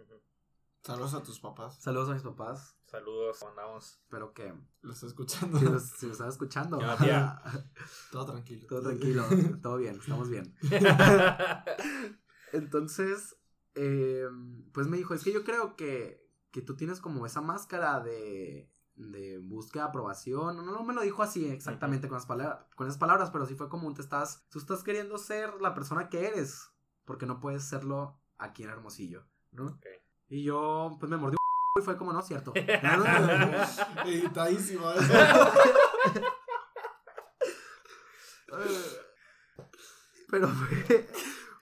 Saludos 0.81 1.13
a 1.13 1.23
tus 1.23 1.39
papás. 1.39 1.77
Saludos 1.79 2.09
a 2.09 2.13
mis 2.13 2.23
papás. 2.23 2.75
Saludos, 2.87 3.39
mandamos. 3.43 3.99
Espero 4.03 4.33
que 4.33 4.53
Lo 4.81 4.93
estoy 4.93 5.09
escuchando. 5.09 5.59
si 5.59 5.65
los, 5.65 5.83
si 5.83 6.09
están 6.09 6.29
escuchando. 6.29 6.77
Todo 8.11 8.25
tranquilo. 8.25 8.67
Todo 8.67 8.81
tranquilo, 8.81 9.23
todo 9.61 9.77
bien, 9.77 9.95
estamos 9.95 10.29
bien. 10.29 10.55
Entonces, 12.51 13.37
eh, 13.75 14.27
pues 14.73 14.87
me 14.87 14.97
dijo, 14.97 15.13
es 15.13 15.23
que 15.23 15.31
yo 15.31 15.43
creo 15.43 15.75
que, 15.75 16.27
que 16.51 16.61
tú 16.61 16.75
tienes 16.75 16.99
como 16.99 17.25
esa 17.25 17.41
máscara 17.41 18.01
de, 18.01 18.69
de 18.95 19.39
búsqueda 19.39 19.83
de 19.83 19.89
aprobación. 19.89 20.57
No, 20.57 20.63
no 20.63 20.83
me 20.83 20.93
lo 20.93 21.01
dijo 21.01 21.23
así 21.23 21.49
exactamente 21.49 22.07
con, 22.07 22.17
las 22.17 22.25
palabras, 22.25 22.65
con 22.75 22.87
esas 22.87 22.99
palabras, 22.99 23.31
pero 23.31 23.45
sí 23.45 23.55
fue 23.55 23.69
como 23.69 23.87
un 23.87 23.93
te 23.93 24.01
estás, 24.01 24.45
tú 24.49 24.59
estás 24.59 24.83
queriendo 24.83 25.17
ser 25.17 25.61
la 25.61 25.73
persona 25.73 26.09
que 26.09 26.27
eres, 26.27 26.71
porque 27.05 27.25
no 27.25 27.39
puedes 27.39 27.63
serlo 27.63 28.19
aquí 28.37 28.63
en 28.63 28.69
Hermosillo, 28.69 29.25
¿no? 29.51 29.79
Y 30.27 30.43
yo, 30.43 30.97
pues 30.99 31.09
me 31.09 31.17
mordí 31.17 31.35
un 31.35 31.81
y 31.81 31.85
fue 31.85 31.97
como, 31.97 32.13
no, 32.13 32.21
cierto. 32.21 32.53
Editadísimo. 34.05 34.91
¿eh? 34.91 34.95
pero 40.29 40.47
fue, 40.47 41.07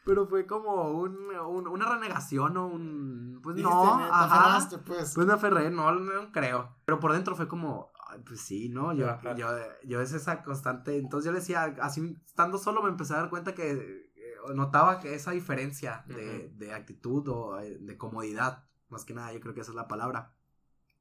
pero 0.09 0.27
fue 0.27 0.45
como 0.47 0.91
un, 0.91 1.15
un- 1.35 1.67
una 1.67 1.85
renegación 1.93 2.57
o 2.57 2.67
un, 2.67 3.39
pues 3.43 3.55
Dijiste, 3.55 3.75
no, 3.75 3.97
"Te 3.97 4.03
ajá. 4.03 4.25
aferraste, 4.25 4.77
pues. 4.79 5.13
Pues 5.13 5.27
me 5.27 5.33
aferré, 5.33 5.69
no, 5.69 5.91
no 5.91 6.31
creo. 6.31 6.75
Pero 6.85 6.99
por 6.99 7.13
dentro 7.13 7.35
fue 7.35 7.47
como, 7.47 7.91
"Ay, 8.07 8.21
pues 8.25 8.41
sí, 8.41 8.69
¿no? 8.69 8.91
Yo, 8.93 9.05
yo, 9.37 9.47
yo 9.85 10.01
es 10.01 10.11
esa 10.13 10.41
constante. 10.43 10.97
Entonces 10.97 11.25
yo 11.27 11.31
le 11.31 11.39
decía, 11.39 11.75
así 11.81 12.17
estando 12.25 12.57
solo 12.57 12.81
me 12.81 12.89
empecé 12.89 13.13
a 13.13 13.17
dar 13.17 13.29
cuenta 13.29 13.53
que 13.53 13.71
eh, 13.71 14.35
notaba 14.55 14.99
que 14.99 15.13
esa 15.13 15.31
diferencia 15.31 16.03
de, 16.07 16.49
de 16.57 16.73
actitud 16.73 17.27
o 17.29 17.59
eh, 17.59 17.77
de 17.79 17.97
comodidad, 17.97 18.65
más 18.89 19.05
que 19.05 19.13
nada, 19.13 19.31
yo 19.31 19.39
creo 19.39 19.53
que 19.53 19.61
esa 19.61 19.71
es 19.71 19.75
la 19.75 19.87
palabra. 19.87 20.33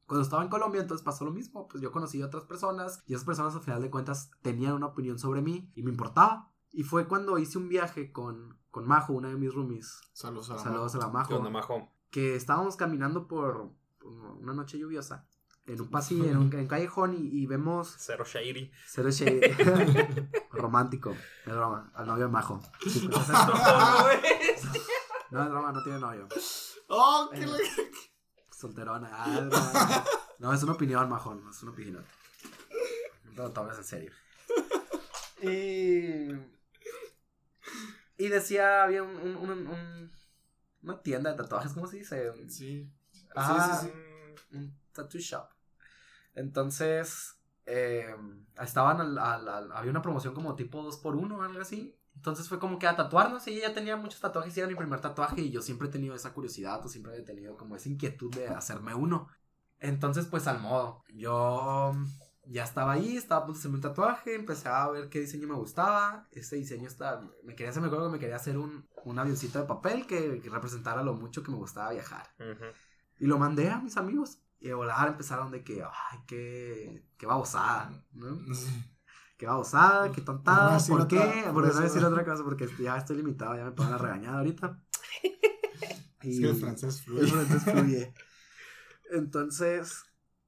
Cuando 0.06 0.22
estaba 0.22 0.42
en 0.42 0.48
Colombia, 0.48 0.80
entonces 0.80 1.04
pasó 1.04 1.24
lo 1.24 1.32
mismo. 1.32 1.68
Pues 1.68 1.82
yo 1.82 1.92
conocí 1.92 2.22
a 2.22 2.26
otras 2.26 2.44
personas 2.44 3.02
y 3.06 3.12
esas 3.14 3.24
personas, 3.26 3.54
al 3.54 3.60
final 3.62 3.82
de 3.82 3.90
cuentas, 3.90 4.30
tenían 4.42 4.72
una 4.74 4.86
opinión 4.86 5.18
sobre 5.18 5.42
mí 5.42 5.70
y 5.74 5.82
me 5.82 5.90
importaba. 5.90 6.50
Y 6.70 6.82
fue 6.82 7.06
cuando 7.08 7.38
hice 7.38 7.56
un 7.58 7.68
viaje 7.68 8.12
con, 8.12 8.58
con 8.78 8.86
Majo, 8.86 9.12
una 9.12 9.28
de 9.28 9.34
mis 9.34 9.52
roomies. 9.52 10.00
Saludos 10.12 10.50
a 10.50 10.54
la 10.54 10.62
Saludos 10.62 10.94
a 10.94 10.98
la 10.98 11.06
¿Qué 11.06 11.10
Majo 11.10 11.36
onda, 11.36 11.50
majo? 11.50 11.92
que 12.10 12.36
estábamos 12.36 12.76
caminando 12.76 13.26
por, 13.26 13.72
por 13.98 14.12
una 14.12 14.54
noche 14.54 14.78
lluviosa 14.78 15.26
en 15.66 15.80
un 15.80 15.90
pasillo, 15.90 16.24
en 16.30 16.36
un, 16.36 16.52
en 16.52 16.60
un 16.60 16.66
callejón 16.68 17.12
y, 17.14 17.26
y 17.42 17.46
vemos 17.46 17.96
Cero 17.98 18.24
Shairi. 18.24 18.70
cero 18.86 19.10
shade 19.10 20.38
romántico, 20.52 21.10
es 21.44 21.52
broma, 21.52 21.90
al 21.92 22.06
novio 22.06 22.26
de 22.26 22.30
Majo. 22.30 22.60
Sí, 22.88 23.08
pues, 23.12 23.28
no 25.32 25.42
es 25.42 25.50
broma, 25.50 25.72
no 25.72 25.82
tiene 25.82 25.98
novio, 25.98 26.28
¡Oh, 26.86 27.30
qué 27.32 27.40
le... 27.48 27.58
solterona. 28.56 29.10
ah, 29.12 30.04
no, 30.38 30.52
es 30.52 30.62
una 30.62 30.74
opinión, 30.74 31.08
Majo, 31.10 31.34
no 31.34 31.50
es 31.50 31.60
una 31.64 31.72
opinión. 31.72 32.04
No 33.34 33.42
lo 33.42 33.50
tomes 33.50 33.76
en 33.76 33.84
serio. 33.84 34.12
Y 35.42 36.28
y 38.18 38.28
decía 38.28 38.84
había 38.84 39.02
un, 39.02 39.16
un- 39.16 39.36
un- 39.36 39.66
un- 39.68 40.12
una 40.82 41.02
tienda 41.02 41.30
de 41.30 41.36
tatuajes, 41.36 41.72
¿cómo 41.72 41.86
se 41.86 41.98
dice? 41.98 42.32
Sí. 42.48 42.90
Ah, 43.34 43.78
sí, 43.82 43.88
sí, 43.92 44.56
un 44.56 44.78
tattoo 44.92 45.20
shop. 45.20 45.48
Entonces, 46.34 47.36
eh, 47.66 48.14
estaban 48.60 49.00
al, 49.00 49.18
al- 49.18 49.48
al- 49.48 49.72
había 49.72 49.90
una 49.90 50.02
promoción 50.02 50.34
como 50.34 50.54
tipo 50.54 50.82
2x1 50.82 51.36
o 51.38 51.42
algo 51.42 51.60
así. 51.60 51.94
Entonces 52.16 52.48
fue 52.48 52.58
como 52.58 52.78
que 52.78 52.86
a 52.88 52.96
tatuarnos 52.96 53.46
y 53.46 53.58
ella 53.58 53.74
tenía 53.74 53.96
muchos 53.96 54.20
tatuajes 54.20 54.56
y 54.56 54.60
era 54.60 54.68
mi 54.68 54.74
primer 54.74 55.00
tatuaje 55.00 55.40
y 55.42 55.50
yo 55.50 55.62
siempre 55.62 55.88
he 55.88 55.90
tenido 55.90 56.14
esa 56.16 56.32
curiosidad 56.34 56.84
o 56.84 56.88
siempre 56.88 57.16
he 57.16 57.22
tenido 57.22 57.56
como 57.56 57.76
esa 57.76 57.88
inquietud 57.88 58.34
de 58.34 58.48
hacerme 58.48 58.94
uno. 58.94 59.28
Entonces 59.78 60.26
pues 60.26 60.48
al 60.48 60.58
modo, 60.60 61.04
yo 61.14 61.92
ya 62.50 62.64
estaba 62.64 62.92
ahí, 62.92 63.16
estaba 63.16 63.42
a 63.42 63.44
punto 63.44 63.58
de 63.58 63.60
hacerme 63.60 63.76
un 63.76 63.82
tatuaje, 63.82 64.34
empecé 64.34 64.68
a 64.68 64.88
ver 64.88 65.08
qué 65.08 65.20
diseño 65.20 65.46
me 65.48 65.54
gustaba. 65.54 66.26
Ese 66.32 66.56
diseño 66.56 66.86
está, 66.88 67.20
me 67.44 67.54
quería 67.54 67.70
hacer, 67.70 67.82
me 67.82 67.88
acuerdo 67.88 68.06
que 68.06 68.12
me 68.12 68.18
quería 68.18 68.36
hacer 68.36 68.56
un, 68.58 68.88
un 69.04 69.18
avioncito 69.18 69.58
de 69.60 69.66
papel 69.66 70.06
que, 70.06 70.40
que 70.40 70.48
representara 70.50 71.02
lo 71.02 71.14
mucho 71.14 71.42
que 71.42 71.50
me 71.50 71.58
gustaba 71.58 71.90
viajar. 71.92 72.26
Ujú. 72.38 72.64
Y 73.20 73.26
lo 73.26 73.38
mandé 73.38 73.70
a 73.70 73.78
mis 73.80 73.96
amigos. 73.96 74.38
Y 74.60 74.68
de 74.68 74.74
volar 74.74 75.06
empezaron 75.08 75.52
de 75.52 75.62
que, 75.62 75.82
ay, 75.84 76.18
qué, 76.26 77.04
qué 77.16 77.26
babosada, 77.26 77.90
¿no? 78.12 78.38
Qué 79.38 79.46
babosada, 79.46 80.10
qué 80.10 80.20
tontada, 80.20 80.76
No, 80.76 80.84
¿por 80.88 81.00
otra- 81.02 81.32
qué? 81.32 81.42
por 81.44 81.52
Porque 81.54 81.68
no 81.68 81.74
voy 81.74 81.82
a 81.82 81.84
decir 81.88 82.04
otra 82.04 82.24
cosa, 82.24 82.42
porque 82.42 82.68
ya 82.80 82.96
estoy 82.96 83.18
limitado, 83.18 83.54
ya 83.54 83.64
me 83.66 83.70
pongo 83.70 83.90
la 83.90 83.98
regañada 83.98 84.38
ahorita. 84.38 84.82
Es 86.20 86.40
que 86.40 86.48
el 86.48 86.56
francés 86.56 87.02
fluye. 87.02 87.20
el 87.22 87.28
francés 87.28 87.62
fluye. 87.62 88.14
Entonces, 89.12 90.02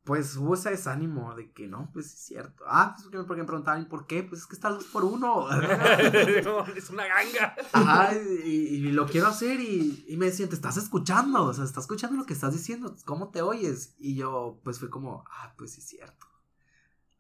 pues 0.05 0.37
hubo 0.37 0.55
ese 0.55 0.71
desánimo 0.71 1.35
de 1.35 1.53
que 1.53 1.69
no, 1.69 1.91
pues 1.93 2.07
es 2.07 2.21
cierto. 2.21 2.65
Ah, 2.67 2.95
pues 2.95 3.05
porque 3.27 3.37
me, 3.41 3.47
preguntaban, 3.47 3.89
¿por 3.89 4.07
qué? 4.07 4.23
Pues 4.23 4.43
es 4.43 4.47
que 4.47 4.55
está 4.55 4.71
dos 4.71 4.85
por 4.85 5.05
uno. 5.05 5.49
es 6.77 6.91
una 6.91 7.07
ganga. 7.07 7.55
Ajá, 7.73 8.15
y, 8.45 8.49
y 8.49 8.93
lo 8.93 9.07
quiero 9.07 9.29
hacer 9.29 9.61
y, 9.61 10.05
y 10.09 10.17
me 10.17 10.27
decían, 10.27 10.49
te 10.49 10.55
estás 10.55 10.77
escuchando, 10.77 11.45
o 11.45 11.53
sea, 11.53 11.65
estás 11.65 11.85
escuchando 11.85 12.17
lo 12.17 12.27
que 12.27 12.33
estás 12.33 12.53
diciendo, 12.53 12.97
¿cómo 13.05 13.31
te 13.31 13.43
oyes? 13.43 13.95
Y 13.99 14.17
yo, 14.17 14.61
pues 14.65 14.79
fue 14.79 14.91
como, 14.91 15.25
ah, 15.31 15.55
pues 15.57 15.77
es 15.79 15.87
cierto. 15.87 16.27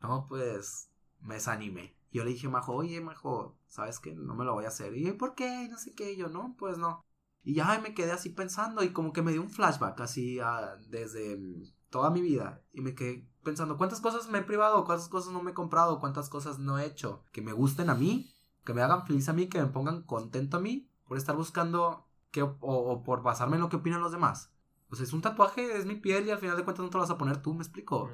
No, 0.00 0.26
pues 0.28 0.90
me 1.20 1.34
desanimé. 1.34 1.96
Y 2.10 2.18
yo 2.18 2.24
le 2.24 2.30
dije, 2.30 2.48
Majo, 2.48 2.74
oye, 2.74 3.00
Majo, 3.00 3.58
¿sabes 3.68 4.00
qué? 4.00 4.14
No 4.14 4.34
me 4.34 4.44
lo 4.44 4.54
voy 4.54 4.64
a 4.64 4.68
hacer. 4.68 4.96
Y 4.96 5.04
yo, 5.04 5.16
¿por 5.18 5.34
qué? 5.34 5.68
No 5.70 5.78
sé 5.78 5.94
qué. 5.94 6.12
Y 6.12 6.16
yo, 6.16 6.28
no, 6.28 6.56
pues 6.58 6.78
no. 6.78 7.04
Y 7.42 7.54
ya 7.54 7.78
me 7.78 7.94
quedé 7.94 8.12
así 8.12 8.30
pensando 8.30 8.82
y 8.82 8.92
como 8.92 9.12
que 9.12 9.22
me 9.22 9.32
dio 9.32 9.42
un 9.42 9.50
flashback 9.50 10.00
así 10.00 10.40
ah, 10.40 10.76
desde 10.88 11.36
mm, 11.36 11.62
toda 11.90 12.10
mi 12.10 12.20
vida. 12.22 12.62
Y 12.72 12.80
me 12.80 12.94
quedé 12.94 13.28
pensando, 13.42 13.76
¿cuántas 13.76 14.00
cosas 14.00 14.28
me 14.28 14.38
he 14.38 14.42
privado? 14.42 14.84
¿Cuántas 14.84 15.08
cosas 15.08 15.32
no 15.32 15.42
me 15.42 15.50
he 15.50 15.54
comprado? 15.54 15.98
¿Cuántas 16.00 16.28
cosas 16.28 16.58
no 16.58 16.78
he 16.78 16.86
hecho? 16.86 17.24
Que 17.32 17.42
me 17.42 17.52
gusten 17.52 17.90
a 17.90 17.94
mí, 17.94 18.32
que 18.64 18.74
me 18.74 18.82
hagan 18.82 19.06
feliz 19.06 19.28
a 19.28 19.32
mí, 19.32 19.48
que 19.48 19.60
me 19.60 19.68
pongan 19.68 20.02
contento 20.02 20.56
a 20.56 20.60
mí, 20.60 20.90
por 21.06 21.16
estar 21.16 21.36
buscando 21.36 22.06
que, 22.30 22.42
o, 22.42 22.56
o 22.60 23.02
por 23.02 23.22
basarme 23.22 23.56
en 23.56 23.62
lo 23.62 23.68
que 23.68 23.76
opinan 23.76 24.00
los 24.00 24.12
demás. 24.12 24.52
Pues 24.88 25.00
es 25.00 25.12
un 25.12 25.22
tatuaje, 25.22 25.76
es 25.76 25.86
mi 25.86 25.94
piel 25.94 26.26
y 26.26 26.30
al 26.30 26.38
final 26.38 26.56
de 26.56 26.64
cuentas 26.64 26.84
no 26.84 26.90
te 26.90 26.96
lo 26.96 27.02
vas 27.02 27.10
a 27.10 27.18
poner 27.18 27.40
tú, 27.42 27.54
me 27.54 27.62
explico. 27.62 28.10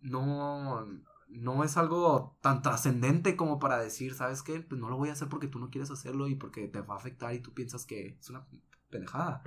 No, 0.00 0.86
no 1.28 1.64
es 1.64 1.76
algo 1.76 2.36
tan 2.42 2.62
trascendente 2.62 3.36
como 3.36 3.58
para 3.58 3.78
decir, 3.78 4.14
¿sabes 4.14 4.42
qué? 4.42 4.60
Pues 4.60 4.80
no 4.80 4.90
lo 4.90 4.96
voy 4.96 5.08
a 5.08 5.12
hacer 5.12 5.28
porque 5.28 5.48
tú 5.48 5.58
no 5.58 5.70
quieres 5.70 5.90
hacerlo 5.90 6.28
y 6.28 6.34
porque 6.34 6.68
te 6.68 6.80
va 6.80 6.94
a 6.94 6.98
afectar 6.98 7.34
y 7.34 7.40
tú 7.40 7.54
piensas 7.54 7.86
que 7.86 8.18
es 8.20 8.28
una 8.30 8.46
pendejada. 8.90 9.42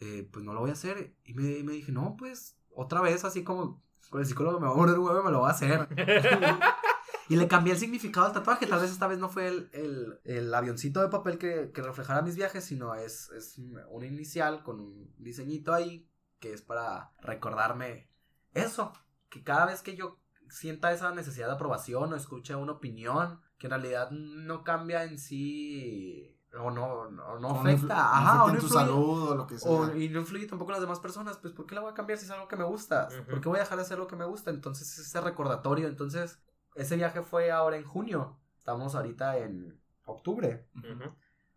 Eh, 0.00 0.28
pues 0.32 0.44
no 0.44 0.52
lo 0.52 0.60
voy 0.60 0.70
a 0.70 0.74
hacer. 0.74 1.14
Y 1.24 1.34
me, 1.34 1.62
me 1.62 1.72
dije, 1.72 1.92
no, 1.92 2.16
pues 2.18 2.56
otra 2.70 3.00
vez, 3.00 3.24
así 3.24 3.44
como 3.44 3.82
con 4.10 4.20
el 4.20 4.26
psicólogo 4.26 4.60
me 4.60 4.66
va 4.66 4.72
a 4.72 4.76
poner 4.76 4.98
un 4.98 5.06
huevo, 5.06 5.22
me 5.22 5.30
lo 5.30 5.40
va 5.40 5.48
a 5.48 5.52
hacer. 5.52 5.88
y 7.28 7.36
le 7.36 7.48
cambié 7.48 7.72
el 7.72 7.78
significado 7.78 8.26
al 8.26 8.32
tatuaje. 8.32 8.66
Tal 8.66 8.80
vez 8.80 8.90
esta 8.90 9.06
vez 9.06 9.18
no 9.18 9.28
fue 9.28 9.48
el, 9.48 9.70
el, 9.72 10.20
el 10.24 10.54
avioncito 10.54 11.00
de 11.00 11.08
papel 11.08 11.38
que, 11.38 11.70
que 11.72 11.82
reflejara 11.82 12.22
mis 12.22 12.36
viajes, 12.36 12.64
sino 12.64 12.94
es, 12.94 13.30
es 13.30 13.58
un 13.88 14.04
inicial 14.04 14.62
con 14.62 14.80
un 14.80 15.14
diseñito 15.18 15.72
ahí 15.72 16.08
que 16.38 16.52
es 16.52 16.62
para 16.62 17.12
recordarme 17.20 18.10
eso. 18.52 18.92
Que 19.30 19.42
cada 19.42 19.66
vez 19.66 19.82
que 19.82 19.96
yo 19.96 20.20
sienta 20.48 20.92
esa 20.92 21.12
necesidad 21.12 21.48
de 21.48 21.54
aprobación 21.54 22.12
o 22.12 22.16
escuche 22.16 22.54
una 22.54 22.72
opinión 22.72 23.40
que 23.58 23.66
en 23.66 23.70
realidad 23.70 24.10
no 24.10 24.62
cambia 24.62 25.04
en 25.04 25.18
sí 25.18 26.33
o 26.58 26.70
no, 26.70 27.10
no, 27.10 27.38
no 27.38 27.50
afecta, 27.60 27.94
ajá, 28.18 28.44
o 28.44 28.46
afecta 28.46 28.46
no 28.46 28.48
en 28.54 28.58
tu 28.60 28.66
influye- 28.66 28.72
salud 28.80 29.22
o 29.30 29.34
lo 29.34 29.46
que 29.46 29.58
sea. 29.58 29.70
o- 29.70 29.96
y 29.96 30.08
no 30.08 30.20
influye 30.20 30.46
tampoco 30.46 30.70
en 30.70 30.74
las 30.74 30.80
demás 30.82 31.00
personas, 31.00 31.36
pues 31.38 31.52
¿por 31.52 31.66
qué 31.66 31.74
la 31.74 31.80
voy 31.80 31.90
a 31.90 31.94
cambiar 31.94 32.18
si 32.18 32.24
es 32.26 32.30
algo 32.30 32.48
que 32.48 32.56
me 32.56 32.64
gusta? 32.64 33.08
¿Por 33.28 33.40
qué 33.40 33.48
voy 33.48 33.58
a 33.58 33.62
dejar 33.62 33.76
de 33.78 33.82
hacer 33.84 33.98
lo 33.98 34.06
que 34.06 34.16
me 34.16 34.24
gusta? 34.24 34.50
Entonces 34.50 34.98
ese 34.98 35.20
recordatorio, 35.20 35.88
entonces 35.88 36.38
ese 36.74 36.96
viaje 36.96 37.22
fue 37.22 37.50
ahora 37.50 37.76
en 37.76 37.84
junio, 37.84 38.38
estamos 38.58 38.94
ahorita 38.94 39.38
en 39.38 39.80
octubre, 40.04 40.68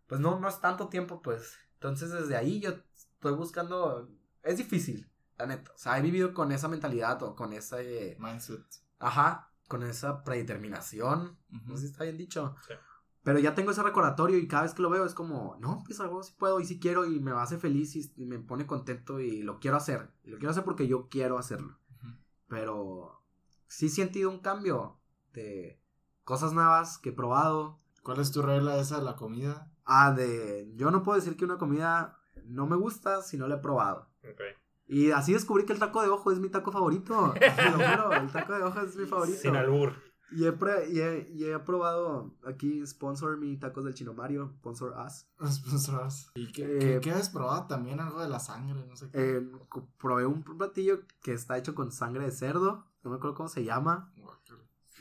pues 0.06 0.20
no, 0.20 0.38
no 0.40 0.48
es 0.48 0.60
tanto 0.60 0.88
tiempo, 0.88 1.20
pues 1.22 1.54
entonces 1.74 2.10
desde 2.10 2.36
ahí 2.36 2.60
yo 2.60 2.70
estoy 2.94 3.34
buscando, 3.34 4.08
es 4.42 4.56
difícil, 4.58 5.10
la 5.36 5.46
neta, 5.46 5.72
o 5.72 5.78
sea, 5.78 5.98
he 5.98 6.02
vivido 6.02 6.32
con 6.34 6.50
esa 6.52 6.66
mentalidad 6.68 7.22
o 7.22 7.36
con 7.36 7.52
esa, 7.52 7.80
eh, 7.82 8.16
Mindset. 8.18 8.64
ajá, 8.98 9.52
con 9.68 9.82
esa 9.82 10.24
predeterminación, 10.24 11.38
no 11.50 11.76
sé 11.76 11.82
si 11.86 11.92
está 11.92 12.04
bien 12.04 12.16
dicho. 12.16 12.56
Sí. 12.66 12.74
Pero 13.22 13.38
ya 13.38 13.54
tengo 13.54 13.70
ese 13.72 13.82
recordatorio 13.82 14.38
y 14.38 14.48
cada 14.48 14.62
vez 14.62 14.74
que 14.74 14.82
lo 14.82 14.90
veo 14.90 15.04
es 15.04 15.14
como, 15.14 15.56
no, 15.60 15.82
pues 15.84 16.00
algo 16.00 16.22
sí 16.22 16.34
puedo 16.38 16.60
y 16.60 16.64
sí 16.64 16.78
quiero 16.78 17.04
y 17.04 17.20
me 17.20 17.32
hace 17.32 17.58
feliz 17.58 17.94
y, 17.96 18.10
y 18.16 18.26
me 18.26 18.38
pone 18.38 18.66
contento 18.66 19.20
y 19.20 19.42
lo 19.42 19.58
quiero 19.58 19.76
hacer. 19.76 20.10
Y 20.24 20.30
lo 20.30 20.38
quiero 20.38 20.50
hacer 20.50 20.64
porque 20.64 20.86
yo 20.86 21.08
quiero 21.08 21.38
hacerlo. 21.38 21.78
Pero 22.48 23.22
sí 23.66 23.86
he 23.86 23.90
sentido 23.90 24.30
un 24.30 24.40
cambio 24.40 24.98
de 25.32 25.80
cosas 26.24 26.52
nuevas 26.52 26.98
que 26.98 27.10
he 27.10 27.12
probado. 27.12 27.80
¿Cuál 28.02 28.20
es 28.20 28.32
tu 28.32 28.40
regla 28.40 28.78
esa 28.78 28.98
de 28.98 29.04
la 29.04 29.16
comida? 29.16 29.70
Ah, 29.84 30.12
de 30.12 30.70
yo 30.76 30.90
no 30.90 31.02
puedo 31.02 31.16
decir 31.16 31.36
que 31.36 31.44
una 31.44 31.58
comida 31.58 32.18
no 32.44 32.66
me 32.66 32.76
gusta 32.76 33.22
si 33.22 33.36
no 33.36 33.48
la 33.48 33.56
he 33.56 33.58
probado. 33.58 34.08
Ok. 34.22 34.40
Y 34.86 35.10
así 35.10 35.34
descubrí 35.34 35.66
que 35.66 35.74
el 35.74 35.78
taco 35.78 36.00
de 36.00 36.08
ojo 36.08 36.32
es 36.32 36.38
mi 36.38 36.48
taco 36.48 36.72
favorito. 36.72 37.34
Te 37.38 37.70
lo 37.70 37.76
juro, 37.76 38.12
el 38.12 38.32
taco 38.32 38.54
de 38.54 38.62
ojo 38.62 38.80
es 38.80 38.96
mi 38.96 39.04
favorito. 39.06 39.38
Sin 39.38 39.54
albur. 39.54 39.92
Y 40.30 40.44
he, 40.44 40.52
pre- 40.52 40.90
y 40.90 41.00
he, 41.00 41.28
y 41.32 41.44
he 41.46 41.58
probado 41.58 42.34
aquí, 42.46 42.86
sponsor 42.86 43.38
mi 43.38 43.56
tacos 43.56 43.84
del 43.84 43.94
chino 43.94 44.12
Mario, 44.12 44.52
sponsor 44.58 44.94
us. 45.06 45.26
Sponsors. 45.52 46.30
¿Y 46.34 46.52
qué, 46.52 46.64
Eh, 46.64 46.78
qué, 46.78 47.00
qué 47.00 47.10
has 47.12 47.30
probado 47.30 47.66
también? 47.66 47.98
Algo 48.00 48.20
de 48.20 48.28
la 48.28 48.38
sangre, 48.38 48.84
no 48.86 48.94
sé 48.96 49.08
qué. 49.10 49.38
Eh, 49.38 49.48
probé 49.98 50.26
un 50.26 50.42
platillo 50.42 51.00
que 51.22 51.32
está 51.32 51.56
hecho 51.56 51.74
con 51.74 51.92
sangre 51.92 52.24
de 52.24 52.30
cerdo, 52.30 52.86
no 53.02 53.10
me 53.10 53.16
acuerdo 53.16 53.36
cómo 53.36 53.48
se 53.48 53.64
llama. 53.64 54.12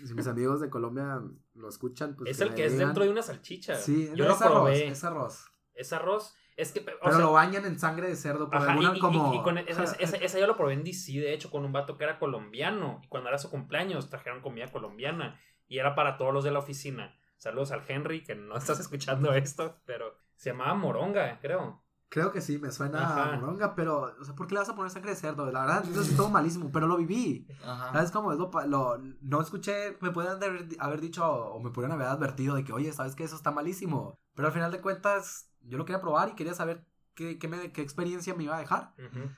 Si 0.05 0.13
mis 0.13 0.27
amigos 0.27 0.61
de 0.61 0.69
Colombia 0.69 1.21
lo 1.55 1.67
escuchan, 1.69 2.15
pues. 2.15 2.29
es 2.29 2.37
que 2.37 2.43
el 2.43 2.53
que 2.55 2.65
es 2.67 2.73
digan. 2.73 2.89
dentro 2.89 3.03
de 3.03 3.09
una 3.09 3.23
salchicha. 3.23 3.75
Sí, 3.77 4.07
Yo 4.15 4.23
no, 4.23 4.29
lo 4.29 4.35
es 4.35 4.41
arroz, 4.43 4.53
probé. 4.53 4.87
es 4.89 5.03
arroz. 5.03 5.45
Es 5.73 5.91
arroz. 5.91 6.35
Es 6.57 6.71
que, 6.71 6.79
o 6.79 6.83
Pero 6.83 7.11
sea, 7.11 7.19
lo 7.19 7.31
bañan 7.33 7.65
en 7.65 7.79
sangre 7.79 8.07
de 8.09 8.15
cerdo 8.15 8.49
por 8.49 8.57
Ajá, 8.57 8.71
alguna 8.71 8.93
y, 8.93 8.97
y- 8.97 8.99
como. 8.99 9.33
y 9.33 9.41
con 9.43 9.57
esa, 9.59 9.83
esa- 9.83 10.17
esa 10.17 10.39
yo 10.39 10.47
lo 10.47 10.57
probé 10.57 10.73
en 10.73 10.83
DC, 10.83 11.13
de 11.13 11.33
hecho, 11.33 11.49
con 11.51 11.63
un 11.63 11.71
vato 11.71 11.97
que 11.97 12.03
era 12.03 12.17
colombiano. 12.19 12.99
Y 13.03 13.07
cuando 13.07 13.29
era 13.29 13.37
su 13.37 13.49
cumpleaños, 13.49 14.09
trajeron 14.09 14.41
comida 14.41 14.67
colombiana. 14.71 15.39
Y 15.67 15.77
era 15.79 15.95
para 15.95 16.17
todos 16.17 16.33
los 16.33 16.43
de 16.43 16.51
la 16.51 16.59
oficina. 16.59 17.15
Saludos 17.37 17.71
al 17.71 17.83
Henry, 17.87 18.23
que 18.23 18.35
no 18.35 18.57
estás 18.57 18.79
escuchando 18.79 19.33
esto, 19.33 19.79
pero 19.85 20.17
se 20.35 20.49
llamaba 20.49 20.73
Moronga, 20.73 21.39
creo. 21.39 21.83
Creo 22.09 22.31
que 22.31 22.39
sí, 22.39 22.57
me 22.57 22.71
suena 22.71 23.03
Ajá. 23.03 23.33
a 23.33 23.35
moronga, 23.37 23.75
pero, 23.75 24.15
o 24.17 24.23
sea, 24.23 24.33
¿por 24.33 24.47
qué 24.47 24.53
le 24.53 24.61
vas 24.61 24.69
a 24.69 24.75
poner 24.77 24.89
sangre 24.89 25.09
de 25.11 25.17
cerdo? 25.17 25.51
La 25.51 25.59
verdad, 25.65 25.83
eso 25.91 25.99
es 26.01 26.15
todo 26.15 26.29
malísimo, 26.29 26.71
pero 26.71 26.87
lo 26.87 26.95
viví. 26.95 27.45
Ajá. 27.61 27.91
¿Sabes 27.91 28.11
cómo 28.11 28.31
es 28.31 28.39
lo, 28.39 28.97
No 29.21 29.41
escuché, 29.41 29.97
me 29.99 30.11
podrían 30.11 30.37
haber, 30.37 30.67
haber 30.79 31.01
dicho 31.01 31.29
o 31.29 31.59
me 31.59 31.69
podrían 31.69 31.91
haber 31.91 32.07
advertido 32.07 32.55
de 32.55 32.63
que, 32.63 32.71
oye, 32.71 32.93
¿sabes 32.93 33.13
que 33.13 33.25
Eso 33.25 33.35
está 33.35 33.51
malísimo. 33.51 34.17
Pero 34.35 34.47
al 34.47 34.53
final 34.53 34.71
de 34.71 34.79
cuentas, 34.79 35.51
yo 35.67 35.77
lo 35.77 35.85
quería 35.85 36.01
probar 36.01 36.29
y 36.29 36.35
quería 36.35 36.53
saber 36.53 36.85
qué, 37.13 37.37
qué, 37.39 37.47
me- 37.47 37.71
qué 37.71 37.81
experiencia 37.81 38.33
me 38.35 38.43
iba 38.43 38.55
a 38.55 38.59
dejar. 38.59 38.93
Ujú. 38.97 39.29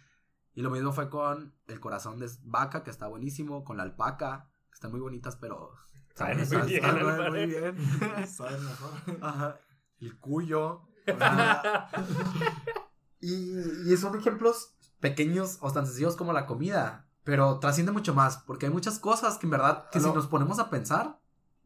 Y 0.54 0.62
lo 0.62 0.70
mismo 0.70 0.92
fue 0.92 1.10
con 1.10 1.54
el 1.68 1.80
corazón 1.80 2.20
de 2.20 2.30
vaca, 2.44 2.84
que 2.84 2.90
está 2.90 3.08
buenísimo, 3.08 3.64
con 3.64 3.78
la 3.78 3.84
alpaca, 3.84 4.50
que 4.70 4.74
están 4.76 4.92
muy 4.92 5.00
bonitas, 5.00 5.36
pero... 5.38 5.72
Saben 6.16 6.38
muy 6.38 6.44
están- 6.44 6.66
bien, 6.68 6.84
están 6.84 6.98
al 7.08 7.32
muy 7.32 7.46
bien. 7.46 7.78
Sabe 8.28 8.58
mejor. 8.58 8.92
Ajá. 9.22 9.60
El 10.00 10.18
cuyo. 10.20 10.82
Y, 13.22 13.92
y 13.92 13.98
son 13.98 14.18
ejemplos 14.18 14.76
pequeños 15.00 15.58
o 15.62 15.72
tan 15.74 15.86
sencillos 15.86 16.16
como 16.16 16.32
la 16.34 16.46
comida, 16.46 17.06
pero 17.26 17.60
trasciende 17.60 17.92
mucho 17.92 18.14
más, 18.14 18.38
porque 18.38 18.68
hay 18.68 18.72
muchas 18.72 18.98
cosas 19.00 19.38
que 19.38 19.46
en 19.46 19.52
verdad, 19.52 19.90
que 19.92 20.00
si 20.00 20.08
No. 20.08 20.14
nos 20.14 20.28
ponemos 20.28 20.58
a 20.60 20.70
pensar, 20.70 21.20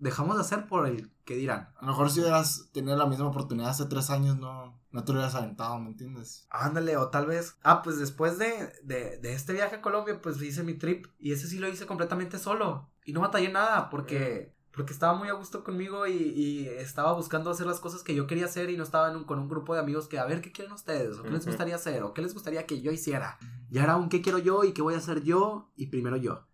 dejamos 0.04 0.36
de 0.36 0.42
hacer 0.42 0.68
por 0.68 0.86
el 0.88 1.12
que 1.26 1.36
dirán. 1.36 1.70
A 1.78 1.82
lo 1.82 1.88
mejor 1.88 2.10
si 2.10 2.20
hubieras 2.20 2.70
tenido 2.74 2.96
la 2.98 3.06
misma 3.08 3.28
oportunidad 3.28 3.70
hace 3.72 3.86
tres 3.86 4.10
años, 4.10 4.38
no, 4.38 4.80
no 4.92 5.04
te 5.04 5.12
lo 5.12 5.20
hubieras 5.20 5.36
aventado, 5.36 5.80
¿me 5.80 5.90
entiendes? 5.90 6.46
Ándale, 6.50 6.98
o 6.98 7.10
tal 7.10 7.26
vez, 7.26 7.56
ah, 7.64 7.82
pues 7.82 7.98
después 8.00 8.38
de, 8.38 8.72
de, 8.84 9.18
de 9.18 9.34
este 9.34 9.54
viaje 9.54 9.78
a 9.78 9.82
Colombia, 9.82 10.22
pues 10.22 10.42
hice 10.42 10.64
mi 10.64 10.74
trip 10.76 11.08
y 11.20 11.32
ese 11.32 11.48
sí 11.48 11.58
lo 11.60 11.68
hice 11.70 11.86
completamente 11.86 12.38
solo 12.38 12.90
y 13.06 13.14
no 13.14 13.22
batallé 13.22 13.50
nada 13.52 13.90
porque... 13.90 14.54
Porque 14.76 14.92
estaba 14.92 15.14
muy 15.14 15.30
a 15.30 15.34
gusto 15.34 15.64
conmigo 15.64 16.08
y, 16.08 16.14
y 16.14 16.68
estaba 16.68 17.14
buscando 17.14 17.52
hacer 17.52 17.68
las 17.68 17.80
cosas 17.80 18.02
que 18.02 18.16
yo 18.16 18.26
quería 18.26 18.46
hacer 18.46 18.72
y 18.72 18.76
no 18.76 18.82
estaba 18.82 19.08
en 19.12 19.18
un- 19.18 19.24
con 19.24 19.38
un 19.38 19.48
grupo 19.48 19.76
de 19.76 19.80
amigos 19.80 20.08
que 20.08 20.18
a 20.18 20.26
ver 20.26 20.42
qué 20.42 20.52
quieren 20.52 20.74
ustedes 20.74 21.16
o 21.20 21.22
qué 21.22 21.30
les 21.30 21.46
gustaría 21.46 21.76
hacer 21.76 22.02
o 22.02 22.16
qué 22.16 22.24
les 22.24 22.34
gustaría 22.34 22.66
que 22.66 22.82
yo 22.82 22.92
hiciera. 22.92 23.38
Ya 23.70 23.84
era 23.84 23.98
un 23.98 24.10
qué 24.10 24.24
quiero 24.24 24.40
yo 24.40 24.64
y 24.64 24.72
qué 24.74 24.82
voy 24.82 24.96
a 24.96 24.98
hacer 24.98 25.22
yo 25.22 25.72
y 25.76 25.86
primero 25.92 26.18
yo. 26.18 26.48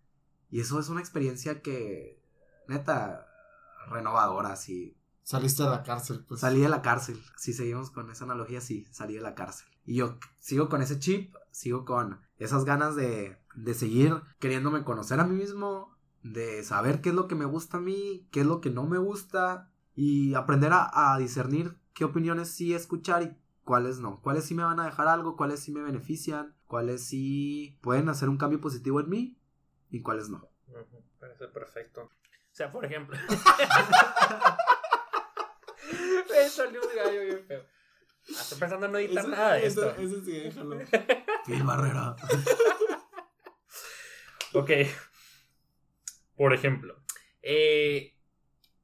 Y 0.50 0.60
eso 0.60 0.78
es 0.78 0.90
una 0.90 1.00
experiencia 1.00 1.62
que, 1.62 2.22
neta, 2.68 3.26
renovadora, 3.90 4.56
sí. 4.56 4.96
Saliste 5.22 5.62
de 5.62 5.70
la 5.70 5.82
cárcel, 5.82 6.24
pues. 6.26 6.40
Salí 6.40 6.60
de 6.60 6.68
la 6.68 6.82
cárcel, 6.82 7.20
si 7.36 7.52
seguimos 7.52 7.90
con 7.90 8.10
esa 8.10 8.24
analogía, 8.24 8.60
sí, 8.60 8.86
salí 8.90 9.14
de 9.14 9.20
la 9.20 9.34
cárcel. 9.34 9.68
Y 9.84 9.96
yo 9.96 10.18
sigo 10.38 10.68
con 10.68 10.82
ese 10.82 10.98
chip, 10.98 11.34
sigo 11.50 11.84
con 11.84 12.20
esas 12.38 12.64
ganas 12.64 12.96
de, 12.96 13.38
de 13.54 13.74
seguir 13.74 14.22
queriéndome 14.38 14.84
conocer 14.84 15.20
a 15.20 15.24
mí 15.24 15.36
mismo, 15.36 15.96
de 16.22 16.62
saber 16.64 17.00
qué 17.00 17.10
es 17.10 17.14
lo 17.14 17.28
que 17.28 17.34
me 17.34 17.44
gusta 17.44 17.78
a 17.78 17.80
mí, 17.80 18.26
qué 18.30 18.40
es 18.40 18.46
lo 18.46 18.60
que 18.60 18.70
no 18.70 18.86
me 18.86 18.98
gusta 18.98 19.70
y 19.94 20.34
aprender 20.34 20.72
a, 20.72 21.14
a 21.14 21.18
discernir 21.18 21.76
qué 21.94 22.04
opiniones 22.04 22.48
sí 22.48 22.74
escuchar 22.74 23.22
y 23.22 23.36
cuáles 23.64 23.98
no, 24.00 24.20
cuáles 24.20 24.44
sí 24.44 24.54
me 24.54 24.64
van 24.64 24.80
a 24.80 24.84
dejar 24.86 25.08
algo, 25.08 25.36
cuáles 25.36 25.60
sí 25.60 25.72
me 25.72 25.82
benefician, 25.82 26.54
cuáles 26.66 27.04
sí 27.04 27.78
pueden 27.82 28.08
hacer 28.08 28.28
un 28.28 28.36
cambio 28.38 28.60
positivo 28.60 29.00
en 29.00 29.08
mí 29.08 29.36
y 29.90 30.02
cuáles 30.02 30.28
no. 30.28 30.48
Ujú, 30.68 31.02
Parece 31.18 31.48
perfecto. 31.48 32.10
O 32.50 32.54
sea, 32.54 32.70
por 32.72 32.84
ejemplo. 32.84 33.16
Me 36.30 36.48
salió 36.48 36.80
un 36.82 36.88
gallo 36.96 37.20
bien 37.22 37.44
feo. 37.46 37.64
Ah, 37.64 38.40
Estoy 38.42 38.58
pensando 38.58 38.86
en 38.86 38.92
no 38.92 38.98
editar 38.98 39.26
nada 39.28 39.54
de 39.54 39.66
ese- 39.66 39.80
esto. 39.88 40.00
ese 40.00 40.24
sí, 40.24 40.32
déjalo. 40.40 40.78
Phil 41.46 41.62
Barrera. 41.64 42.16
Ok. 44.52 44.68
Por 46.36 46.52
ejemplo, 46.52 46.96
eh, 47.40 48.16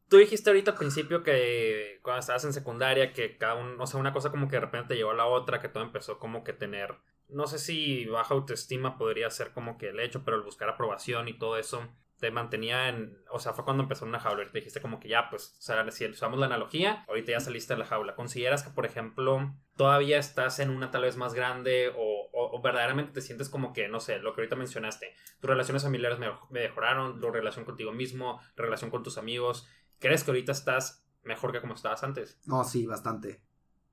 tú 0.08 0.18
dijiste 0.18 0.48
ahorita 0.48 0.70
al 0.70 0.76
principio 0.78 1.24
que 1.24 1.98
cuando 2.02 2.20
estabas 2.20 2.44
en 2.44 2.52
secundaria, 2.52 3.12
que 3.12 3.36
cada 3.36 3.54
uno, 3.56 3.82
o 3.82 3.86
sea, 3.88 3.98
una 3.98 4.12
cosa 4.12 4.30
como 4.30 4.46
que 4.46 4.54
de 4.56 4.60
repente 4.60 4.88
te 4.90 4.94
llevó 4.94 5.10
a 5.10 5.14
la 5.14 5.26
otra, 5.26 5.60
que 5.60 5.68
todo 5.68 5.82
empezó 5.82 6.20
como 6.20 6.44
que 6.44 6.52
tener, 6.52 6.94
no 7.28 7.48
sé 7.48 7.58
si 7.58 8.04
baja 8.06 8.32
autoestima 8.34 8.96
podría 8.96 9.28
ser 9.28 9.52
como 9.52 9.76
que 9.76 9.88
el 9.88 9.98
hecho, 9.98 10.22
pero 10.24 10.36
el 10.36 10.44
buscar 10.44 10.68
aprobación 10.68 11.26
y 11.26 11.36
todo 11.36 11.58
eso 11.58 11.92
te 12.18 12.30
mantenía 12.30 12.88
en, 12.88 13.18
o 13.30 13.38
sea, 13.38 13.52
fue 13.52 13.64
cuando 13.64 13.82
empezó 13.82 14.04
una 14.06 14.20
jaula 14.20 14.44
y 14.44 14.50
te 14.50 14.58
dijiste 14.58 14.80
como 14.80 15.00
que 15.00 15.08
ya, 15.08 15.28
pues, 15.28 15.56
o 15.58 15.62
sea, 15.62 15.90
si 15.90 16.06
usamos 16.06 16.38
la 16.38 16.46
analogía, 16.46 17.04
ahorita 17.08 17.32
ya 17.32 17.40
saliste 17.40 17.74
de 17.74 17.80
la 17.80 17.86
jaula. 17.86 18.14
¿Consideras 18.14 18.62
que, 18.62 18.70
por 18.70 18.86
ejemplo, 18.86 19.54
todavía 19.76 20.18
estás 20.18 20.58
en 20.58 20.70
una 20.70 20.90
tal 20.90 21.02
vez 21.02 21.16
más 21.16 21.34
grande 21.34 21.92
o, 21.96 22.14
verdaderamente 22.62 23.12
te 23.12 23.20
sientes 23.20 23.48
como 23.48 23.72
que, 23.72 23.86
no 23.86 24.00
sé, 24.00 24.18
lo 24.18 24.34
que 24.34 24.40
ahorita 24.40 24.56
mencionaste, 24.56 25.14
tus 25.40 25.48
relaciones 25.48 25.84
familiares 25.84 26.18
mejoraron, 26.50 27.20
tu 27.20 27.30
relación 27.30 27.64
contigo 27.64 27.92
mismo, 27.92 28.40
relación 28.56 28.90
con 28.90 29.02
tus 29.02 29.18
amigos, 29.18 29.68
¿crees 30.00 30.24
que 30.24 30.30
ahorita 30.32 30.52
estás 30.52 31.06
mejor 31.22 31.52
que 31.52 31.60
como 31.60 31.74
estabas 31.74 32.02
antes? 32.02 32.40
No, 32.46 32.64
sí, 32.64 32.86
bastante. 32.86 33.42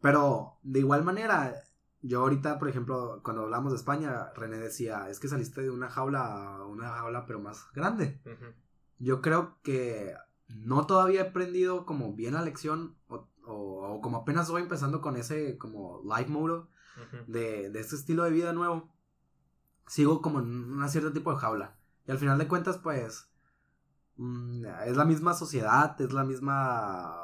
Pero, 0.01 0.57
de 0.63 0.79
igual 0.79 1.03
manera, 1.03 1.53
yo 2.03 2.19
ahorita, 2.19 2.59
por 2.59 2.67
ejemplo, 2.67 3.21
cuando 3.23 3.43
hablamos 3.43 3.71
de 3.71 3.77
España, 3.77 4.33
René 4.35 4.57
decía, 4.57 5.09
es 5.09 5.21
que 5.21 5.29
saliste 5.29 5.61
de 5.61 5.71
una 5.71 5.89
jaula 5.89 6.57
a 6.57 6.65
una 6.65 6.89
jaula 6.89 7.25
pero 7.25 7.39
más 7.39 7.65
grande. 7.73 8.21
Yo 8.99 9.21
creo 9.21 9.57
que 9.63 10.13
no 10.49 10.85
todavía 10.85 11.21
he 11.21 11.29
aprendido 11.29 11.85
como 11.85 12.13
bien 12.13 12.33
la 12.33 12.41
lección 12.41 12.97
o, 13.07 13.29
o, 13.45 14.01
como 14.01 14.17
apenas 14.17 14.51
voy 14.51 14.61
empezando 14.61 14.99
con 14.99 15.15
ese 15.15 15.57
como 15.57 16.01
life 16.03 16.29
mode 16.29 16.65
de, 17.27 17.69
de 17.69 17.79
este 17.79 17.95
estilo 17.95 18.23
de 18.23 18.31
vida 18.31 18.51
nuevo. 18.51 18.93
Sigo 19.87 20.21
como 20.21 20.39
en 20.39 20.73
un 20.73 20.89
cierto 20.89 21.13
tipo 21.13 21.31
de 21.31 21.39
jaula. 21.39 21.77
Y 22.05 22.11
al 22.11 22.19
final 22.19 22.37
de 22.37 22.49
cuentas, 22.49 22.77
pues, 22.79 23.29
mm, 24.17 24.65
es 24.85 24.97
la 24.97 25.05
misma 25.05 25.33
sociedad, 25.33 25.99
es 26.01 26.11
la 26.11 26.25
misma, 26.25 27.17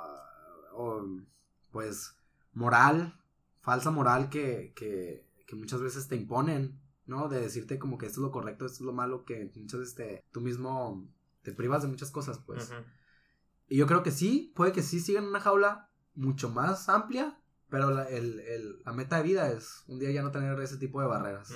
pues, 1.71 2.15
moral 2.53 3.18
falsa 3.69 3.91
moral 3.91 4.29
que, 4.29 4.73
que, 4.75 5.27
que, 5.45 5.55
muchas 5.55 5.79
veces 5.79 6.07
te 6.07 6.15
imponen, 6.15 6.81
¿no? 7.05 7.29
De 7.29 7.39
decirte 7.39 7.77
como 7.77 7.99
que 7.99 8.07
esto 8.07 8.19
es 8.19 8.23
lo 8.23 8.31
correcto, 8.31 8.65
esto 8.65 8.77
es 8.77 8.81
lo 8.81 8.93
malo, 8.93 9.25
que 9.25 9.51
muchas 9.55 9.79
veces 9.79 9.95
te, 9.95 10.25
tú 10.31 10.41
mismo 10.41 11.07
te 11.43 11.53
privas 11.53 11.83
de 11.83 11.87
muchas 11.87 12.09
cosas, 12.09 12.39
pues. 12.39 12.71
Y 13.67 13.77
yo 13.77 13.85
creo 13.85 14.01
que 14.01 14.09
sí, 14.09 14.51
puede 14.55 14.71
que 14.71 14.81
sí 14.81 14.99
sigan 14.99 15.25
una 15.25 15.39
jaula 15.39 15.91
mucho 16.15 16.49
más 16.49 16.89
amplia, 16.89 17.39
pero 17.69 17.91
la, 17.91 18.09
el, 18.09 18.39
el, 18.39 18.81
la 18.83 18.91
meta 18.91 19.17
de 19.17 19.23
vida 19.23 19.51
es 19.51 19.83
un 19.85 19.99
día 19.99 20.09
ya 20.09 20.23
no 20.23 20.31
tener 20.31 20.59
ese 20.59 20.77
tipo 20.77 20.99
de 20.99 21.07
barreras. 21.07 21.53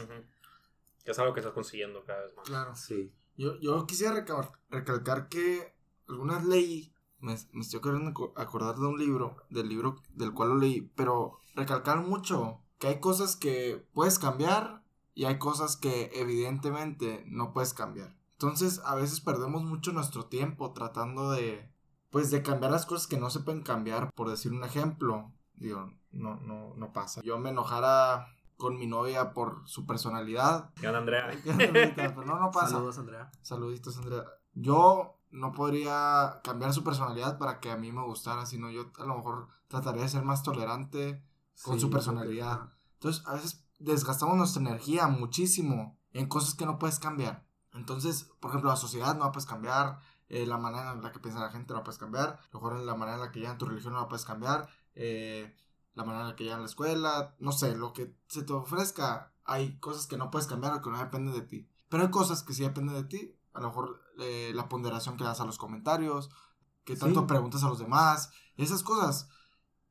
Es 1.04 1.18
algo 1.18 1.34
que 1.34 1.40
estás 1.40 1.56
consiguiendo 1.56 2.06
cada 2.06 2.26
vez 2.26 2.36
más. 2.36 2.48
Claro. 2.48 2.76
Sí. 2.76 3.12
Yo, 3.38 3.60
yo 3.60 3.88
quisiera 3.88 4.24
recalcar 4.70 5.30
que 5.30 5.74
algunas 6.08 6.46
leyes 6.46 6.93
me, 7.24 7.34
estoy 7.34 7.80
queriendo 7.82 8.34
acordar 8.36 8.76
de 8.76 8.86
un 8.86 9.00
libro, 9.00 9.38
del 9.50 9.70
libro 9.70 9.96
del 10.14 10.34
cual 10.34 10.50
lo 10.50 10.58
leí, 10.58 10.82
pero 10.96 11.40
recalcar 11.56 12.02
mucho 12.02 12.60
que 12.78 12.88
hay 12.88 13.00
cosas 13.00 13.38
que 13.38 13.88
puedes 13.94 14.20
cambiar 14.20 14.84
y 15.16 15.26
hay 15.26 15.40
cosas 15.40 15.78
que 15.78 16.12
evidentemente 16.14 17.24
no 17.28 17.54
puedes 17.54 17.74
cambiar. 17.74 18.16
Entonces 18.34 18.82
a 18.84 18.96
veces 18.96 19.22
perdemos 19.22 19.64
mucho 19.64 19.94
nuestro 19.94 20.26
tiempo 20.26 20.74
tratando 20.74 21.32
de, 21.32 21.72
pues 22.10 22.30
de 22.30 22.44
cambiar 22.44 22.72
las 22.72 22.86
cosas 22.86 23.08
que 23.08 23.18
no 23.18 23.30
se 23.30 23.40
pueden 23.40 23.64
cambiar. 23.64 24.12
Por 24.14 24.30
decir 24.30 24.52
un 24.52 24.66
ejemplo, 24.66 25.32
digo, 25.56 25.94
no, 26.12 26.36
no, 26.42 26.74
no 26.76 26.92
pasa. 26.92 27.22
Yo 27.22 27.40
me 27.40 27.52
enojara 27.52 28.28
con 28.58 28.78
mi 28.78 28.86
novia 28.86 29.32
por 29.32 29.62
su 29.66 29.86
personalidad. 29.86 30.74
¿Qué 30.76 30.88
onda, 30.88 31.00
Andrea? 31.00 31.32
Pero 31.46 32.26
no, 32.26 32.38
no 32.38 32.52
pasa. 32.52 32.72
Saludos, 32.72 32.98
Andrea. 32.98 33.32
Saluditos, 33.42 33.98
Andrea. 33.98 34.26
Yo 34.54 35.18
no 35.34 35.52
podría 35.52 36.42
cambiar 36.44 36.74
su 36.74 36.84
personalidad 36.84 37.40
para 37.40 37.60
que 37.60 37.72
a 37.72 37.76
mí 37.76 37.92
me 37.92 38.04
gustara, 38.04 38.46
sino 38.46 38.70
yo 38.70 38.92
a 39.00 39.06
lo 39.06 39.18
mejor 39.18 39.48
trataría 39.68 40.04
de 40.04 40.10
ser 40.10 40.24
más 40.24 40.44
tolerante 40.44 41.24
con 41.64 41.80
su 41.80 41.90
personalidad. 41.90 42.70
Entonces, 42.94 43.26
a 43.26 43.34
veces 43.34 43.66
desgastamos 43.80 44.38
nuestra 44.38 44.62
energía 44.62 45.08
muchísimo 45.08 45.98
en 46.14 46.28
cosas 46.28 46.54
que 46.54 46.68
no 46.68 46.78
puedes 46.78 47.00
cambiar. 47.00 47.48
Entonces, 47.74 48.30
por 48.40 48.52
ejemplo, 48.52 48.70
la 48.70 48.76
sociedad 48.76 49.16
no 49.16 49.26
la 49.26 49.32
puedes 49.32 49.48
cambiar, 49.48 50.00
eh, 50.30 50.46
la 50.46 50.60
manera 50.60 50.92
en 50.92 51.02
la 51.02 51.12
que 51.12 51.20
piensa 51.20 51.40
la 51.40 51.50
gente 51.50 51.74
no 51.74 51.80
la 51.80 51.84
puedes 51.84 51.98
cambiar, 51.98 52.28
a 52.30 52.50
lo 52.54 52.62
mejor 52.62 52.80
la 52.80 52.96
manera 52.96 53.16
en 53.16 53.24
la 53.24 53.32
que 53.32 53.40
llegan 53.40 53.58
tu 53.58 53.66
religión 53.66 53.94
no 53.94 54.02
la 54.02 54.08
puedes 54.08 54.26
cambiar, 54.26 54.70
eh, 54.94 55.58
la 55.96 56.04
manera 56.04 56.26
en 56.26 56.30
la 56.30 56.36
que 56.36 56.44
llegan 56.44 56.60
la 56.60 56.68
escuela, 56.68 57.36
no 57.40 57.52
sé, 57.52 57.76
lo 57.76 57.92
que 57.92 58.16
se 58.28 58.44
te 58.44 58.54
ofrezca, 58.54 59.34
hay 59.46 59.80
cosas 59.80 60.06
que 60.06 60.18
no 60.18 60.30
puedes 60.30 60.48
cambiar 60.48 60.74
o 60.74 60.82
que 60.82 60.92
no 60.92 61.00
dependen 61.00 61.34
de 61.34 61.42
ti. 61.42 61.68
Pero 61.90 62.04
hay 62.04 62.12
cosas 62.12 62.44
que 62.44 62.54
sí 62.54 62.62
dependen 62.62 62.96
de 62.96 63.04
ti 63.06 63.36
a 63.54 63.60
lo 63.60 63.68
mejor 63.68 64.02
eh, 64.20 64.52
la 64.54 64.70
ponderación 64.70 65.18
que 65.18 65.24
das 65.24 65.40
a 65.40 65.46
los 65.46 65.58
comentarios, 65.58 66.30
que 66.84 66.96
tanto 66.96 67.28
preguntas 67.28 67.64
a 67.64 67.70
los 67.70 67.80
demás, 67.80 68.32
esas 68.58 68.84
cosas 68.84 69.30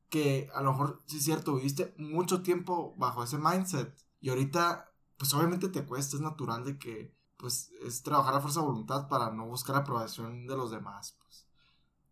que 0.08 0.50
a 0.54 0.62
lo 0.62 0.72
mejor, 0.72 1.00
sí 1.06 1.16
es 1.16 1.24
cierto, 1.24 1.54
viviste 1.54 1.94
mucho 1.96 2.42
tiempo 2.42 2.94
bajo 2.98 3.24
ese 3.24 3.38
mindset 3.38 3.96
y 4.20 4.28
ahorita, 4.28 4.92
pues 5.16 5.32
obviamente 5.32 5.68
te 5.68 5.86
cuesta, 5.86 6.16
es 6.16 6.22
natural 6.22 6.64
de 6.64 6.78
que, 6.78 7.16
pues, 7.38 7.72
es 7.80 8.02
trabajar 8.02 8.34
a 8.34 8.40
fuerza 8.40 8.60
de 8.60 8.66
voluntad 8.66 9.08
para 9.08 9.30
no 9.30 9.46
buscar 9.46 9.74
aprobación 9.74 10.46
de 10.46 10.56
los 10.56 10.70
demás, 10.70 11.16
pues. 11.18 11.46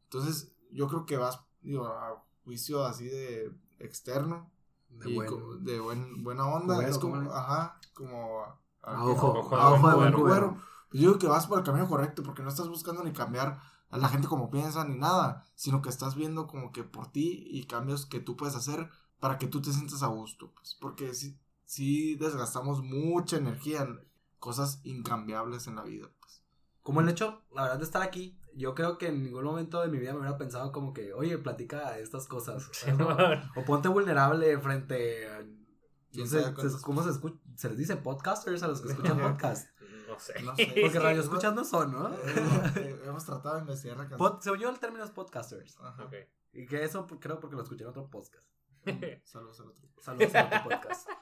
Entonces, 0.05 0.53
yo 0.73 0.89
creo 0.89 1.05
que 1.05 1.19
vas, 1.19 1.41
digo, 1.61 1.87
a 1.87 2.25
juicio 2.43 2.85
así 2.85 3.05
de 3.05 3.55
externo, 3.79 4.51
de, 4.89 5.11
de 5.61 5.79
buena 5.79 6.47
onda, 6.47 6.89
es 6.89 6.99
como, 6.99 7.31
ajá, 7.33 7.79
como 7.95 8.45
a, 8.83 9.05
ojo, 9.05 9.39
ojo, 9.39 9.89
de 9.89 9.95
buen 9.95 10.15
pues 10.15 10.63
yo 10.93 11.01
digo 11.01 11.18
que 11.18 11.26
vas 11.26 11.47
por 11.47 11.59
el 11.59 11.64
camino 11.64 11.88
correcto 11.88 12.22
porque 12.22 12.43
no 12.43 12.49
estás 12.49 12.68
buscando 12.68 13.03
ni 13.05 13.12
cambiar 13.12 13.61
a 13.91 13.99
la 13.99 14.09
gente 14.09 14.28
como 14.28 14.51
piensa 14.51 14.84
ni 14.84 14.97
nada, 14.97 15.45
sino 15.55 15.82
que 15.82 15.88
estás 15.88 16.14
viendo 16.14 16.47
como 16.47 16.72
que 16.72 16.84
por 16.84 17.11
ti 17.11 17.45
y 17.51 17.64
cambios 17.64 18.07
que 18.07 18.20
tú 18.20 18.36
puedes 18.36 18.55
hacer 18.55 18.88
para 19.18 19.38
que 19.38 19.47
tú 19.47 19.61
te 19.61 19.72
sientas 19.72 20.03
a 20.03 20.07
gusto, 20.07 20.53
pues, 20.55 20.76
porque 20.80 21.14
si 21.14 21.38
si 21.70 22.16
desgastamos 22.16 22.82
mucha 22.82 23.36
energía 23.36 23.82
en 23.82 24.01
cosas 24.41 24.80
incambiables 24.82 25.68
en 25.68 25.76
la 25.76 25.84
vida, 25.84 26.09
pues. 26.18 26.43
Como 26.82 27.01
el 27.01 27.09
hecho, 27.09 27.43
la 27.55 27.62
verdad, 27.62 27.78
de 27.78 27.84
estar 27.84 28.03
aquí, 28.03 28.36
yo 28.57 28.74
creo 28.74 28.99
que 28.99 29.07
en 29.07 29.22
ningún 29.22 29.45
momento 29.45 29.80
de 29.80 29.86
mi 29.86 29.99
vida 29.99 30.12
me 30.12 30.18
hubiera 30.18 30.36
pensado 30.36 30.72
como 30.72 30.93
que, 30.93 31.12
oye, 31.12 31.38
platica 31.38 31.97
estas 31.99 32.26
cosas. 32.26 32.68
o 33.55 33.64
ponte 33.64 33.86
vulnerable 33.86 34.59
frente 34.59 35.28
a... 35.28 35.47
¿Cómo 36.82 37.05
se, 37.05 37.11
escucha? 37.11 37.36
se 37.55 37.68
les 37.68 37.78
dice 37.78 37.95
podcasters 37.95 38.64
a 38.64 38.66
los 38.66 38.80
que 38.80 38.88
escuchan 38.88 39.20
podcast? 39.22 39.68
No 40.11 40.19
sé. 40.19 40.35
Porque 40.83 40.99
radio 40.99 41.21
escuchas 41.21 41.55
no 41.55 41.65
son, 41.65 41.93
¿no? 41.93 42.15
Eh, 42.15 43.03
hemos 43.05 43.25
tratado 43.25 43.57
de 43.57 43.61
investigar 43.63 43.97
la 43.97 44.09
canción. 44.09 44.43
se 44.43 44.51
oyó 44.51 44.69
el 44.69 44.79
término 44.79 45.07
podcasters. 45.13 45.79
Ajá. 45.81 46.05
Okay. 46.05 46.25
Y 46.53 46.67
que 46.67 46.83
eso 46.83 47.07
creo 47.07 47.39
porque 47.39 47.57
lo 47.57 47.63
escuché 47.63 47.85
en 47.85 47.91
otro 47.91 48.11
podcast. 48.11 48.49
Saludos 49.25 49.61
al 49.61 49.69
otro. 49.69 49.89
Saludos 50.01 50.35
al 50.35 50.47
otro 50.47 50.63
podcast. 50.65 51.09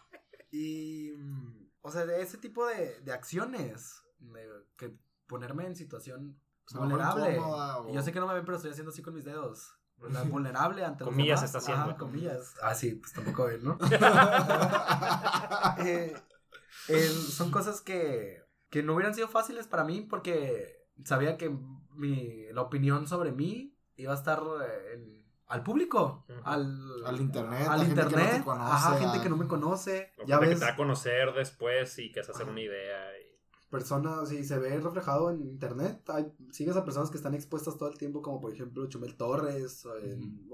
Y. 0.50 1.12
Mm, 1.14 1.68
o 1.82 1.90
sea, 1.90 2.06
de 2.06 2.22
ese 2.22 2.38
tipo 2.38 2.66
de, 2.66 3.00
de 3.00 3.12
acciones. 3.12 4.02
De, 4.18 4.48
que 4.78 4.96
ponerme 5.26 5.66
en 5.66 5.76
situación 5.76 6.40
vulnerable. 6.74 7.38
Y 7.88 7.94
yo 7.94 8.02
sé 8.02 8.12
que 8.12 8.20
no 8.20 8.26
me 8.26 8.34
ven, 8.34 8.44
pero 8.44 8.56
estoy 8.56 8.70
haciendo 8.72 8.90
así 8.90 9.02
con 9.02 9.14
mis 9.14 9.24
dedos. 9.24 9.74
Vulnerable 10.30 10.84
ante 10.84 11.04
los 11.04 11.12
Comillas 11.12 11.42
está 11.42 11.58
haciendo. 11.58 11.96
comillas. 11.96 12.54
Ah, 12.62 12.74
sí, 12.74 12.94
pues 12.94 13.12
tampoco 13.12 13.46
ven, 13.46 13.64
¿no? 13.64 13.78
eh, 15.78 16.14
son 17.30 17.50
cosas 17.50 17.80
que 17.80 18.42
que 18.70 18.82
no 18.82 18.94
hubieran 18.94 19.14
sido 19.14 19.28
fáciles 19.28 19.66
para 19.66 19.84
mí 19.84 20.02
porque 20.02 20.86
sabía 21.04 21.36
que 21.36 21.56
mi, 21.94 22.46
la 22.52 22.62
opinión 22.62 23.06
sobre 23.06 23.32
mí 23.32 23.76
iba 23.96 24.12
a 24.12 24.16
estar 24.16 24.42
eh, 24.64 25.24
al 25.46 25.62
público, 25.62 26.26
al, 26.44 27.04
al 27.04 27.20
internet, 27.20 27.66
al 27.68 27.88
internet, 27.88 28.18
gente 28.18 28.42
que 28.42 28.46
no 28.46 28.52
ajá, 28.52 28.98
gente 28.98 29.22
que 29.22 29.28
no 29.28 29.36
me 29.36 29.46
conoce, 29.46 30.12
ya 30.26 30.38
ves, 30.38 30.50
que 30.50 30.54
te 30.56 30.64
va 30.64 30.72
a 30.72 30.76
conocer 30.76 31.32
después 31.32 31.98
y 31.98 32.12
que 32.12 32.20
a 32.20 32.22
hacer 32.22 32.48
una 32.48 32.60
idea. 32.60 33.06
Personas, 33.70 34.30
si 34.30 34.44
se 34.44 34.58
ve 34.58 34.80
reflejado 34.80 35.30
en 35.30 35.42
internet, 35.42 36.02
hay, 36.08 36.32
sigues 36.52 36.74
a 36.76 36.86
personas 36.86 37.10
que 37.10 37.18
están 37.18 37.34
expuestas 37.34 37.76
todo 37.76 37.90
el 37.90 37.98
tiempo, 37.98 38.22
como 38.22 38.40
por 38.40 38.50
ejemplo 38.50 38.86
Chumel 38.86 39.14
Torres 39.14 39.84
o, 39.84 39.92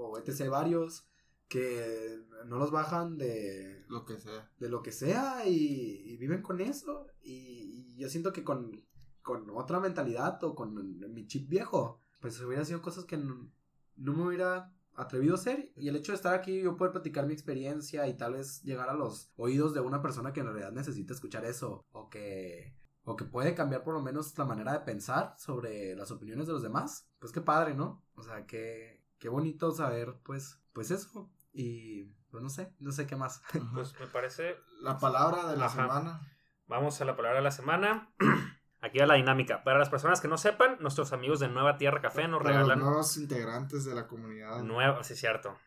o 0.03 0.17
etc. 0.17 0.49
varios 0.49 1.05
que 1.47 2.21
no 2.45 2.57
los 2.57 2.71
bajan 2.71 3.17
de 3.17 3.83
lo 3.87 4.05
que 4.05 4.19
sea. 4.19 4.51
De 4.59 4.69
lo 4.69 4.81
que 4.81 4.91
sea 4.91 5.47
y, 5.47 6.17
viven 6.17 6.41
con 6.41 6.61
eso. 6.61 7.07
Y, 7.21 7.95
yo 7.97 8.09
siento 8.09 8.33
que 8.33 8.43
con, 8.43 8.83
con, 9.21 9.49
otra 9.51 9.79
mentalidad 9.79 10.43
o 10.43 10.55
con 10.55 10.99
mi 11.13 11.27
chip 11.27 11.47
viejo, 11.47 11.99
pues 12.19 12.39
hubiera 12.41 12.65
sido 12.65 12.81
cosas 12.81 13.05
que 13.05 13.17
no, 13.17 13.49
me 13.95 14.27
hubiera 14.27 14.73
atrevido 14.95 15.35
a 15.35 15.37
hacer. 15.37 15.71
Y 15.75 15.87
el 15.87 15.95
hecho 15.95 16.11
de 16.11 16.17
estar 16.17 16.33
aquí, 16.33 16.61
yo 16.61 16.75
poder 16.75 16.91
platicar 16.91 17.25
mi 17.25 17.33
experiencia 17.33 18.07
y 18.07 18.17
tal 18.17 18.33
vez 18.33 18.61
llegar 18.63 18.89
a 18.89 18.93
los 18.93 19.31
oídos 19.37 19.73
de 19.73 19.81
una 19.81 20.01
persona 20.01 20.33
que 20.33 20.41
en 20.41 20.47
realidad 20.47 20.71
necesita 20.71 21.13
escuchar 21.13 21.45
eso 21.45 21.85
o 21.91 22.09
que 22.09 22.75
o 23.05 23.15
que 23.15 23.23
puede 23.23 23.53
cambiar 23.53 23.83
por 23.83 23.93
lo 23.93 24.01
menos 24.01 24.35
la 24.37 24.45
manera 24.45 24.73
de 24.73 24.79
pensar 24.79 25.35
sobre 25.37 25.95
las 25.95 26.09
opiniones 26.09 26.47
de 26.47 26.53
los 26.53 26.63
demás, 26.63 27.07
pues 27.19 27.31
qué 27.31 27.39
padre, 27.39 27.75
¿no? 27.75 28.03
O 28.15 28.23
sea, 28.23 28.47
qué, 28.47 29.04
qué 29.19 29.29
bonito 29.29 29.71
saber, 29.71 30.15
pues, 30.23 30.61
pues 30.73 30.91
eso, 30.91 31.29
y 31.53 32.05
pues 32.29 32.43
no 32.43 32.49
sé, 32.49 32.73
no 32.79 32.91
sé 32.91 33.07
qué 33.07 33.15
más. 33.15 33.41
Pues 33.73 33.97
me 33.99 34.07
parece... 34.07 34.57
La 34.81 34.97
palabra 34.97 35.49
de 35.49 35.57
la 35.57 35.69
semana. 35.69 36.19
Vamos 36.67 36.99
a 36.99 37.05
la 37.05 37.15
palabra 37.15 37.37
de 37.37 37.43
la 37.43 37.51
semana. 37.51 38.13
Aquí 38.81 38.99
va 38.99 39.05
la 39.05 39.15
dinámica. 39.15 39.63
Para 39.63 39.79
las 39.79 39.89
personas 39.89 40.21
que 40.21 40.27
no 40.27 40.37
sepan, 40.37 40.77
nuestros 40.79 41.13
amigos 41.13 41.39
de 41.39 41.47
Nueva 41.47 41.77
Tierra 41.77 42.01
Café 42.01 42.27
nos 42.27 42.43
Para 42.43 42.59
los 42.59 42.67
regalan 42.67 42.85
nuevos 42.85 43.17
integrantes 43.17 43.85
de 43.85 43.95
la 43.95 44.07
comunidad. 44.07 44.61
nuevo, 44.63 45.03
sí, 45.03 45.15
cierto. 45.15 45.57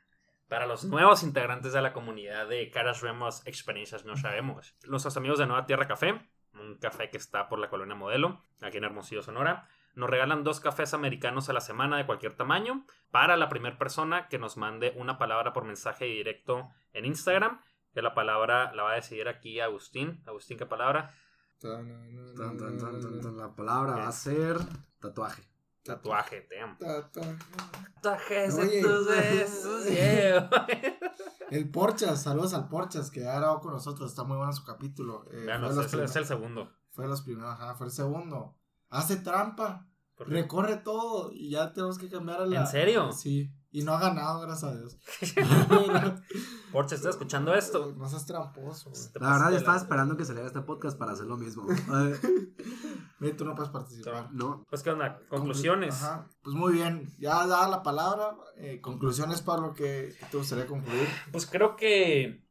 Para 0.49 0.67
los 0.67 0.85
nuevos 0.85 1.23
integrantes 1.23 1.73
de 1.73 1.83
la 1.83 1.93
comunidad 1.93 2.49
de 2.49 2.71
Caras 2.71 3.01
Remos 3.01 3.43
Experiencias 3.47 4.05
No 4.05 4.17
Sabemos. 4.17 4.77
Nuestros 4.87 5.17
amigos 5.17 5.39
de 5.39 5.47
Nueva 5.47 5.67
Tierra 5.67 5.89
Café, 5.89 6.31
un 6.55 6.77
café 6.79 7.11
que 7.11 7.17
está 7.17 7.49
por 7.49 7.59
la 7.59 7.69
colonia 7.69 7.95
Modelo, 7.95 8.45
aquí 8.63 8.77
en 8.77 8.85
Hermosillo, 8.85 9.23
Sonora, 9.23 9.69
nos 9.99 10.09
regalan 10.09 10.45
dos 10.45 10.61
cafés 10.61 10.95
americanos 10.95 11.49
a 11.49 11.53
la 11.53 11.61
semana 11.61 11.97
de 11.97 12.07
cualquier 12.07 12.37
tamaño 12.37 12.87
para 13.11 13.37
la 13.37 13.49
primera 13.49 13.77
persona 13.79 14.29
que 14.29 14.39
nos 14.39 14.57
mande 14.57 14.95
una 14.97 15.19
palabra 15.19 15.53
por 15.53 15.65
mensaje 15.65 16.05
directo 16.05 16.71
en 16.93 17.05
Instagram. 17.05 17.61
Que 17.93 18.01
la 18.01 18.15
palabra 18.15 18.73
la 18.75 18.85
va 18.85 18.93
a 18.93 18.95
decidir 18.95 19.27
aquí 19.27 19.59
Agustín. 19.59 20.23
Agustín, 20.25 20.57
¿qué 20.57 20.67
palabra? 20.67 21.13
Tan, 21.59 22.35
tan, 22.37 22.57
tan, 22.57 22.79
tan, 22.79 23.21
tan. 23.21 23.37
La 23.37 23.53
palabra 23.53 23.97
va 23.97 24.07
a 24.07 24.13
ser 24.13 24.57
tatuaje. 25.01 25.43
Tatuaje, 25.83 26.43
te 26.43 26.61
amo. 26.61 26.77
Ta, 26.79 27.11
ta. 27.11 27.23
Tatuajes 28.01 28.55
tus 28.55 29.09
besos, 29.09 29.89
yeah. 29.89 30.49
El 31.51 31.71
Porchas, 31.73 32.23
saludos 32.23 32.55
al 32.55 32.69
Porchas 32.69 33.11
que 33.11 33.27
ha 33.27 33.35
grabado 33.35 33.61
con 33.61 33.73
nosotros. 33.73 34.11
Está 34.11 34.23
muy 34.23 34.37
bueno 34.37 34.53
su 34.53 34.63
capítulo. 34.65 35.25
Eh, 35.33 35.49
es, 35.49 35.95
es 35.95 36.17
el 36.17 36.27
segundo. 36.27 36.71
fue 36.93 37.05
de 37.07 37.11
los 37.11 37.23
primeros, 37.23 37.51
ajá, 37.51 37.75
fue 37.75 37.87
el 37.87 37.93
segundo. 37.93 38.58
Hace 38.91 39.17
trampa, 39.17 39.87
recorre 40.19 40.77
todo 40.79 41.31
y 41.33 41.51
ya 41.51 41.73
tenemos 41.73 41.99
que 41.99 42.09
cambiar 42.09 42.43
a 42.43 42.47
la. 42.47 42.61
¿En 42.61 42.67
serio? 42.67 43.13
Sí, 43.13 43.51
y 43.71 43.83
no 43.83 43.93
ha 43.93 44.01
ganado, 44.01 44.41
gracias 44.41 44.73
a 44.73 44.77
Dios. 44.77 44.99
Porche, 46.73 46.95
¿estás 46.95 47.11
escuchando 47.15 47.55
esto? 47.55 47.95
No 47.97 48.09
seas 48.09 48.25
tramposo, 48.27 48.91
güey. 48.91 49.03
La 49.21 49.33
verdad, 49.33 49.51
yo 49.51 49.57
estaba 49.59 49.77
esperando 49.77 50.17
que 50.17 50.25
saliera 50.25 50.47
este 50.47 50.63
podcast 50.63 50.99
para 50.99 51.13
hacer 51.13 51.27
lo 51.27 51.37
mismo. 51.37 51.67
Ve, 53.21 53.33
tú 53.33 53.45
no 53.45 53.55
puedes 53.55 53.71
participar. 53.71 54.31
no. 54.33 54.65
Pues, 54.71 54.83
¿qué 54.83 54.91
onda? 54.91 55.19
Conclusiones. 55.29 56.03
Ajá. 56.03 56.29
Pues 56.43 56.57
muy 56.57 56.73
bien, 56.73 57.15
ya 57.19 57.47
da 57.47 57.69
la 57.69 57.83
palabra. 57.83 58.37
eh, 58.57 58.81
conclusiones, 58.81 59.43
Pablo, 59.43 59.75
que 59.75 60.15
que 60.19 60.27
te 60.31 60.37
gustaría 60.37 60.67
concluir. 60.67 61.07
Pues 61.33 61.47
creo 61.47 61.77
que 61.77 62.48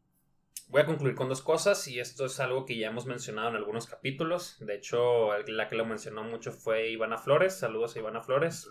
voy 0.69 0.81
a 0.81 0.85
concluir 0.85 1.15
con 1.15 1.29
dos 1.29 1.41
cosas 1.41 1.87
y 1.87 1.99
esto 1.99 2.25
es 2.25 2.39
algo 2.39 2.65
que 2.65 2.77
ya 2.77 2.87
hemos 2.87 3.05
mencionado 3.05 3.49
en 3.49 3.55
algunos 3.55 3.87
capítulos. 3.87 4.57
De 4.59 4.75
hecho, 4.75 5.37
la 5.47 5.67
que 5.67 5.75
lo 5.75 5.85
mencionó 5.85 6.23
mucho 6.23 6.51
fue 6.51 6.89
Ivana 6.89 7.17
Flores. 7.17 7.57
Saludos 7.57 7.95
a 7.95 7.99
Ivana 7.99 8.21
Flores. 8.21 8.69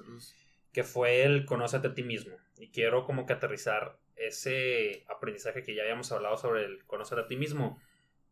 Que 0.73 0.85
fue 0.85 1.23
el 1.23 1.47
conócete 1.47 1.89
a 1.89 1.95
ti 1.95 2.03
mismo. 2.03 2.37
Y 2.59 2.71
quiero 2.71 3.05
como 3.05 3.27
que 3.27 3.33
aterrizar 3.33 3.99
ese 4.17 5.05
aprendizaje 5.09 5.63
que 5.63 5.75
ya 5.75 5.83
habíamos 5.83 6.13
hablado 6.13 6.37
sobre 6.37 6.65
el 6.65 6.85
conocer 6.87 7.19
a 7.19 7.27
ti 7.27 7.37
mismo. 7.37 7.81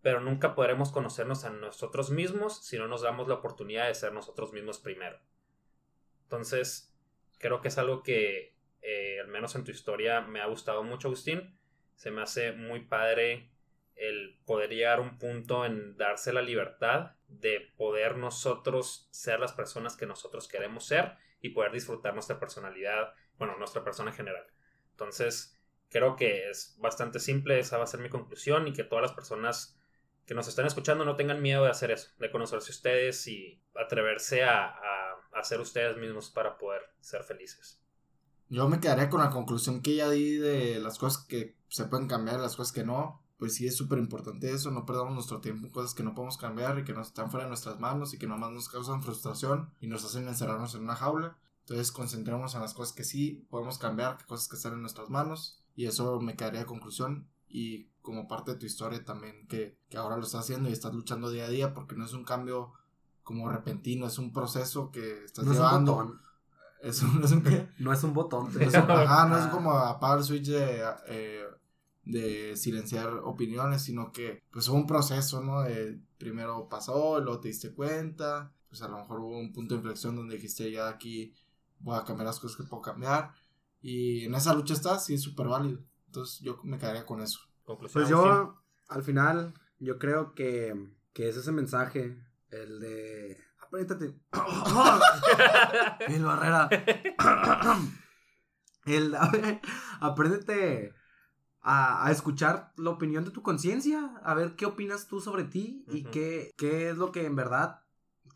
Pero 0.03 0.21
nunca 0.21 0.55
podremos 0.55 0.93
conocernos 0.93 1.45
a 1.45 1.51
nosotros 1.51 2.11
mismos 2.11 2.65
si 2.65 2.77
no 2.77 2.89
nos 2.89 3.03
damos 3.03 3.29
la 3.29 3.35
oportunidad 3.35 3.89
de 3.89 3.95
ser 3.95 4.13
nosotros 4.13 4.53
mismos 4.53 4.79
primero. 4.79 5.19
Entonces, 6.25 6.95
creo 7.39 7.61
que 7.61 7.69
es 7.69 7.79
algo 7.79 8.03
que, 8.03 8.55
eh, 8.83 9.21
al 9.21 9.29
menos 9.29 9.55
en 9.55 9.65
tu 9.65 9.71
historia, 9.71 10.21
me 10.21 10.41
ha 10.41 10.47
gustado 10.47 10.83
mucho, 10.83 11.09
Agustín. 11.09 11.59
Se 11.95 12.11
me 12.11 12.23
hace 12.23 12.53
muy 12.53 12.81
padre 12.81 13.51
el 13.97 14.39
poder 14.45 14.71
llegar 14.71 14.99
a 14.99 15.03
un 15.03 15.19
punto 15.19 15.65
en 15.65 15.97
darse 15.97 16.33
la 16.33 16.43
libertad 16.43 17.13
de 17.29 17.73
poder 17.77 18.17
nosotros 18.17 19.09
ser 19.11 19.41
las 19.41 19.53
personas 19.53 19.97
que 19.97 20.07
nosotros 20.07 20.49
queremos 20.49 20.87
ser 20.87 21.17
y 21.41 21.51
poder 21.51 21.73
disfrutar 21.73 22.15
nuestra 22.15 22.41
personalidad, 22.41 23.15
bueno, 23.39 23.57
nuestra 23.57 23.85
persona 23.85 24.11
en 24.11 24.17
general. 24.17 24.47
Entonces, 24.91 25.61
creo 25.91 26.17
que 26.17 26.51
es 26.51 26.77
bastante 26.79 27.21
simple, 27.21 27.59
esa 27.59 27.79
va 27.79 27.85
a 27.85 27.89
ser 27.89 28.01
mi 28.01 28.09
conclusión 28.09 28.67
y 28.67 28.73
que 28.73 28.85
todas 28.85 29.03
las 29.03 29.13
personas 29.13 29.79
que 30.27 30.35
nos 30.35 30.49
están 30.49 30.67
escuchando 30.67 31.05
no 31.05 31.17
tengan 31.17 31.43
miedo 31.43 31.65
de 31.65 31.71
hacer 31.71 31.91
eso, 31.91 32.11
de 32.19 32.31
conocerse 32.31 32.71
ustedes 32.71 33.27
y 33.27 33.61
atreverse 33.75 34.43
a, 34.43 34.67
a, 34.67 35.21
a 35.33 35.45
ser 35.45 35.61
ustedes 35.61 35.97
mismos 35.97 36.31
para 36.31 36.57
poder 36.57 36.83
ser 37.01 37.23
felices. 37.25 37.84
Yo 38.49 38.69
me 38.69 38.81
quedaría 38.81 39.11
con 39.11 39.21
la 39.21 39.31
conclusión 39.31 39.81
que 39.81 39.97
ya 39.97 40.11
di 40.11 40.37
de 40.37 40.79
las 40.79 40.99
cosas 40.99 41.25
que 41.25 41.57
se 41.69 41.87
pueden 41.87 42.09
cambiar, 42.09 42.41
las 42.41 42.57
cosas 42.57 42.73
que 42.73 42.85
no. 42.85 43.21
Pues 43.37 43.57
sí, 43.57 43.67
es 43.67 43.77
súper 43.77 43.99
importante 43.99 44.51
eso, 44.53 44.71
no 44.71 44.87
perdamos 44.87 45.13
nuestro 45.13 45.41
tiempo 45.41 45.67
en 45.67 45.73
cosas 45.73 45.93
que 45.93 46.05
no 46.05 46.15
podemos 46.15 46.37
cambiar 46.37 46.79
y 46.79 46.85
que 46.85 46.93
no 46.93 47.03
están 47.03 47.31
fuera 47.31 47.45
de 47.45 47.51
nuestras 47.51 47.81
manos 47.81 48.15
y 48.15 48.19
que 48.19 48.29
nomás 48.29 48.53
nos 48.53 48.69
causan 48.69 49.03
frustración 49.03 49.71
y 49.81 49.89
nos 49.89 50.05
hacen 50.05 50.29
encerrarnos 50.29 50.75
en 50.75 50.83
una 50.83 50.95
jaula. 50.95 51.37
Entonces 51.61 51.91
concentrémonos 51.91 52.55
en 52.55 52.61
las 52.61 52.75
cosas 52.75 52.95
que 52.95 53.05
sí 53.05 53.47
podemos 53.51 53.79
cambiar, 53.79 54.19
que 54.19 54.27
cosas 54.27 54.49
que 54.49 54.57
están 54.57 54.75
en 54.75 54.83
nuestras 54.83 55.11
manos. 55.11 55.63
Y 55.75 55.87
eso 55.87 56.21
me 56.21 56.37
quedaría 56.37 56.61
de 56.61 56.67
conclusión. 56.67 57.29
Y 57.49 57.87
como 58.03 58.29
parte 58.29 58.53
de 58.53 58.59
tu 58.59 58.67
historia 58.67 59.05
también, 59.05 59.47
que, 59.49 59.79
que 59.89 59.97
ahora 59.97 60.17
lo 60.17 60.25
estás 60.25 60.43
haciendo 60.43 60.69
y 60.69 60.73
estás 60.73 60.95
luchando 60.95 61.31
día 61.31 61.47
a 61.47 61.49
día 61.49 61.75
porque 61.75 61.97
no 61.97 62.05
es 62.05 62.13
un 62.13 62.25
cambio 62.25 62.73
como 63.23 63.49
repentino, 63.49 64.07
es 64.07 64.19
un 64.19 64.33
proceso 64.33 64.91
que 64.91 65.25
estás 65.25 65.45
No 65.45 65.55
llevando. 65.55 66.21
Es 66.85 67.03
un, 67.03 67.23
es 67.25 67.33
un 67.33 67.43
qué? 67.43 67.69
No 67.79 67.93
es 67.93 68.03
un 68.05 68.13
botón. 68.15 68.53
No 68.55 68.61
es- 68.61 68.75
ajá, 68.75 69.29
no 69.29 69.37
es 69.39 69.45
Ah. 69.45 69.51
como 69.51 69.73
apagar 69.73 70.19
el 70.19 70.25
switch 70.25 70.47
de, 70.49 70.83
eh, 71.09 71.45
de 72.05 72.57
silenciar 72.57 73.09
opiniones, 73.25 73.83
sino 73.83 74.13
que 74.13 74.43
pues 74.51 74.69
hubo 74.69 74.77
un 74.77 74.87
proceso, 74.87 75.43
¿no? 75.43 75.63
De 75.63 75.99
primero 76.19 76.69
pasó, 76.69 77.21
luego 77.21 77.41
te 77.41 77.49
diste 77.49 77.73
cuenta, 77.75 78.53
pues 78.69 78.83
a 78.83 78.89
lo 78.89 78.99
mejor 78.99 79.21
hubo 79.21 79.39
un 79.39 79.53
punto 79.53 79.75
de 79.75 79.79
inflexión 79.81 80.17
donde 80.17 80.35
dijiste 80.35 80.71
ya 80.71 80.89
aquí 80.89 81.35
voy 81.79 81.97
a 81.99 82.05
cambiar 82.05 82.27
las 82.27 82.39
cosas 82.41 82.57
que 82.59 82.65
puedo 82.65 82.83
cambiar 82.83 83.31
y 83.83 84.25
en 84.25 84.35
esa 84.35 84.55
lucha 84.55 84.75
estás 84.75 85.09
y 85.11 85.15
es 85.15 85.23
súper 85.23 85.49
válido. 85.49 85.81
Entonces 86.07 86.41
yo 86.41 86.59
me 86.65 86.79
quedaría 86.79 87.05
con 87.07 87.21
eso. 87.23 87.41
Conclusión. 87.65 88.03
Pues 88.03 88.09
yo, 88.11 88.61
al 88.89 89.03
final, 89.03 89.55
yo 89.79 89.99
creo 89.99 90.35
que, 90.35 90.75
que 91.13 91.29
es 91.29 91.37
ese 91.37 91.53
mensaje, 91.53 92.19
el 92.51 92.81
de... 92.81 93.39
Apriétate. 93.75 94.15
El 96.09 96.25
Barrera. 96.25 96.69
el... 98.87 99.17
Apréndete 100.01 100.93
a, 101.61 102.07
a 102.07 102.11
escuchar 102.13 102.73
la 102.77 102.91
opinión 102.91 103.25
de 103.25 103.31
tu 103.31 103.43
conciencia, 103.43 104.17
a 104.23 104.35
ver 104.35 104.55
qué 104.57 104.67
opinas 104.67 105.07
tú 105.07 105.21
sobre 105.21 105.45
ti 105.45 105.85
y 105.89 106.05
qué, 106.05 106.53
qué 106.57 106.91
es 106.91 106.97
lo 106.99 107.11
que 107.11 107.25
en 107.27 107.37
verdad 107.37 107.81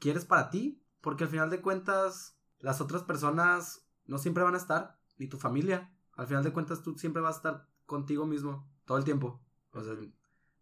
quieres 0.01 0.24
para 0.24 0.51
ti. 0.51 0.82
Porque 1.01 1.24
al 1.24 1.30
final 1.30 1.51
de 1.51 1.61
cuentas, 1.61 2.36
las 2.59 2.80
otras 2.80 3.05
personas 3.05 3.86
no 4.07 4.18
siempre 4.18 4.43
van 4.43 4.55
a 4.55 4.59
estar, 4.59 4.99
ni 5.16 5.28
tu 5.28 5.39
familia. 5.39 5.93
Al 6.16 6.26
final 6.26 6.43
de 6.43 6.53
cuentas, 6.53 6.82
tú 6.82 6.95
siempre 6.99 7.22
vas 7.22 7.34
a 7.36 7.39
estar 7.39 7.68
contigo 7.86 8.26
mismo 8.26 8.68
todo 8.84 8.99
el 8.99 9.05
tiempo. 9.05 9.41
O 9.72 9.82
sea, 9.84 9.95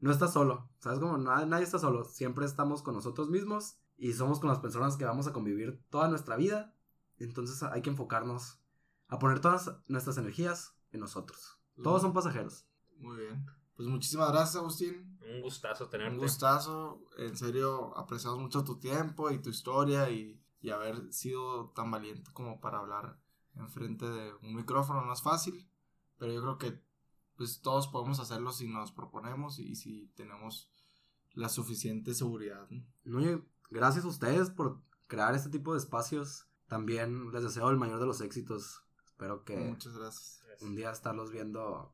no 0.00 0.10
estás 0.10 0.34
solo. 0.34 0.68
¿Sabes 0.78 0.98
cómo? 0.98 1.16
Na- 1.16 1.46
Nadie 1.46 1.64
está 1.64 1.78
solo. 1.78 2.04
Siempre 2.04 2.44
estamos 2.44 2.82
con 2.82 2.94
nosotros 2.94 3.30
mismos 3.30 3.78
y 3.96 4.12
somos 4.12 4.40
con 4.40 4.48
las 4.48 4.58
personas 4.58 4.96
que 4.96 5.04
vamos 5.04 5.26
a 5.26 5.32
convivir 5.32 5.82
toda 5.90 6.08
nuestra 6.08 6.36
vida. 6.36 6.74
Entonces 7.18 7.62
hay 7.62 7.82
que 7.82 7.90
enfocarnos 7.90 8.60
a 9.08 9.18
poner 9.18 9.40
todas 9.40 9.70
nuestras 9.88 10.18
energías 10.18 10.76
en 10.92 11.00
nosotros. 11.00 11.58
Todos 11.82 12.02
son 12.02 12.12
pasajeros. 12.12 12.66
Muy 12.98 13.16
bien. 13.18 13.46
Pues 13.76 13.88
muchísimas 13.88 14.30
gracias, 14.30 14.56
Agustín. 14.56 15.18
Un 15.20 15.42
gustazo 15.42 15.88
tenerte. 15.88 16.14
Un 16.14 16.22
gustazo. 16.22 17.02
En 17.18 17.36
serio, 17.36 17.96
apreciamos 17.96 18.38
mucho 18.38 18.64
tu 18.64 18.78
tiempo 18.78 19.30
y 19.30 19.40
tu 19.40 19.50
historia 19.50 20.08
y, 20.10 20.42
y 20.60 20.70
haber 20.70 21.12
sido 21.12 21.70
tan 21.70 21.90
valiente 21.90 22.30
como 22.32 22.60
para 22.60 22.78
hablar 22.78 23.18
enfrente 23.54 24.06
de 24.06 24.32
un 24.42 24.54
micrófono. 24.54 25.04
No 25.04 25.12
es 25.12 25.22
fácil, 25.22 25.68
pero 26.18 26.32
yo 26.32 26.40
creo 26.42 26.58
que 26.58 26.82
pues 27.36 27.60
todos 27.60 27.88
podemos 27.88 28.18
hacerlo 28.18 28.50
si 28.50 28.66
nos 28.66 28.92
proponemos 28.92 29.58
y 29.58 29.76
si 29.76 30.06
tenemos 30.14 30.70
la 31.34 31.50
suficiente 31.50 32.14
seguridad. 32.14 32.66
¿no? 32.70 32.84
No, 33.04 33.20
y 33.20 33.44
gracias 33.70 34.04
a 34.04 34.08
ustedes 34.08 34.50
por 34.50 34.80
crear 35.06 35.34
este 35.34 35.50
tipo 35.50 35.72
de 35.72 35.78
espacios. 35.78 36.46
También 36.66 37.30
les 37.32 37.42
deseo 37.44 37.70
el 37.70 37.76
mayor 37.76 38.00
de 38.00 38.06
los 38.06 38.20
éxitos. 38.20 38.82
Espero 39.06 39.44
que 39.44 39.56
Muchas 39.56 39.96
gracias. 39.96 40.42
un 40.60 40.74
día 40.74 40.90
estarlos 40.90 41.30
viendo 41.30 41.92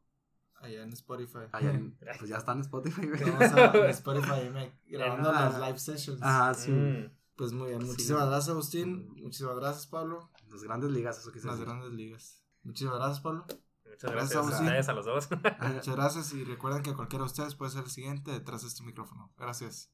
Allá 0.61 0.83
en 0.85 0.93
Spotify. 0.93 1.41
allá 1.53 1.73
en- 1.73 1.97
Pues 2.19 2.29
ya 2.31 2.37
están 2.39 2.59
en 2.59 2.63
Spotify. 2.63 3.07
Vamos 3.07 3.53
a 3.53 3.65
en 3.77 3.91
Spotify 3.91 4.49
me- 4.53 4.73
grabando 4.87 5.31
Ah. 5.31 5.51
las 5.51 5.61
live 5.61 5.79
sessions. 5.79 6.23
Ajá, 6.23 6.55
sí. 6.55 6.71
Mm. 6.71 7.11
Pues 7.37 7.53
muy 7.53 7.69
bien. 7.69 7.81
Sí. 7.83 7.87
Muchísimas 7.89 8.27
gracias, 8.29 8.49
Agustín. 8.51 9.09
Muchísimas 9.21 9.57
gracias, 9.57 9.87
Pablo. 9.87 10.31
Las 10.51 10.63
grandes 10.63 10.91
ligas, 10.91 11.19
eso 11.19 11.33
quise 11.33 11.47
Las 11.49 11.57
decir. 11.59 11.67
grandes 11.73 11.93
ligas. 11.93 12.43
Muchísimas 12.63 12.97
gracias, 12.99 13.21
Pablo. 13.21 13.45
Muchas 13.49 14.11
Gracias, 14.11 14.13
gracias 14.13 14.37
a 14.37 14.39
Agustín. 14.41 14.67
ustedes, 14.67 14.89
a 14.89 14.93
los 14.95 15.05
dos. 15.05 15.29
Muchas 15.75 15.95
gracias 15.97 16.33
y 16.35 16.45
recuerden 16.45 16.83
que 16.83 16.95
cualquiera 16.95 17.25
de 17.25 17.31
ustedes 17.31 17.55
puede 17.57 17.71
ser 17.73 17.85
el 17.85 17.91
siguiente 17.91 18.31
detrás 18.31 18.63
de 18.63 18.69
este 18.69 18.83
micrófono. 18.85 19.33
Gracias. 19.37 19.91